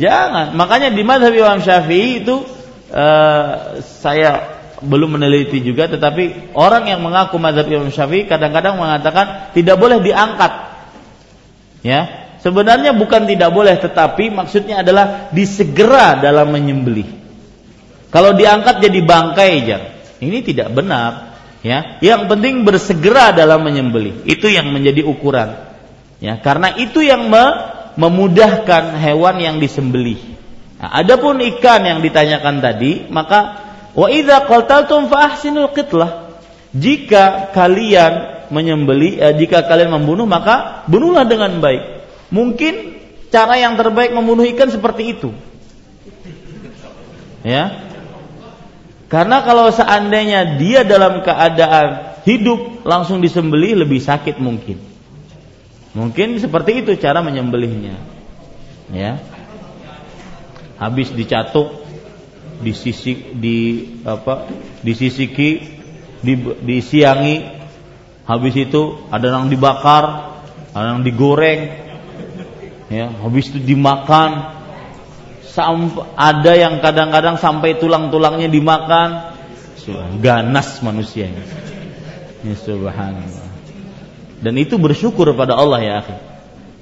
Jangan. 0.00 0.56
Makanya 0.56 0.96
di 0.96 1.04
madhab 1.04 1.32
Imam 1.36 1.60
Syafi'i 1.60 2.24
itu 2.24 2.40
uh, 2.88 3.76
saya 3.84 4.61
belum 4.82 5.16
meneliti 5.18 5.62
juga, 5.62 5.86
tetapi 5.86 6.54
orang 6.58 6.90
yang 6.90 7.00
mengaku 7.00 7.38
madhab 7.38 7.70
Imam 7.70 7.88
Syafi'i 7.88 8.26
kadang-kadang 8.26 8.76
mengatakan 8.76 9.54
tidak 9.54 9.78
boleh 9.78 10.02
diangkat 10.02 10.72
Ya, 11.82 12.30
sebenarnya 12.38 12.94
bukan 12.94 13.26
tidak 13.26 13.50
boleh 13.50 13.74
tetapi 13.74 14.30
maksudnya 14.30 14.86
adalah 14.86 15.28
disegera 15.34 16.22
dalam 16.22 16.54
menyembelih. 16.54 17.10
Kalau 18.14 18.38
diangkat 18.38 18.78
jadi 18.78 19.02
bangkai 19.02 19.50
aja. 19.66 19.78
Ini 20.22 20.38
tidak 20.46 20.70
benar. 20.70 21.34
Ya, 21.66 21.98
yang 21.98 22.30
penting 22.30 22.62
bersegera 22.62 23.34
dalam 23.34 23.66
menyembelih. 23.66 24.22
Itu 24.26 24.46
yang 24.46 24.70
menjadi 24.70 25.02
ukuran. 25.02 25.58
Ya, 26.22 26.38
karena 26.38 26.78
itu 26.78 27.02
yang 27.02 27.26
me 27.26 27.74
memudahkan 27.92 28.96
hewan 28.96 29.36
yang 29.42 29.56
disembelih. 29.60 30.16
Nah, 30.80 31.02
adapun 31.02 31.42
ikan 31.44 31.82
yang 31.84 31.98
ditanyakan 32.00 32.62
tadi, 32.62 33.04
maka 33.10 33.61
wa 33.92 34.08
idza 34.08 34.44
qataltum 34.48 35.08
fa 35.12 35.32
ahsinul 35.32 35.72
qitlah. 35.72 36.32
Jika 36.72 37.52
kalian 37.52 38.46
menyembeli, 38.48 39.20
eh, 39.20 39.36
jika 39.36 39.64
kalian 39.64 39.92
membunuh 39.92 40.24
maka 40.24 40.84
bunuhlah 40.88 41.28
dengan 41.28 41.60
baik. 41.60 42.04
Mungkin 42.32 42.96
cara 43.32 43.60
yang 43.60 43.76
terbaik 43.76 44.12
membunuh 44.12 44.44
ikan 44.52 44.68
seperti 44.68 45.16
itu. 45.16 45.30
Ya. 47.44 47.92
Karena 49.12 49.44
kalau 49.44 49.68
seandainya 49.68 50.56
dia 50.56 50.88
dalam 50.88 51.20
keadaan 51.20 52.16
hidup 52.24 52.86
langsung 52.88 53.20
disembeli 53.20 53.76
lebih 53.76 54.00
sakit 54.00 54.40
mungkin. 54.40 54.80
Mungkin 55.92 56.40
seperti 56.40 56.80
itu 56.80 56.96
cara 56.96 57.20
menyembelihnya. 57.20 58.00
Ya. 58.88 59.20
Habis 60.80 61.12
dicatuk, 61.12 61.81
disisik 62.60 63.38
di 63.38 63.88
apa? 64.04 64.50
disisiki, 64.84 65.62
di, 66.20 66.34
disiangi, 66.60 67.36
habis 68.28 68.54
itu 68.58 69.08
ada 69.08 69.40
yang 69.40 69.48
dibakar, 69.48 70.04
ada 70.76 70.86
yang 70.96 71.02
digoreng, 71.06 71.60
ya, 72.92 73.08
habis 73.08 73.48
itu 73.54 73.62
dimakan, 73.62 74.60
sampai 75.52 76.08
ada 76.16 76.52
yang 76.56 76.80
kadang-kadang 76.80 77.36
sampai 77.36 77.76
tulang-tulangnya 77.76 78.48
dimakan. 78.48 79.36
Ganas 80.22 80.78
manusianya. 80.78 81.42
Ya 82.46 82.54
subhanallah. 82.54 83.50
Dan 84.42 84.54
itu 84.58 84.78
bersyukur 84.78 85.30
pada 85.34 85.54
Allah 85.58 85.78
ya 85.82 85.94
akhi. 86.02 86.16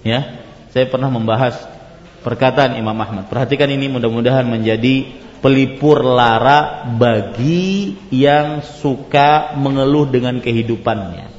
Ya 0.04 0.20
saya 0.70 0.86
pernah 0.86 1.10
membahas 1.10 1.58
perkataan 2.22 2.76
Imam 2.76 2.96
Ahmad. 2.96 3.26
Perhatikan 3.28 3.68
ini 3.72 3.88
mudah-mudahan 3.88 4.46
menjadi 4.46 5.08
pelipur 5.40 6.04
lara 6.04 6.84
bagi 6.96 7.96
yang 8.12 8.60
suka 8.60 9.56
mengeluh 9.56 10.08
dengan 10.08 10.38
kehidupannya. 10.38 11.32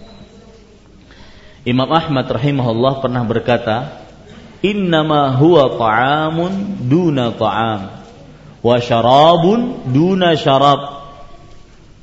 Imam 1.62 1.90
Ahmad 1.94 2.26
rahimahullah 2.26 3.06
pernah 3.06 3.22
berkata 3.22 4.02
innama 4.66 5.38
huwa 5.38 5.78
ta'amun 5.78 6.82
duna 6.90 7.34
ta'am 7.38 7.82
wa 8.62 8.76
syarabun 8.82 9.94
duna 9.94 10.34
syarab 10.34 10.82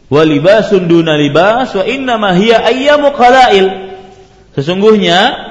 wa 0.06 0.22
libasun 0.22 0.86
duna 0.86 1.18
libas 1.18 1.74
wa 1.74 1.82
innama 1.86 2.34
hiya 2.38 2.66
ayyamu 2.66 3.14
qalail 3.14 3.98
sesungguhnya 4.54 5.50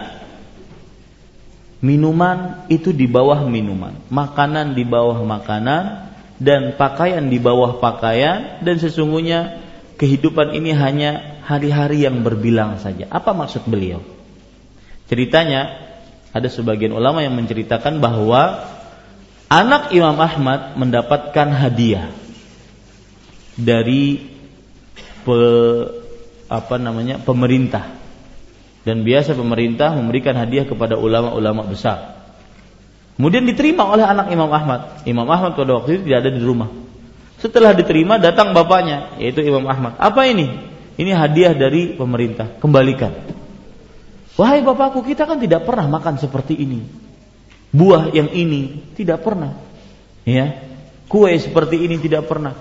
minuman 1.83 2.67
itu 2.71 2.95
di 2.95 3.07
bawah 3.07 3.43
minuman 3.47 3.95
makanan 4.07 4.71
di 4.75 4.83
bawah 4.87 5.19
makanan 5.23 6.06
dan 6.37 6.77
pakaian 6.77 7.25
di 7.25 7.41
bawah 7.41 7.81
pakaian 7.81 8.61
dan 8.61 8.77
sesungguhnya 8.77 9.61
kehidupan 9.97 10.53
ini 10.53 10.71
hanya 10.77 11.41
hari-hari 11.45 12.05
yang 12.05 12.21
berbilang 12.21 12.77
saja. 12.77 13.09
Apa 13.09 13.33
maksud 13.33 13.65
beliau? 13.65 14.05
Ceritanya 15.09 15.87
ada 16.35 16.47
sebagian 16.51 16.93
ulama 16.93 17.25
yang 17.25 17.33
menceritakan 17.33 17.97
bahwa 17.97 18.67
anak 19.49 19.89
Imam 19.95 20.17
Ahmad 20.21 20.77
mendapatkan 20.77 21.49
hadiah 21.49 22.13
dari 23.57 24.21
pe, 25.25 25.39
apa 26.47 26.75
namanya 26.77 27.17
pemerintah. 27.17 27.97
Dan 28.85 29.03
biasa 29.03 29.35
pemerintah 29.35 29.91
memberikan 29.99 30.31
hadiah 30.39 30.63
kepada 30.63 30.95
ulama-ulama 30.95 31.67
besar. 31.67 32.16
Kemudian 33.17 33.49
diterima 33.49 33.89
oleh 33.89 34.05
anak 34.05 34.29
Imam 34.29 34.47
Ahmad. 34.53 35.01
Imam 35.09 35.25
Ahmad 35.25 35.57
pada 35.57 35.81
waktu 35.81 35.97
itu 35.97 36.01
tidak 36.05 36.19
ada 36.21 36.31
di 36.37 36.41
rumah. 36.45 36.69
Setelah 37.41 37.73
diterima 37.73 38.21
datang 38.21 38.53
bapaknya 38.53 39.17
yaitu 39.17 39.41
Imam 39.41 39.65
Ahmad. 39.65 39.97
Apa 39.97 40.29
ini? 40.29 40.45
Ini 41.01 41.17
hadiah 41.17 41.57
dari 41.57 41.97
pemerintah. 41.97 42.61
Kembalikan. 42.61 43.13
Wahai 44.37 44.61
bapakku, 44.61 45.01
kita 45.01 45.25
kan 45.25 45.41
tidak 45.41 45.65
pernah 45.65 45.89
makan 45.89 46.21
seperti 46.21 46.61
ini. 46.61 46.85
Buah 47.73 48.13
yang 48.13 48.29
ini 48.29 48.93
tidak 48.93 49.25
pernah. 49.25 49.57
Ya. 50.21 50.61
Kue 51.09 51.33
seperti 51.41 51.89
ini 51.89 51.97
tidak 51.97 52.29
pernah. 52.29 52.53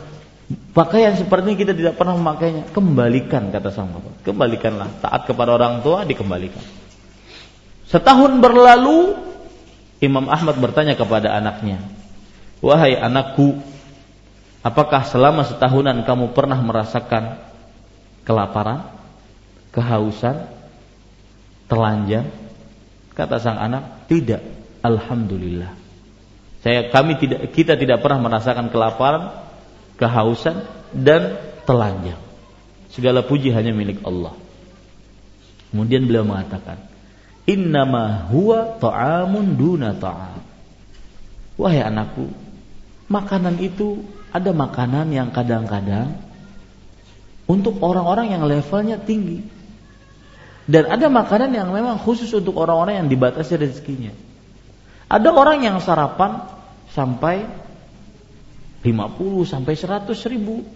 Pakaian 0.72 1.20
seperti 1.20 1.52
ini 1.52 1.56
kita 1.60 1.76
tidak 1.76 2.00
pernah 2.00 2.16
memakainya. 2.16 2.72
Kembalikan 2.72 3.52
kata 3.52 3.68
sang 3.68 3.92
bapak. 3.92 4.24
Kembalikanlah. 4.24 4.88
Taat 5.04 5.28
kepada 5.28 5.52
orang 5.52 5.84
tua 5.84 6.08
dikembalikan. 6.08 6.64
Setahun 7.88 8.40
berlalu 8.40 9.18
Imam 10.00 10.28
Ahmad 10.28 10.60
bertanya 10.60 10.92
kepada 10.92 11.32
anaknya. 11.32 11.80
Wahai 12.60 12.96
anakku, 12.96 13.60
apakah 14.60 15.04
selama 15.08 15.44
setahunan 15.44 16.04
kamu 16.04 16.36
pernah 16.36 16.60
merasakan 16.60 17.40
kelaparan, 18.24 18.92
kehausan, 19.72 20.48
telanjang? 21.68 22.28
Kata 23.16 23.40
sang 23.40 23.56
anak, 23.56 24.08
tidak. 24.08 24.44
Alhamdulillah. 24.84 25.72
Saya 26.60 26.92
kami 26.92 27.16
tidak 27.16 27.54
kita 27.56 27.78
tidak 27.78 28.04
pernah 28.04 28.20
merasakan 28.20 28.68
kelaparan, 28.68 29.32
kehausan 29.96 30.66
dan 30.92 31.40
telanjang. 31.64 32.20
Segala 32.92 33.24
puji 33.24 33.52
hanya 33.52 33.72
milik 33.72 34.00
Allah. 34.04 34.36
Kemudian 35.72 36.08
beliau 36.08 36.24
mengatakan, 36.24 36.80
"Innama 37.46 38.26
huwa 38.28 38.76
ta'amun 38.76 39.54
duna 39.54 39.94
ta'am." 39.94 40.42
Wahai 41.56 41.80
anakku, 41.80 42.28
makanan 43.08 43.56
itu 43.62 44.04
ada 44.34 44.52
makanan 44.52 45.08
yang 45.08 45.32
kadang-kadang 45.32 46.20
untuk 47.48 47.80
orang-orang 47.80 48.36
yang 48.36 48.44
levelnya 48.44 49.00
tinggi. 49.00 49.40
Dan 50.66 50.90
ada 50.90 51.06
makanan 51.06 51.54
yang 51.54 51.70
memang 51.70 52.02
khusus 52.02 52.28
untuk 52.34 52.58
orang-orang 52.58 53.06
yang 53.06 53.08
dibatasi 53.08 53.54
rezekinya. 53.54 54.10
Ada 55.06 55.30
orang 55.30 55.62
yang 55.62 55.78
sarapan 55.78 56.42
sampai 56.90 57.46
50 58.82 59.46
sampai 59.46 59.74
100 59.78 60.10
ribu 60.26 60.66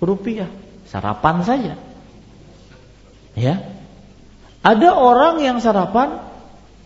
rupiah 0.00 0.52
sarapan 0.84 1.36
saja. 1.42 1.74
Ya. 3.36 3.75
Ada 4.66 4.98
orang 4.98 5.38
yang 5.46 5.62
sarapan 5.62 6.26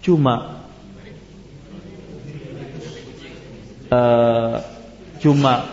cuma 0.04 0.60
uh, 3.88 4.60
cuma 5.24 5.64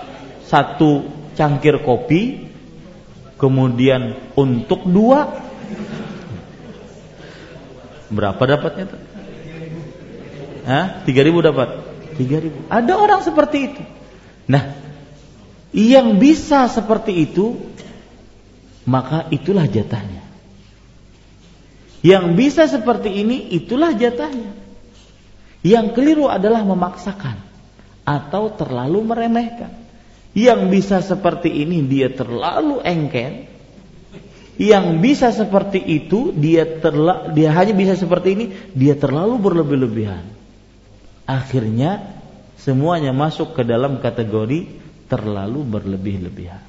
satu 0.47 1.11
cangkir 1.35 1.83
kopi, 1.83 2.47
kemudian 3.35 4.15
untuk 4.39 4.87
dua 4.87 5.43
Berapa 8.07 8.39
dapatnya 8.39 8.85
tuh? 8.87 9.01
Hah? 10.63 11.03
Tiga 11.03 11.21
ribu 11.27 11.43
dapat? 11.43 11.83
Tiga 12.15 12.39
ribu. 12.39 12.63
Ada 12.71 12.93
orang 12.95 13.19
seperti 13.23 13.57
itu. 13.71 13.81
Nah, 14.47 14.79
yang 15.75 16.15
bisa 16.15 16.71
seperti 16.71 17.27
itu, 17.27 17.59
maka 18.87 19.27
itulah 19.27 19.67
jatahnya. 19.67 20.26
Yang 22.05 22.25
bisa 22.37 22.63
seperti 22.69 23.09
ini, 23.09 23.53
itulah 23.53 23.93
jatahnya. 23.93 24.53
Yang 25.65 25.97
keliru 25.97 26.29
adalah 26.29 26.61
memaksakan 26.61 27.41
atau 28.05 28.53
terlalu 28.53 29.03
meremehkan. 29.03 29.73
Yang 30.37 30.61
bisa 30.69 30.97
seperti 31.01 31.49
ini 31.49 31.81
dia 31.81 32.13
terlalu 32.13 32.77
engken, 32.85 33.49
yang 34.57 34.97
bisa 35.01 35.29
seperti 35.29 35.77
itu 35.77 36.33
dia 36.33 36.65
terla, 36.81 37.29
dia 37.29 37.53
hanya 37.53 37.77
bisa 37.77 37.93
seperti 37.93 38.27
ini 38.33 38.45
dia 38.73 38.97
terlalu 38.97 39.37
berlebih-lebihan 39.37 40.25
akhirnya 41.29 42.17
semuanya 42.57 43.13
masuk 43.13 43.53
ke 43.53 43.61
dalam 43.61 44.01
kategori 44.01 44.65
terlalu 45.05 45.61
berlebih-lebihan 45.61 46.65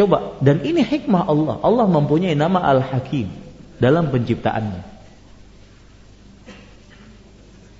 coba 0.00 0.40
dan 0.40 0.64
ini 0.64 0.80
hikmah 0.80 1.28
Allah 1.28 1.60
Allah 1.60 1.86
mempunyai 1.86 2.32
nama 2.32 2.64
Al-Hakim 2.64 3.28
dalam 3.76 4.08
penciptaannya 4.08 4.82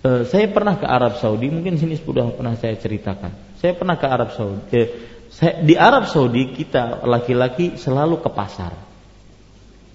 uh, 0.04 0.22
saya 0.28 0.46
pernah 0.52 0.76
ke 0.76 0.84
Arab 0.84 1.16
Saudi 1.16 1.48
mungkin 1.48 1.80
sini 1.80 1.96
sudah 1.96 2.28
pernah 2.36 2.52
saya 2.60 2.76
ceritakan 2.76 3.56
saya 3.56 3.72
pernah 3.72 3.96
ke 3.96 4.06
Arab 4.06 4.36
Saudi 4.36 4.60
eh, 4.76 4.88
di 5.62 5.78
Arab 5.78 6.10
Saudi 6.10 6.50
kita 6.50 7.06
laki-laki 7.06 7.78
selalu 7.78 8.18
ke 8.18 8.30
pasar. 8.34 8.74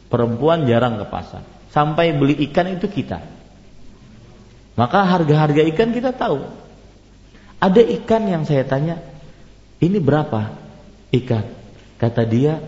Perempuan 0.07 0.63
jarang 0.63 0.95
ke 0.95 1.05
pasar. 1.11 1.43
Sampai 1.75 2.15
beli 2.15 2.39
ikan 2.49 2.71
itu 2.71 2.87
kita. 2.87 3.19
Maka 4.79 4.99
harga-harga 5.03 5.61
ikan 5.75 5.91
kita 5.91 6.15
tahu. 6.15 6.39
Ada 7.59 7.81
ikan 7.99 8.23
yang 8.27 8.43
saya 8.47 8.63
tanya, 8.63 8.99
ini 9.83 9.99
berapa 9.99 10.55
ikan? 11.11 11.45
Kata 12.05 12.21
dia 12.21 12.61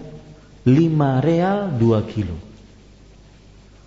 5 0.66 0.74
real 1.22 1.70
2 1.78 2.10
kilo. 2.10 2.34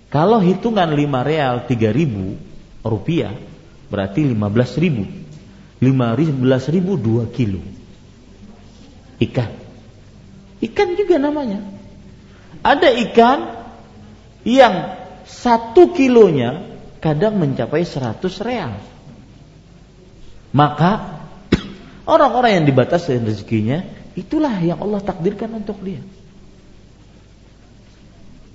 Kalau 0.07 0.39
hitungan 0.39 0.87
5 0.95 1.27
real 1.27 1.67
3 1.67 1.91
ribu 1.91 2.39
rupiah 2.87 3.35
berarti 3.91 4.31
15 4.31 4.79
ribu. 4.79 5.11
15 5.83 6.71
ribu 6.71 6.95
2 6.95 7.35
kilo. 7.35 7.59
Ikan. 9.19 9.51
Ikan 10.63 10.89
juga 10.95 11.19
namanya. 11.19 11.67
Ada 12.63 12.95
ikan 13.11 13.39
yang 14.47 15.03
satu 15.27 15.91
kilonya 15.99 16.63
kadang 17.03 17.43
mencapai 17.43 17.83
100 17.83 18.23
real. 18.47 18.79
Maka 20.55 21.19
orang-orang 22.15 22.63
yang 22.63 22.67
dibatasi 22.71 23.19
rezekinya 23.19 23.99
itulah 24.21 24.53
yang 24.61 24.85
Allah 24.85 25.01
takdirkan 25.01 25.49
untuk 25.57 25.81
dia 25.81 26.05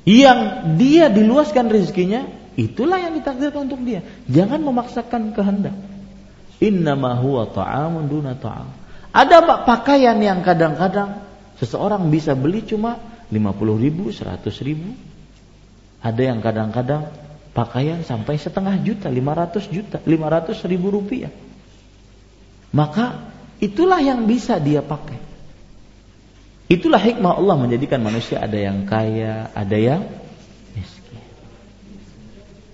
yang 0.05 0.71
dia 0.77 1.09
diluaskan 1.09 1.65
rezekinya, 1.65 2.29
itulah 2.53 3.01
yang 3.01 3.17
ditakdirkan 3.17 3.65
untuk 3.65 3.81
dia. 3.81 4.05
Jangan 4.29 4.61
memaksakan 4.61 5.33
kehendak. 5.33 5.73
Innama 6.61 7.17
huwa 7.17 7.49
ta'amun 7.49 8.05
duna 8.05 8.37
ta'am. 8.37 8.69
Ada 9.09 9.41
pak 9.41 9.59
pakaian 9.65 10.15
yang 10.21 10.45
kadang-kadang 10.45 11.25
seseorang 11.57 12.13
bisa 12.13 12.37
beli 12.37 12.61
cuma 12.63 13.01
50 13.33 13.81
ribu, 13.81 14.13
100 14.13 14.45
ribu. 14.61 14.93
Ada 16.05 16.21
yang 16.21 16.39
kadang-kadang 16.45 17.09
pakaian 17.57 18.05
sampai 18.05 18.37
setengah 18.37 18.77
juta, 18.85 19.09
500 19.09 19.73
juta, 19.73 19.97
500 20.05 20.69
ribu 20.69 20.93
rupiah. 20.93 21.33
Maka 22.69 23.25
itulah 23.57 23.97
yang 24.05 24.29
bisa 24.29 24.61
dia 24.61 24.85
pakai. 24.85 25.17
Itulah 26.65 26.97
hikmah 26.97 27.37
Allah 27.37 27.55
menjadikan 27.61 28.01
manusia 28.01 28.41
ada 28.41 28.57
yang 28.57 28.89
kaya, 28.89 29.53
ada 29.53 29.77
yang 29.77 30.01
miskin. 30.73 31.21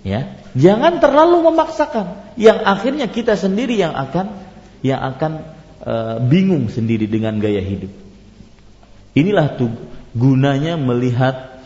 Ya, 0.00 0.40
jangan 0.56 0.96
terlalu 0.96 1.52
memaksakan. 1.52 2.32
Yang 2.40 2.58
akhirnya 2.64 3.06
kita 3.12 3.36
sendiri 3.36 3.76
yang 3.76 3.92
akan 3.92 4.32
yang 4.80 4.96
akan 5.12 5.44
e, 5.84 5.94
bingung 6.24 6.72
sendiri 6.72 7.04
dengan 7.04 7.36
gaya 7.36 7.60
hidup. 7.60 7.92
Inilah 9.12 9.60
tuh 9.60 9.68
gunanya 10.16 10.80
melihat 10.80 11.60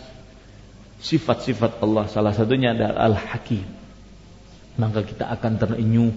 sifat-sifat 0.99 1.79
Allah. 1.79 2.11
Salah 2.11 2.35
satunya 2.35 2.75
adalah 2.75 3.07
Al-Hakim. 3.07 3.63
Maka 4.83 5.07
kita 5.07 5.31
akan 5.31 5.53
terenyuh, 5.63 6.11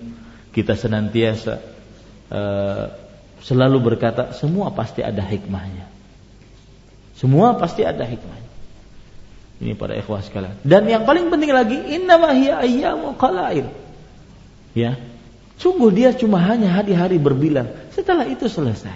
kita 0.57 0.74
senantiasa 0.74 1.62
e, 2.34 2.41
selalu 3.45 3.93
berkata 3.93 4.34
semua 4.34 4.74
pasti 4.74 5.05
ada 5.05 5.22
hikmahnya. 5.22 5.98
Semua 7.20 7.59
pasti 7.59 7.84
ada 7.84 8.07
hikmahnya. 8.07 8.47
Ini 9.59 9.76
para 9.76 9.91
ikhwah 9.99 10.24
sekalian. 10.24 10.55
Dan 10.63 10.88
yang 10.88 11.03
paling 11.03 11.28
penting 11.28 11.51
lagi, 11.51 11.76
innama 11.76 12.32
hiya 12.32 12.63
ayyamu 12.63 13.20
qalail. 13.20 13.67
Ya. 14.72 14.95
Sungguh 15.59 15.91
dia 15.91 16.15
cuma 16.15 16.39
hanya 16.39 16.72
hari-hari 16.72 17.20
berbilang. 17.20 17.67
Setelah 17.91 18.24
itu 18.24 18.47
selesai. 18.47 18.95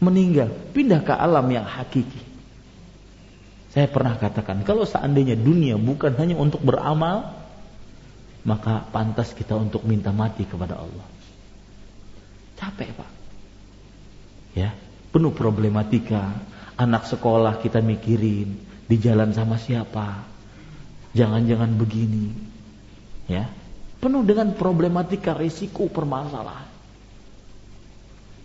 Meninggal, 0.00 0.48
pindah 0.72 1.04
ke 1.04 1.12
alam 1.12 1.44
yang 1.52 1.68
hakiki. 1.68 2.24
Saya 3.76 3.84
pernah 3.92 4.16
katakan, 4.16 4.64
kalau 4.64 4.88
seandainya 4.88 5.36
dunia 5.36 5.76
bukan 5.76 6.16
hanya 6.16 6.40
untuk 6.40 6.64
beramal, 6.64 7.36
maka 8.48 8.88
pantas 8.88 9.36
kita 9.36 9.52
untuk 9.52 9.84
minta 9.84 10.08
mati 10.08 10.48
kepada 10.48 10.80
Allah. 10.80 11.04
Capek, 12.56 12.96
Pak. 12.96 13.10
Ya, 14.56 14.72
penuh 15.12 15.36
problematika, 15.36 16.32
Anak 16.78 17.10
sekolah 17.10 17.58
kita 17.58 17.82
mikirin 17.82 18.54
di 18.86 18.96
jalan 19.02 19.34
sama 19.34 19.58
siapa. 19.58 20.22
Jangan-jangan 21.10 21.74
begini. 21.74 22.30
Ya. 23.26 23.50
Penuh 23.98 24.22
dengan 24.22 24.54
problematika 24.54 25.34
risiko 25.34 25.90
permasalahan. 25.90 26.70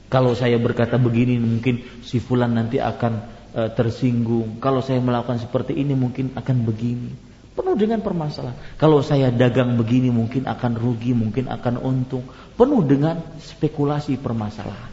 Kalau 0.10 0.34
saya 0.34 0.58
berkata 0.58 0.98
begini 0.98 1.38
mungkin 1.38 1.86
si 2.02 2.18
fulan 2.18 2.58
nanti 2.58 2.82
akan 2.82 3.14
e, 3.54 3.62
tersinggung. 3.78 4.58
Kalau 4.58 4.82
saya 4.82 4.98
melakukan 4.98 5.38
seperti 5.38 5.78
ini 5.78 5.94
mungkin 5.94 6.34
akan 6.34 6.58
begini. 6.66 7.14
Penuh 7.54 7.78
dengan 7.78 8.02
permasalahan. 8.02 8.58
Kalau 8.82 9.06
saya 9.06 9.30
dagang 9.30 9.78
begini 9.78 10.10
mungkin 10.10 10.50
akan 10.50 10.74
rugi, 10.74 11.14
mungkin 11.14 11.54
akan 11.54 11.78
untung. 11.78 12.26
Penuh 12.58 12.82
dengan 12.82 13.22
spekulasi 13.38 14.18
permasalahan. 14.18 14.90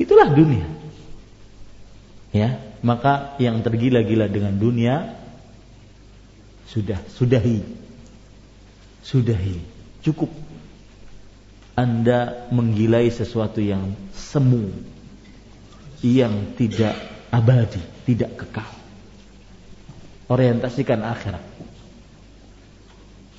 Itulah 0.00 0.32
dunia 0.32 0.79
ya 2.30 2.58
maka 2.80 3.36
yang 3.42 3.60
tergila-gila 3.60 4.30
dengan 4.30 4.56
dunia 4.56 5.20
sudah 6.70 7.02
sudahi. 7.10 7.60
Sudahi. 9.02 9.58
Cukup. 10.06 10.30
Anda 11.74 12.46
menggilai 12.52 13.08
sesuatu 13.10 13.58
yang 13.58 13.96
semu 14.12 14.68
yang 16.04 16.54
tidak 16.56 16.94
abadi 17.32 17.80
tidak 18.04 18.42
kekal. 18.42 18.70
Orientasikan 20.30 21.02
akhirat. 21.02 21.42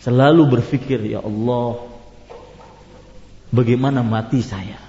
Selalu 0.01 0.59
berpikir 0.59 0.99
ya 1.05 1.21
Allah 1.21 1.85
bagaimana 3.53 4.01
mati 4.01 4.41
saya? 4.41 4.81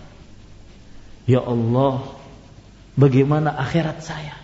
Ya 1.29 1.45
Allah 1.45 2.22
Bagaimana 2.93 3.57
akhirat 3.57 3.99
saya? 4.05 4.37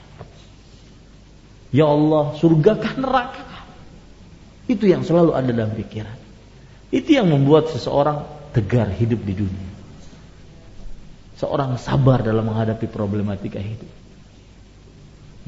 Ya 1.69 1.85
Allah, 1.85 2.33
surga 2.41 2.73
kah 2.81 2.95
neraka? 2.97 3.45
Itu 4.69 4.89
yang 4.89 5.05
selalu 5.05 5.37
ada 5.37 5.53
dalam 5.53 5.77
pikiran. 5.77 6.17
Itu 6.89 7.13
yang 7.13 7.29
membuat 7.29 7.69
seseorang 7.69 8.25
tegar 8.57 8.89
hidup 8.89 9.21
di 9.21 9.35
dunia. 9.37 9.69
Seorang 11.37 11.77
sabar 11.77 12.25
dalam 12.25 12.49
menghadapi 12.49 12.89
problematika 12.89 13.61
hidup. 13.61 13.89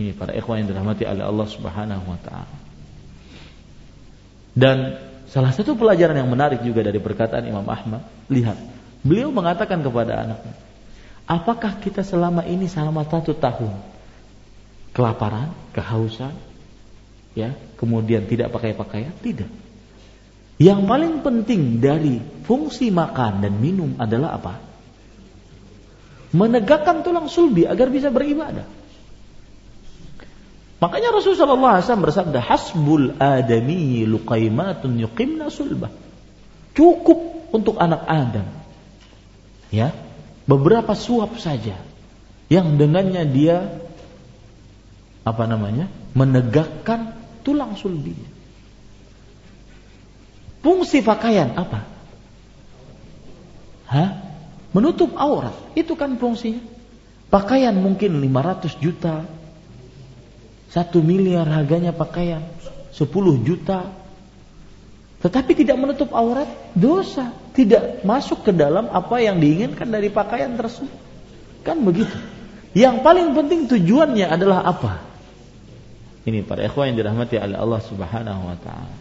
Ini 0.01 0.17
para 0.17 0.37
ikhwan 0.37 0.65
yang 0.65 0.69
dirahmati 0.73 1.05
oleh 1.05 1.25
Allah 1.25 1.47
Subhanahu 1.49 2.05
wa 2.05 2.21
taala. 2.21 2.57
Dan 4.57 4.77
salah 5.29 5.53
satu 5.53 5.77
pelajaran 5.77 6.17
yang 6.17 6.29
menarik 6.29 6.61
juga 6.65 6.85
dari 6.85 7.01
perkataan 7.01 7.45
Imam 7.49 7.65
Ahmad, 7.69 8.05
lihat, 8.29 8.57
beliau 9.05 9.33
mengatakan 9.33 9.81
kepada 9.81 10.25
anaknya, 10.25 10.55
Apakah 11.31 11.79
kita 11.79 12.03
selama 12.03 12.43
ini 12.43 12.67
selama 12.67 13.07
satu 13.07 13.39
tahun 13.39 13.71
kelaparan, 14.91 15.55
kehausan, 15.71 16.35
ya, 17.39 17.55
kemudian 17.79 18.27
tidak 18.27 18.51
pakai 18.51 18.75
pakaian? 18.75 19.15
Tidak. 19.15 19.47
Yang 20.59 20.81
paling 20.91 21.15
penting 21.23 21.79
dari 21.79 22.19
fungsi 22.43 22.91
makan 22.91 23.47
dan 23.47 23.55
minum 23.63 23.95
adalah 24.03 24.43
apa? 24.43 24.59
Menegakkan 26.35 27.07
tulang 27.07 27.31
sulbi 27.31 27.63
agar 27.63 27.87
bisa 27.95 28.11
beribadah. 28.11 28.67
Makanya 30.83 31.15
Rasulullah 31.15 31.79
SAW 31.79 32.11
bersabda, 32.11 32.43
Hasbul 32.43 33.15
adami 33.23 34.03
luqaimatun 34.03 34.99
yuqimna 34.99 35.47
sulbah. 35.47 35.95
Cukup 36.75 37.55
untuk 37.55 37.79
anak 37.79 38.03
Adam. 38.03 38.47
Ya, 39.71 39.95
beberapa 40.51 40.99
suap 40.99 41.39
saja 41.39 41.79
yang 42.51 42.75
dengannya 42.75 43.23
dia 43.31 43.71
apa 45.23 45.47
namanya 45.47 45.87
menegakkan 46.19 47.15
tulang 47.47 47.79
sulbinya. 47.79 48.27
Fungsi 50.61 51.07
pakaian 51.07 51.55
apa? 51.55 51.87
Hah? 53.87 54.11
Menutup 54.75 55.15
aurat. 55.15 55.55
Itu 55.79 55.95
kan 55.95 56.19
fungsinya. 56.19 56.61
Pakaian 57.31 57.79
mungkin 57.79 58.19
500 58.19 58.77
juta. 58.83 59.25
1 60.75 60.95
miliar 61.03 61.47
harganya 61.47 61.95
pakaian. 61.95 62.43
10 62.93 63.07
juta. 63.47 63.89
Tetapi 65.21 65.53
tidak 65.53 65.77
menutup 65.77 66.11
aurat, 66.17 66.49
dosa 66.73 67.37
tidak 67.53 68.01
masuk 68.09 68.41
ke 68.41 68.53
dalam 68.57 68.89
apa 68.89 69.21
yang 69.21 69.37
diinginkan 69.37 69.85
dari 69.85 70.09
pakaian 70.09 70.57
tersebut. 70.57 70.97
Kan 71.61 71.85
begitu. 71.85 72.17
Yang 72.73 73.05
paling 73.05 73.37
penting 73.37 73.69
tujuannya 73.69 74.27
adalah 74.33 74.65
apa? 74.65 75.03
Ini 76.25 76.41
para 76.45 76.65
ikhwan 76.65 76.93
yang 76.93 77.05
dirahmati 77.05 77.37
oleh 77.37 77.57
Allah 77.57 77.81
Subhanahu 77.85 78.43
wa 78.49 78.57
taala. 78.61 78.97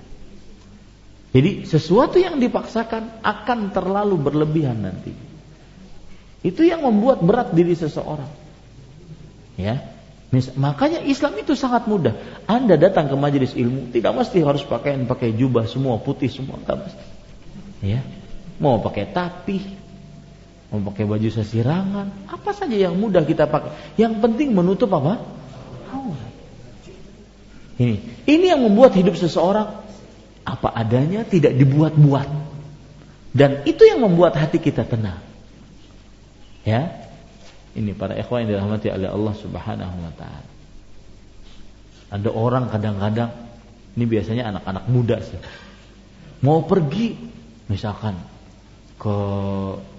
Jadi 1.29 1.69
sesuatu 1.69 2.17
yang 2.17 2.41
dipaksakan 2.41 3.21
akan 3.21 3.59
terlalu 3.69 4.17
berlebihan 4.17 4.81
nanti. 4.81 5.13
Itu 6.41 6.65
yang 6.65 6.81
membuat 6.81 7.21
berat 7.21 7.53
diri 7.53 7.75
seseorang. 7.77 8.31
Ya. 9.59 9.98
Makanya 10.29 11.01
Islam 11.09 11.41
itu 11.41 11.57
sangat 11.57 11.89
mudah. 11.89 12.13
Anda 12.45 12.77
datang 12.77 13.09
ke 13.09 13.15
majelis 13.17 13.57
ilmu 13.57 13.89
tidak 13.89 14.13
mesti 14.13 14.45
harus 14.45 14.61
pakaian 14.61 15.09
pakai 15.09 15.33
jubah 15.33 15.65
semua 15.65 15.97
putih 15.97 16.29
semua, 16.29 16.61
tidak 16.61 16.85
mesti. 16.85 17.03
Ya 17.81 18.01
mau 18.59 18.83
pakai 18.83 19.09
tapi, 19.09 19.63
mau 20.69 20.83
pakai 20.91 21.07
baju 21.07 21.29
sesirangan, 21.31 22.27
apa 22.27 22.51
saja 22.51 22.75
yang 22.75 22.99
mudah 22.99 23.23
kita 23.23 23.47
pakai. 23.47 23.95
Yang 23.95 24.19
penting 24.19 24.51
menutup 24.53 24.91
apa? 24.93 25.23
aurat. 25.89 26.31
Ini, 27.79 27.95
ini 28.27 28.45
yang 28.51 28.61
membuat 28.61 28.93
hidup 28.93 29.15
seseorang 29.15 29.79
apa 30.43 30.69
adanya, 30.75 31.23
tidak 31.23 31.55
dibuat-buat. 31.55 32.27
Dan 33.31 33.63
itu 33.63 33.87
yang 33.87 34.03
membuat 34.03 34.35
hati 34.35 34.59
kita 34.59 34.83
tenang. 34.83 35.23
Ya. 36.67 36.98
Ini 37.77 37.93
para 37.93 38.17
ikhwan 38.17 38.45
yang 38.45 38.57
dirahmati 38.57 38.89
oleh 38.89 39.09
Allah 39.09 39.33
Subhanahu 39.37 39.95
wa 40.01 40.13
taala. 40.17 40.49
Ada 42.09 42.29
orang 42.33 42.65
kadang-kadang 42.73 43.29
ini 43.93 44.05
biasanya 44.09 44.49
anak-anak 44.55 44.85
muda 44.89 45.17
sih. 45.21 45.37
Mau 46.41 46.65
pergi 46.65 47.13
misalkan 47.69 48.17
ke 48.97 49.15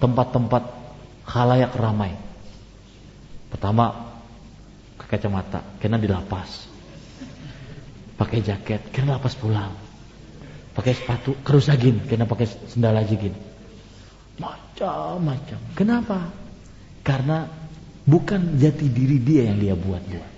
tempat-tempat 0.02 0.62
khalayak 1.28 1.72
ramai. 1.78 2.16
Pertama 3.50 4.14
ke 4.98 5.04
kacamata, 5.06 5.62
kena 5.78 6.00
dilapas. 6.00 6.66
Pakai 8.18 8.42
jaket, 8.42 8.90
kena 8.92 9.16
lapas 9.16 9.38
pulang. 9.38 9.72
Pakai 10.74 10.92
sepatu, 10.94 11.34
kerusagin, 11.44 12.04
kena 12.06 12.26
pakai 12.26 12.46
sendal 12.46 12.98
aja 12.98 13.14
gini. 13.14 13.36
Macam-macam. 14.40 15.60
Kenapa? 15.76 16.18
Karena 17.04 17.48
bukan 18.04 18.56
jati 18.60 18.86
diri 18.88 19.18
dia 19.20 19.50
yang 19.50 19.58
dia 19.60 19.74
buat-buat. 19.76 20.30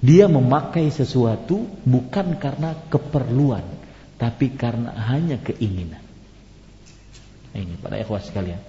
Dia 0.00 0.32
memakai 0.32 0.88
sesuatu 0.88 1.68
bukan 1.84 2.40
karena 2.40 2.72
keperluan, 2.88 3.64
tapi 4.16 4.48
karena 4.56 4.96
hanya 5.12 5.36
keinginan. 5.36 6.00
Ini 7.52 7.76
pada 7.80 8.00
ikhwas 8.00 8.32
sekalian. 8.32 8.60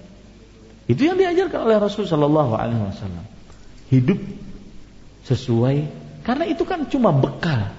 Itu 0.84 1.08
yang 1.08 1.16
diajarkan 1.16 1.64
oleh 1.64 1.78
Rasul 1.80 2.04
Shallallahu 2.04 2.52
Alaihi 2.52 2.82
Wasallam. 2.84 3.24
Hidup 3.88 4.20
sesuai 5.24 5.88
karena 6.26 6.44
itu 6.50 6.68
kan 6.68 6.84
cuma 6.90 7.14
bekal. 7.14 7.70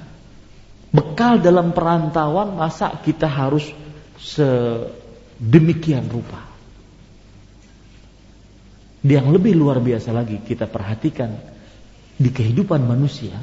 Bekal 0.93 1.41
dalam 1.41 1.73
perantauan 1.73 2.53
masa 2.57 2.93
kita 3.01 3.25
harus 3.25 3.65
sedemikian 4.21 6.05
rupa. 6.09 6.52
Yang 9.03 9.27
lebih 9.35 9.53
luar 9.59 9.83
biasa 9.83 10.15
lagi 10.15 10.39
kita 10.39 10.63
perhatikan 10.71 11.35
di 12.15 12.31
kehidupan 12.31 12.87
manusia, 12.87 13.35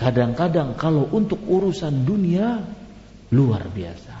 kadang-kadang 0.00 0.72
kalau 0.80 1.04
untuk 1.12 1.44
urusan 1.44 2.08
dunia 2.08 2.64
luar 3.28 3.68
biasa. 3.68 4.16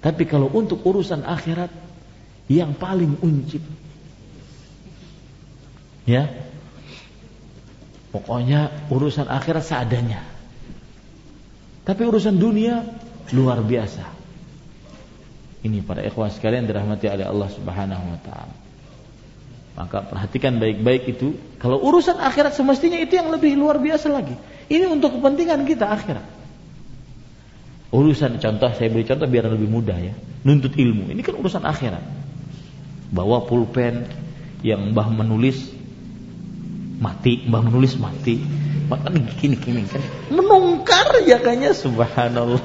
Tapi 0.00 0.22
kalau 0.24 0.48
untuk 0.48 0.80
urusan 0.86 1.28
akhirat 1.28 1.68
yang 2.48 2.72
paling 2.78 3.20
uncip. 3.20 3.60
Ya. 6.06 6.30
Pokoknya 8.14 8.88
urusan 8.88 9.28
akhirat 9.28 9.66
seadanya. 9.66 10.22
Tapi 11.84 12.02
urusan 12.06 12.38
dunia 12.38 12.86
luar 13.34 13.60
biasa. 13.60 14.08
Ini 15.66 15.82
para 15.82 16.00
ikhwah 16.06 16.30
sekalian 16.30 16.64
dirahmati 16.64 17.10
oleh 17.10 17.26
Allah 17.26 17.50
Subhanahu 17.50 18.04
wa 18.14 18.20
taala. 18.22 18.65
Maka 19.76 20.08
perhatikan 20.08 20.56
baik-baik 20.56 21.04
itu. 21.04 21.36
Kalau 21.60 21.76
urusan 21.84 22.16
akhirat 22.16 22.56
semestinya 22.56 22.96
itu 22.96 23.20
yang 23.20 23.28
lebih 23.28 23.60
luar 23.60 23.76
biasa 23.76 24.08
lagi. 24.08 24.32
Ini 24.72 24.88
untuk 24.88 25.20
kepentingan 25.20 25.68
kita 25.68 25.92
akhirat. 25.92 26.24
Urusan 27.92 28.40
contoh 28.40 28.72
saya 28.72 28.88
beri 28.88 29.04
contoh 29.04 29.28
biar 29.28 29.52
lebih 29.52 29.68
mudah 29.68 30.00
ya. 30.00 30.16
Nuntut 30.48 30.72
ilmu. 30.80 31.12
Ini 31.12 31.20
kan 31.20 31.36
urusan 31.36 31.68
akhirat. 31.68 32.00
Bawa 33.12 33.44
pulpen 33.44 34.08
yang 34.64 34.96
mbah 34.96 35.12
menulis 35.12 35.68
mati, 36.96 37.44
mbah 37.44 37.60
menulis 37.60 38.00
mati. 38.00 38.40
Maka 38.88 39.12
gini 39.12 39.60
gini 39.60 39.82
kan 39.84 40.00
menungkar 40.32 41.20
ya 41.28 41.36
kayaknya 41.36 41.76
subhanallah. 41.76 42.64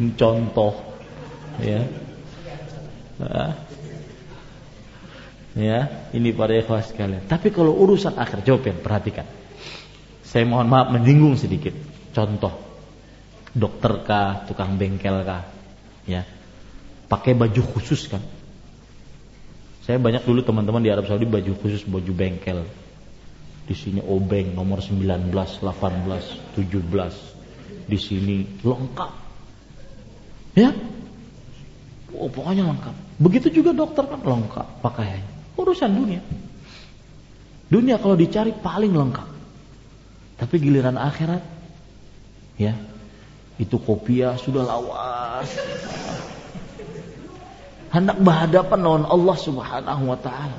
Contoh 0.20 0.74
ya 1.60 1.84
Ya, 5.58 6.08
ini 6.14 6.30
para 6.30 6.54
ikhwas 6.56 6.94
sekalian. 6.94 7.26
Tapi 7.26 7.50
kalau 7.50 7.74
urusan 7.74 8.16
akhir 8.16 8.46
jawab 8.46 8.64
yang 8.70 8.78
perhatikan. 8.80 9.26
Saya 10.22 10.46
mohon 10.46 10.70
maaf 10.70 10.94
menyinggung 10.94 11.34
sedikit. 11.34 11.74
Contoh, 12.14 12.54
dokter 13.50 14.06
kah, 14.06 14.46
tukang 14.46 14.78
bengkel 14.78 15.26
kah, 15.26 15.50
ya, 16.06 16.22
pakai 17.10 17.34
baju 17.34 17.62
khusus 17.74 18.06
kan? 18.06 18.22
Saya 19.82 19.98
banyak 19.98 20.22
dulu 20.22 20.46
teman-teman 20.46 20.86
di 20.86 20.90
Arab 20.94 21.10
Saudi 21.10 21.26
baju 21.26 21.50
khusus, 21.58 21.82
baju 21.82 22.12
bengkel. 22.14 22.62
Di 23.66 23.74
sini 23.74 23.98
obeng 24.02 24.54
nomor 24.54 24.78
19, 24.82 25.34
18, 25.34 25.66
17. 26.54 27.90
Di 27.90 27.98
sini 27.98 28.46
lengkap. 28.62 29.12
Ya, 30.54 30.70
Oh, 32.20 32.28
pokoknya 32.28 32.66
lengkap. 32.66 32.96
Begitu 33.20 33.60
juga 33.60 33.76
dokter 33.76 34.08
kan 34.08 34.24
lengkap 34.24 34.80
pakaiannya. 34.80 35.60
Urusan 35.60 35.92
dunia. 35.92 36.24
Dunia 37.68 38.00
kalau 38.00 38.16
dicari 38.16 38.56
paling 38.56 38.96
lengkap. 38.96 39.28
Tapi 40.40 40.54
giliran 40.56 40.96
akhirat, 40.96 41.44
ya, 42.56 42.72
itu 43.60 43.76
kopiah 43.76 44.40
sudah 44.40 44.64
lawas. 44.64 45.52
Hendak 47.92 48.16
berhadapan 48.24 48.78
lawan 48.80 49.04
Allah 49.04 49.36
Subhanahu 49.36 50.02
wa 50.08 50.16
taala. 50.16 50.58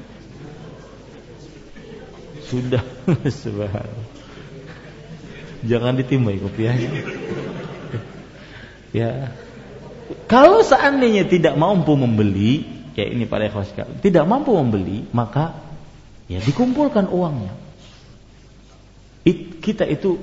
Sudah 2.46 2.86
subhanallah. 3.42 4.08
Jangan 5.66 5.94
ditimbai 5.98 6.38
kopiahnya. 6.38 6.90
ya, 8.94 9.34
kalau 10.28 10.66
seandainya 10.66 11.28
tidak 11.30 11.56
mampu 11.56 11.96
membeli, 11.96 12.66
ya 12.98 13.08
ini 13.08 13.30
para 13.30 13.48
ikhwas 13.48 13.72
tidak 14.02 14.24
mampu 14.28 14.54
membeli, 14.56 15.08
maka 15.16 15.56
ya 16.28 16.40
dikumpulkan 16.44 17.08
uangnya. 17.12 17.54
It, 19.22 19.62
kita 19.62 19.86
itu 19.86 20.18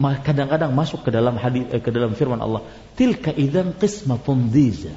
kadang-kadang 0.00 0.74
masuk 0.74 1.06
ke 1.06 1.10
dalam 1.14 1.38
hadis 1.38 1.68
eh, 1.72 1.80
ke 1.80 1.88
dalam 1.88 2.12
firman 2.14 2.38
Allah, 2.38 2.62
tilka 2.94 3.32
idzan 3.32 3.74
qismatun 3.78 4.50
dhiza. 4.52 4.94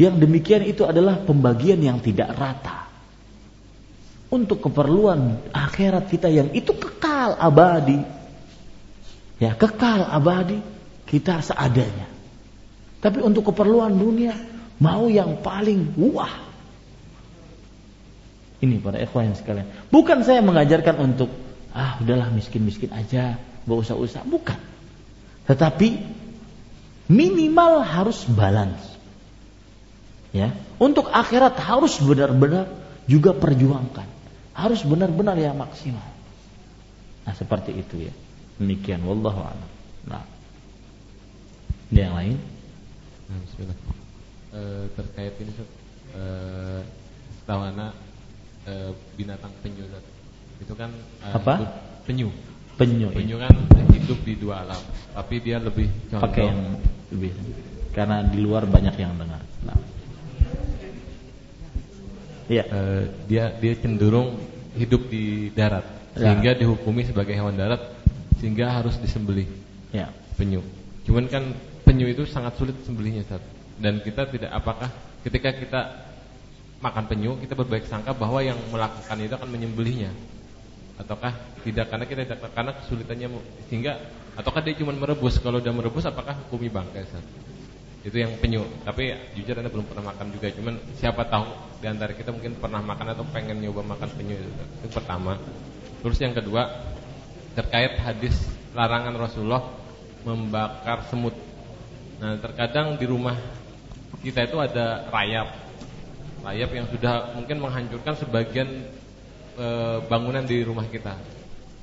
Yang 0.00 0.14
demikian 0.24 0.64
itu 0.64 0.88
adalah 0.88 1.20
pembagian 1.20 1.76
yang 1.84 2.00
tidak 2.00 2.32
rata. 2.32 2.88
Untuk 4.30 4.62
keperluan 4.62 5.52
akhirat 5.52 6.08
kita 6.08 6.30
yang 6.32 6.54
itu 6.56 6.72
kekal 6.72 7.36
abadi. 7.36 8.00
Ya, 9.42 9.52
kekal 9.58 10.06
abadi 10.06 10.62
kita 11.04 11.42
seadanya. 11.44 12.09
Tapi 13.00 13.18
untuk 13.24 13.48
keperluan 13.48 13.96
dunia 13.96 14.36
mau 14.76 15.08
yang 15.08 15.40
paling 15.40 15.96
wah. 15.96 16.48
Ini 18.60 18.76
para 18.84 19.00
ikhwan 19.00 19.32
yang 19.32 19.38
sekalian. 19.40 19.68
Bukan 19.88 20.20
saya 20.20 20.44
mengajarkan 20.44 21.00
untuk 21.00 21.32
ah 21.72 21.96
udahlah 22.04 22.28
miskin-miskin 22.28 22.92
aja, 22.92 23.40
gak 23.40 23.78
usah-usah, 23.88 24.20
bukan. 24.28 24.60
Tetapi 25.48 25.88
minimal 27.08 27.80
harus 27.80 28.28
balance. 28.28 28.84
Ya, 30.30 30.54
untuk 30.78 31.10
akhirat 31.10 31.58
harus 31.58 31.98
benar-benar 31.98 32.70
juga 33.10 33.34
perjuangkan. 33.34 34.06
Harus 34.54 34.84
benar-benar 34.86 35.34
yang 35.40 35.58
maksimal. 35.58 36.06
Nah, 37.26 37.34
seperti 37.34 37.74
itu 37.74 38.06
ya. 38.06 38.14
Demikian 38.60 39.02
wallahu 39.02 39.40
a'lam. 39.40 39.70
Nah. 40.06 40.24
Yang 41.90 42.12
lain? 42.14 42.36
Nah, 43.30 43.38
bismillah. 43.46 43.78
E, 44.50 44.60
terkait 44.98 45.34
ini 45.38 45.52
e, 46.10 46.22
setahu 47.38 47.62
anak 47.62 47.94
e, 48.66 48.72
binatang 49.14 49.54
penyu 49.62 49.86
itu 50.58 50.74
kan 50.74 50.90
e, 51.22 51.26
apa? 51.30 51.54
Penyu. 52.10 52.34
Penyu. 52.74 53.14
Penyu 53.14 53.38
iya. 53.38 53.46
kan 53.46 53.54
hidup 53.94 54.18
di 54.26 54.34
dua 54.34 54.66
alam, 54.66 54.82
tapi 55.14 55.38
dia 55.38 55.62
lebih 55.62 55.86
condong 56.10 56.26
pakai 56.26 56.42
yang 56.50 56.60
lebih 57.14 57.30
karena 57.94 58.26
di 58.26 58.38
luar 58.42 58.66
banyak 58.66 58.94
yang 58.98 59.14
dengar. 59.14 59.42
Nah. 59.62 59.78
Iya. 62.50 62.64
E, 62.66 62.80
dia 63.30 63.54
dia 63.62 63.72
cenderung 63.78 64.42
hidup 64.74 65.06
di 65.06 65.54
darat 65.54 65.86
ya. 66.18 66.34
sehingga 66.34 66.58
dihukumi 66.58 67.06
sebagai 67.06 67.38
hewan 67.38 67.54
darat 67.54 67.94
sehingga 68.42 68.74
harus 68.74 68.98
disembelih. 68.98 69.46
Ya. 69.94 70.10
Penyu. 70.34 70.66
Cuman 71.06 71.30
kan 71.30 71.54
penyu 72.00 72.16
itu 72.16 72.24
sangat 72.24 72.56
sulit 72.56 72.72
sembelihnya 72.88 73.28
Ustaz. 73.28 73.44
Dan 73.76 74.00
kita 74.00 74.24
tidak 74.32 74.48
apakah 74.56 74.88
ketika 75.20 75.52
kita 75.52 75.80
makan 76.80 77.04
penyu 77.12 77.36
kita 77.44 77.52
berbaik 77.52 77.84
sangka 77.84 78.16
bahwa 78.16 78.40
yang 78.40 78.56
melakukan 78.72 79.20
itu 79.20 79.36
akan 79.36 79.52
menyembelihnya 79.52 80.08
ataukah 80.96 81.36
tidak 81.60 81.92
karena 81.92 82.08
kita 82.08 82.20
tidak 82.24 82.40
karena 82.56 82.72
kesulitannya 82.72 83.28
sehingga 83.68 84.00
ataukah 84.32 84.64
dia 84.64 84.80
cuma 84.80 84.96
merebus 84.96 85.36
kalau 85.44 85.60
udah 85.60 85.76
merebus 85.76 86.08
apakah 86.08 86.40
hukumi 86.48 86.72
bangkai 86.72 87.04
Ustaz? 87.04 87.20
Itu 88.00 88.16
yang 88.16 88.32
penyu. 88.40 88.64
Tapi 88.80 89.36
jujur 89.36 89.60
anda 89.60 89.68
belum 89.68 89.84
pernah 89.84 90.08
makan 90.08 90.32
juga. 90.32 90.48
Cuman 90.56 90.80
siapa 90.96 91.28
tahu 91.28 91.44
di 91.84 91.86
antara 91.92 92.16
kita 92.16 92.32
mungkin 92.32 92.56
pernah 92.56 92.80
makan 92.80 93.12
atau 93.12 93.28
pengen 93.28 93.60
nyoba 93.60 93.84
makan 93.84 94.08
penyu 94.16 94.40
itu. 94.40 94.52
Itu 94.80 94.88
pertama. 94.88 95.36
Terus 96.00 96.16
yang 96.16 96.32
kedua 96.32 96.64
terkait 97.52 98.00
hadis 98.00 98.40
larangan 98.72 99.20
Rasulullah 99.20 99.68
membakar 100.24 101.04
semut. 101.12 101.49
Nah 102.20 102.36
terkadang 102.36 103.00
di 103.00 103.08
rumah 103.08 103.36
kita 104.20 104.44
itu 104.44 104.56
ada 104.60 105.08
rayap, 105.08 105.48
rayap 106.44 106.70
yang 106.76 106.86
sudah 106.92 107.32
mungkin 107.32 107.56
menghancurkan 107.64 108.14
sebagian 108.20 108.68
e, 109.56 109.66
bangunan 110.04 110.44
di 110.44 110.60
rumah 110.60 110.84
kita. 110.84 111.16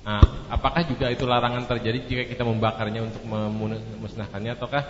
Nah, 0.08 0.24
apakah 0.48 0.88
juga 0.88 1.12
itu 1.12 1.28
larangan 1.28 1.68
terjadi 1.68 2.00
jika 2.08 2.24
kita 2.32 2.48
membakarnya 2.48 3.04
untuk 3.04 3.28
memusnahkannya 3.28 4.56
ataukah 4.56 4.84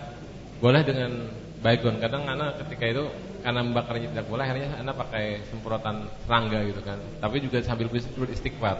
boleh 0.61 0.85
dengan 0.85 1.31
baygon? 1.63 1.97
Kadang 1.97 2.29
anak 2.29 2.61
ketika 2.61 2.85
itu 2.85 3.03
karena 3.41 3.65
membakarnya 3.65 4.13
tidak 4.13 4.27
boleh 4.29 4.45
akhirnya 4.45 4.77
anak 4.77 4.93
pakai 4.93 5.41
semprotan 5.49 6.05
serangga 6.27 6.61
gitu 6.69 6.81
kan. 6.85 7.01
Tapi 7.17 7.35
juga 7.41 7.63
sambil 7.65 7.89
beristighfar. 7.89 8.77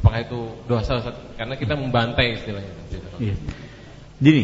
Apakah 0.00 0.24
itu 0.24 0.40
dosa 0.64 1.00
Karena 1.36 1.56
kita 1.60 1.76
membantai 1.76 2.40
istilahnya. 2.40 2.72
Iya. 3.20 3.36
Jadi, 4.16 4.42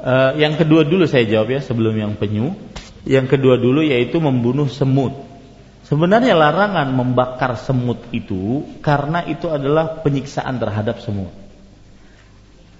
uh, 0.00 0.32
yang 0.34 0.58
kedua 0.58 0.82
dulu 0.86 1.04
saya 1.04 1.28
jawab 1.28 1.54
ya 1.54 1.60
sebelum 1.60 1.94
yang 1.94 2.12
penyu. 2.18 2.56
Yang 3.04 3.36
kedua 3.36 3.60
dulu 3.60 3.84
yaitu 3.84 4.16
membunuh 4.18 4.66
semut. 4.66 5.12
Sebenarnya 5.84 6.32
larangan 6.32 6.88
membakar 6.96 7.60
semut 7.60 8.00
itu 8.08 8.64
karena 8.80 9.20
itu 9.28 9.52
adalah 9.52 10.00
penyiksaan 10.00 10.56
terhadap 10.56 11.04
semut. 11.04 11.28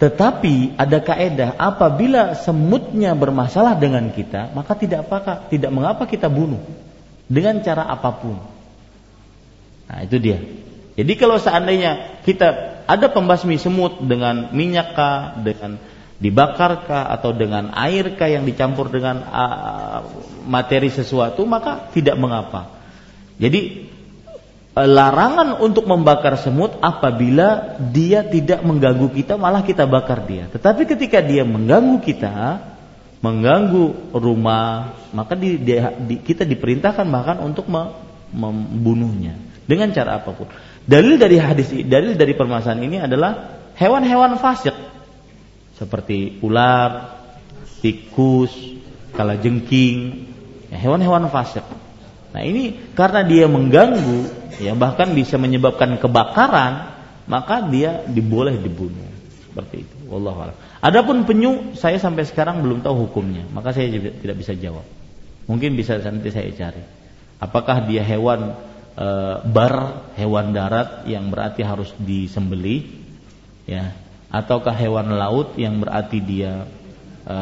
Tetapi 0.01 0.81
ada 0.81 0.99
kaedah 1.05 1.55
apabila 1.61 2.33
semutnya 2.35 3.13
bermasalah 3.13 3.77
dengan 3.77 4.09
kita, 4.11 4.51
maka 4.57 4.73
tidak 4.75 5.07
apa 5.07 5.47
tidak 5.53 5.71
mengapa 5.71 6.09
kita 6.09 6.33
bunuh 6.33 6.65
dengan 7.29 7.61
cara 7.61 7.87
apa 7.87 8.11
pun. 8.17 8.37
Nah, 9.85 10.01
itu 10.03 10.17
dia. 10.17 10.41
Jadi 10.95 11.13
kalau 11.21 11.37
seandainya 11.39 12.23
kita 12.25 12.81
ada 12.89 13.07
pembasmi 13.11 13.59
semut 13.59 14.01
dengan 14.05 14.53
minyak 14.55 14.97
dengan 15.43 15.81
dibakarkah 16.19 17.11
atau 17.11 17.35
dengan 17.35 17.75
airkah 17.75 18.31
yang 18.31 18.47
dicampur 18.47 18.87
dengan 18.91 19.23
uh, 19.27 19.99
materi 20.47 20.89
sesuatu, 20.93 21.43
maka 21.43 21.91
tidak 21.91 22.15
mengapa. 22.15 22.71
Jadi 23.35 23.91
eh, 24.79 24.89
larangan 24.89 25.59
untuk 25.59 25.91
membakar 25.91 26.39
semut 26.39 26.79
apabila 26.79 27.81
dia 27.91 28.23
tidak 28.23 28.63
mengganggu 28.63 29.11
kita 29.11 29.35
malah 29.35 29.67
kita 29.67 29.91
bakar 29.91 30.23
dia. 30.23 30.47
Tetapi 30.55 30.87
ketika 30.87 31.19
dia 31.19 31.43
mengganggu 31.43 31.99
kita, 31.99 32.63
mengganggu 33.19 34.15
rumah, 34.15 34.95
maka 35.11 35.35
di, 35.35 35.59
di, 35.59 35.83
di, 35.83 36.15
kita 36.23 36.47
diperintahkan 36.47 37.07
bahkan 37.11 37.43
untuk 37.43 37.67
membunuhnya 38.31 39.35
dengan 39.67 39.91
cara 39.91 40.23
apa 40.23 40.31
pun. 40.31 40.47
Dalil 40.85 41.19
dari 41.19 41.43
hadis 41.43 41.75
dalil 41.89 42.15
dari 42.15 42.37
permasalahan 42.39 42.83
ini 42.87 42.99
adalah 43.03 43.59
hewan-hewan 43.75 44.39
fasik 44.39 44.77
seperti 45.75 46.39
ular, 46.41 47.19
tikus, 47.83 48.55
kalajengking, 49.15 50.27
ya, 50.71 50.77
hewan-hewan 50.79 51.27
fasik. 51.31 51.65
Nah 52.35 52.43
ini 52.43 52.95
karena 52.99 53.23
dia 53.23 53.47
mengganggu, 53.47 54.51
ya 54.59 54.75
bahkan 54.75 55.15
bisa 55.15 55.39
menyebabkan 55.39 55.99
kebakaran, 56.03 56.95
maka 57.31 57.63
dia 57.71 58.03
diboleh 58.07 58.59
dibunuh. 58.59 59.07
Seperti 59.47 59.87
itu. 59.87 59.95
Wallahu 60.11 60.39
a'lam. 60.43 60.57
Adapun 60.83 61.25
penyu, 61.25 61.79
saya 61.79 61.97
sampai 61.97 62.27
sekarang 62.27 62.61
belum 62.61 62.83
tahu 62.83 63.09
hukumnya, 63.09 63.47
maka 63.55 63.71
saya 63.71 63.89
tidak 63.95 64.37
bisa 64.37 64.53
jawab. 64.59 64.85
Mungkin 65.47 65.79
bisa 65.79 65.97
nanti 66.03 66.29
saya 66.35 66.51
cari. 66.53 66.83
Apakah 67.39 67.87
dia 67.87 68.03
hewan 68.03 68.53
e, 68.99 69.09
bar, 69.49 70.09
hewan 70.19 70.53
darat 70.53 71.09
yang 71.09 71.31
berarti 71.31 71.63
harus 71.65 71.95
disembeli, 71.97 72.85
ya, 73.65 73.97
ataukah 74.35 74.75
hewan 74.75 75.15
laut 75.15 75.55
yang 75.55 75.79
berarti 75.79 76.19
dia 76.19 76.67
e, 77.23 77.37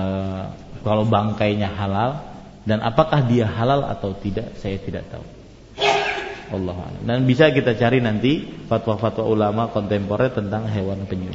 kalau 0.85 1.09
bangkainya 1.09 1.73
halal, 1.73 2.21
dan 2.69 2.83
apakah 2.83 3.25
dia 3.25 3.49
halal 3.49 3.87
atau 3.87 4.13
tidak 4.19 4.55
saya 4.61 4.77
tidak 4.83 5.09
tahu. 5.09 5.25
Allah 6.53 6.77
Dan 7.01 7.25
bisa 7.25 7.49
kita 7.49 7.73
cari 7.81 8.05
nanti 8.05 8.45
fatwa-fatwa 8.69 9.25
ulama 9.25 9.73
kontemporer 9.73 10.37
tentang 10.37 10.69
hewan 10.69 11.09
penyu. 11.09 11.33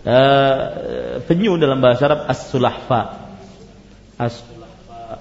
Uh, 0.00 1.18
penyu 1.26 1.58
dalam 1.58 1.82
bahasa 1.82 2.06
Arab 2.06 2.30
as-sulahfa. 2.30 3.34
As-sulahfa. 4.16 5.18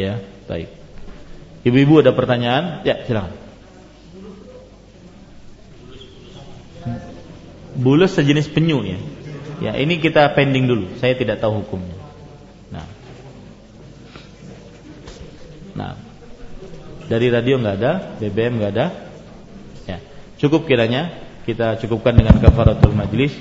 Ya, 0.00 0.24
baik. 0.48 0.72
Ibu-ibu 1.62 2.00
ada 2.02 2.16
pertanyaan? 2.16 2.82
Ya, 2.88 3.04
silakan. 3.04 3.45
Bulus 7.76 8.16
sejenis 8.16 8.48
penyu 8.50 8.80
ya. 8.82 8.98
Ya, 9.56 9.72
ini 9.76 10.00
kita 10.00 10.32
pending 10.36 10.68
dulu. 10.68 10.86
Saya 11.00 11.16
tidak 11.16 11.40
tahu 11.40 11.64
hukumnya. 11.64 11.96
Nah, 15.76 15.92
dari 17.06 17.28
radio 17.28 17.60
nggak 17.60 17.76
ada, 17.76 17.92
BBM 18.16 18.56
nggak 18.58 18.72
ada. 18.72 18.86
Ya, 19.84 20.00
cukup 20.40 20.64
kiranya 20.64 21.12
kita 21.44 21.76
cukupkan 21.84 22.16
dengan 22.16 22.40
kafaratul 22.40 22.96
majlis. 22.96 23.36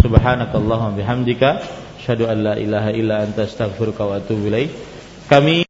Subhanakallahumma 0.00 0.96
bihamdika, 0.96 1.62
syadu 2.02 2.26
an 2.26 2.40
la 2.42 2.54
ilaha 2.58 2.90
illa 2.90 3.22
anta 3.22 3.44
astaghfiruka 3.46 4.02
wa 4.08 4.18
atubu. 4.18 4.48
Kami 5.28 5.58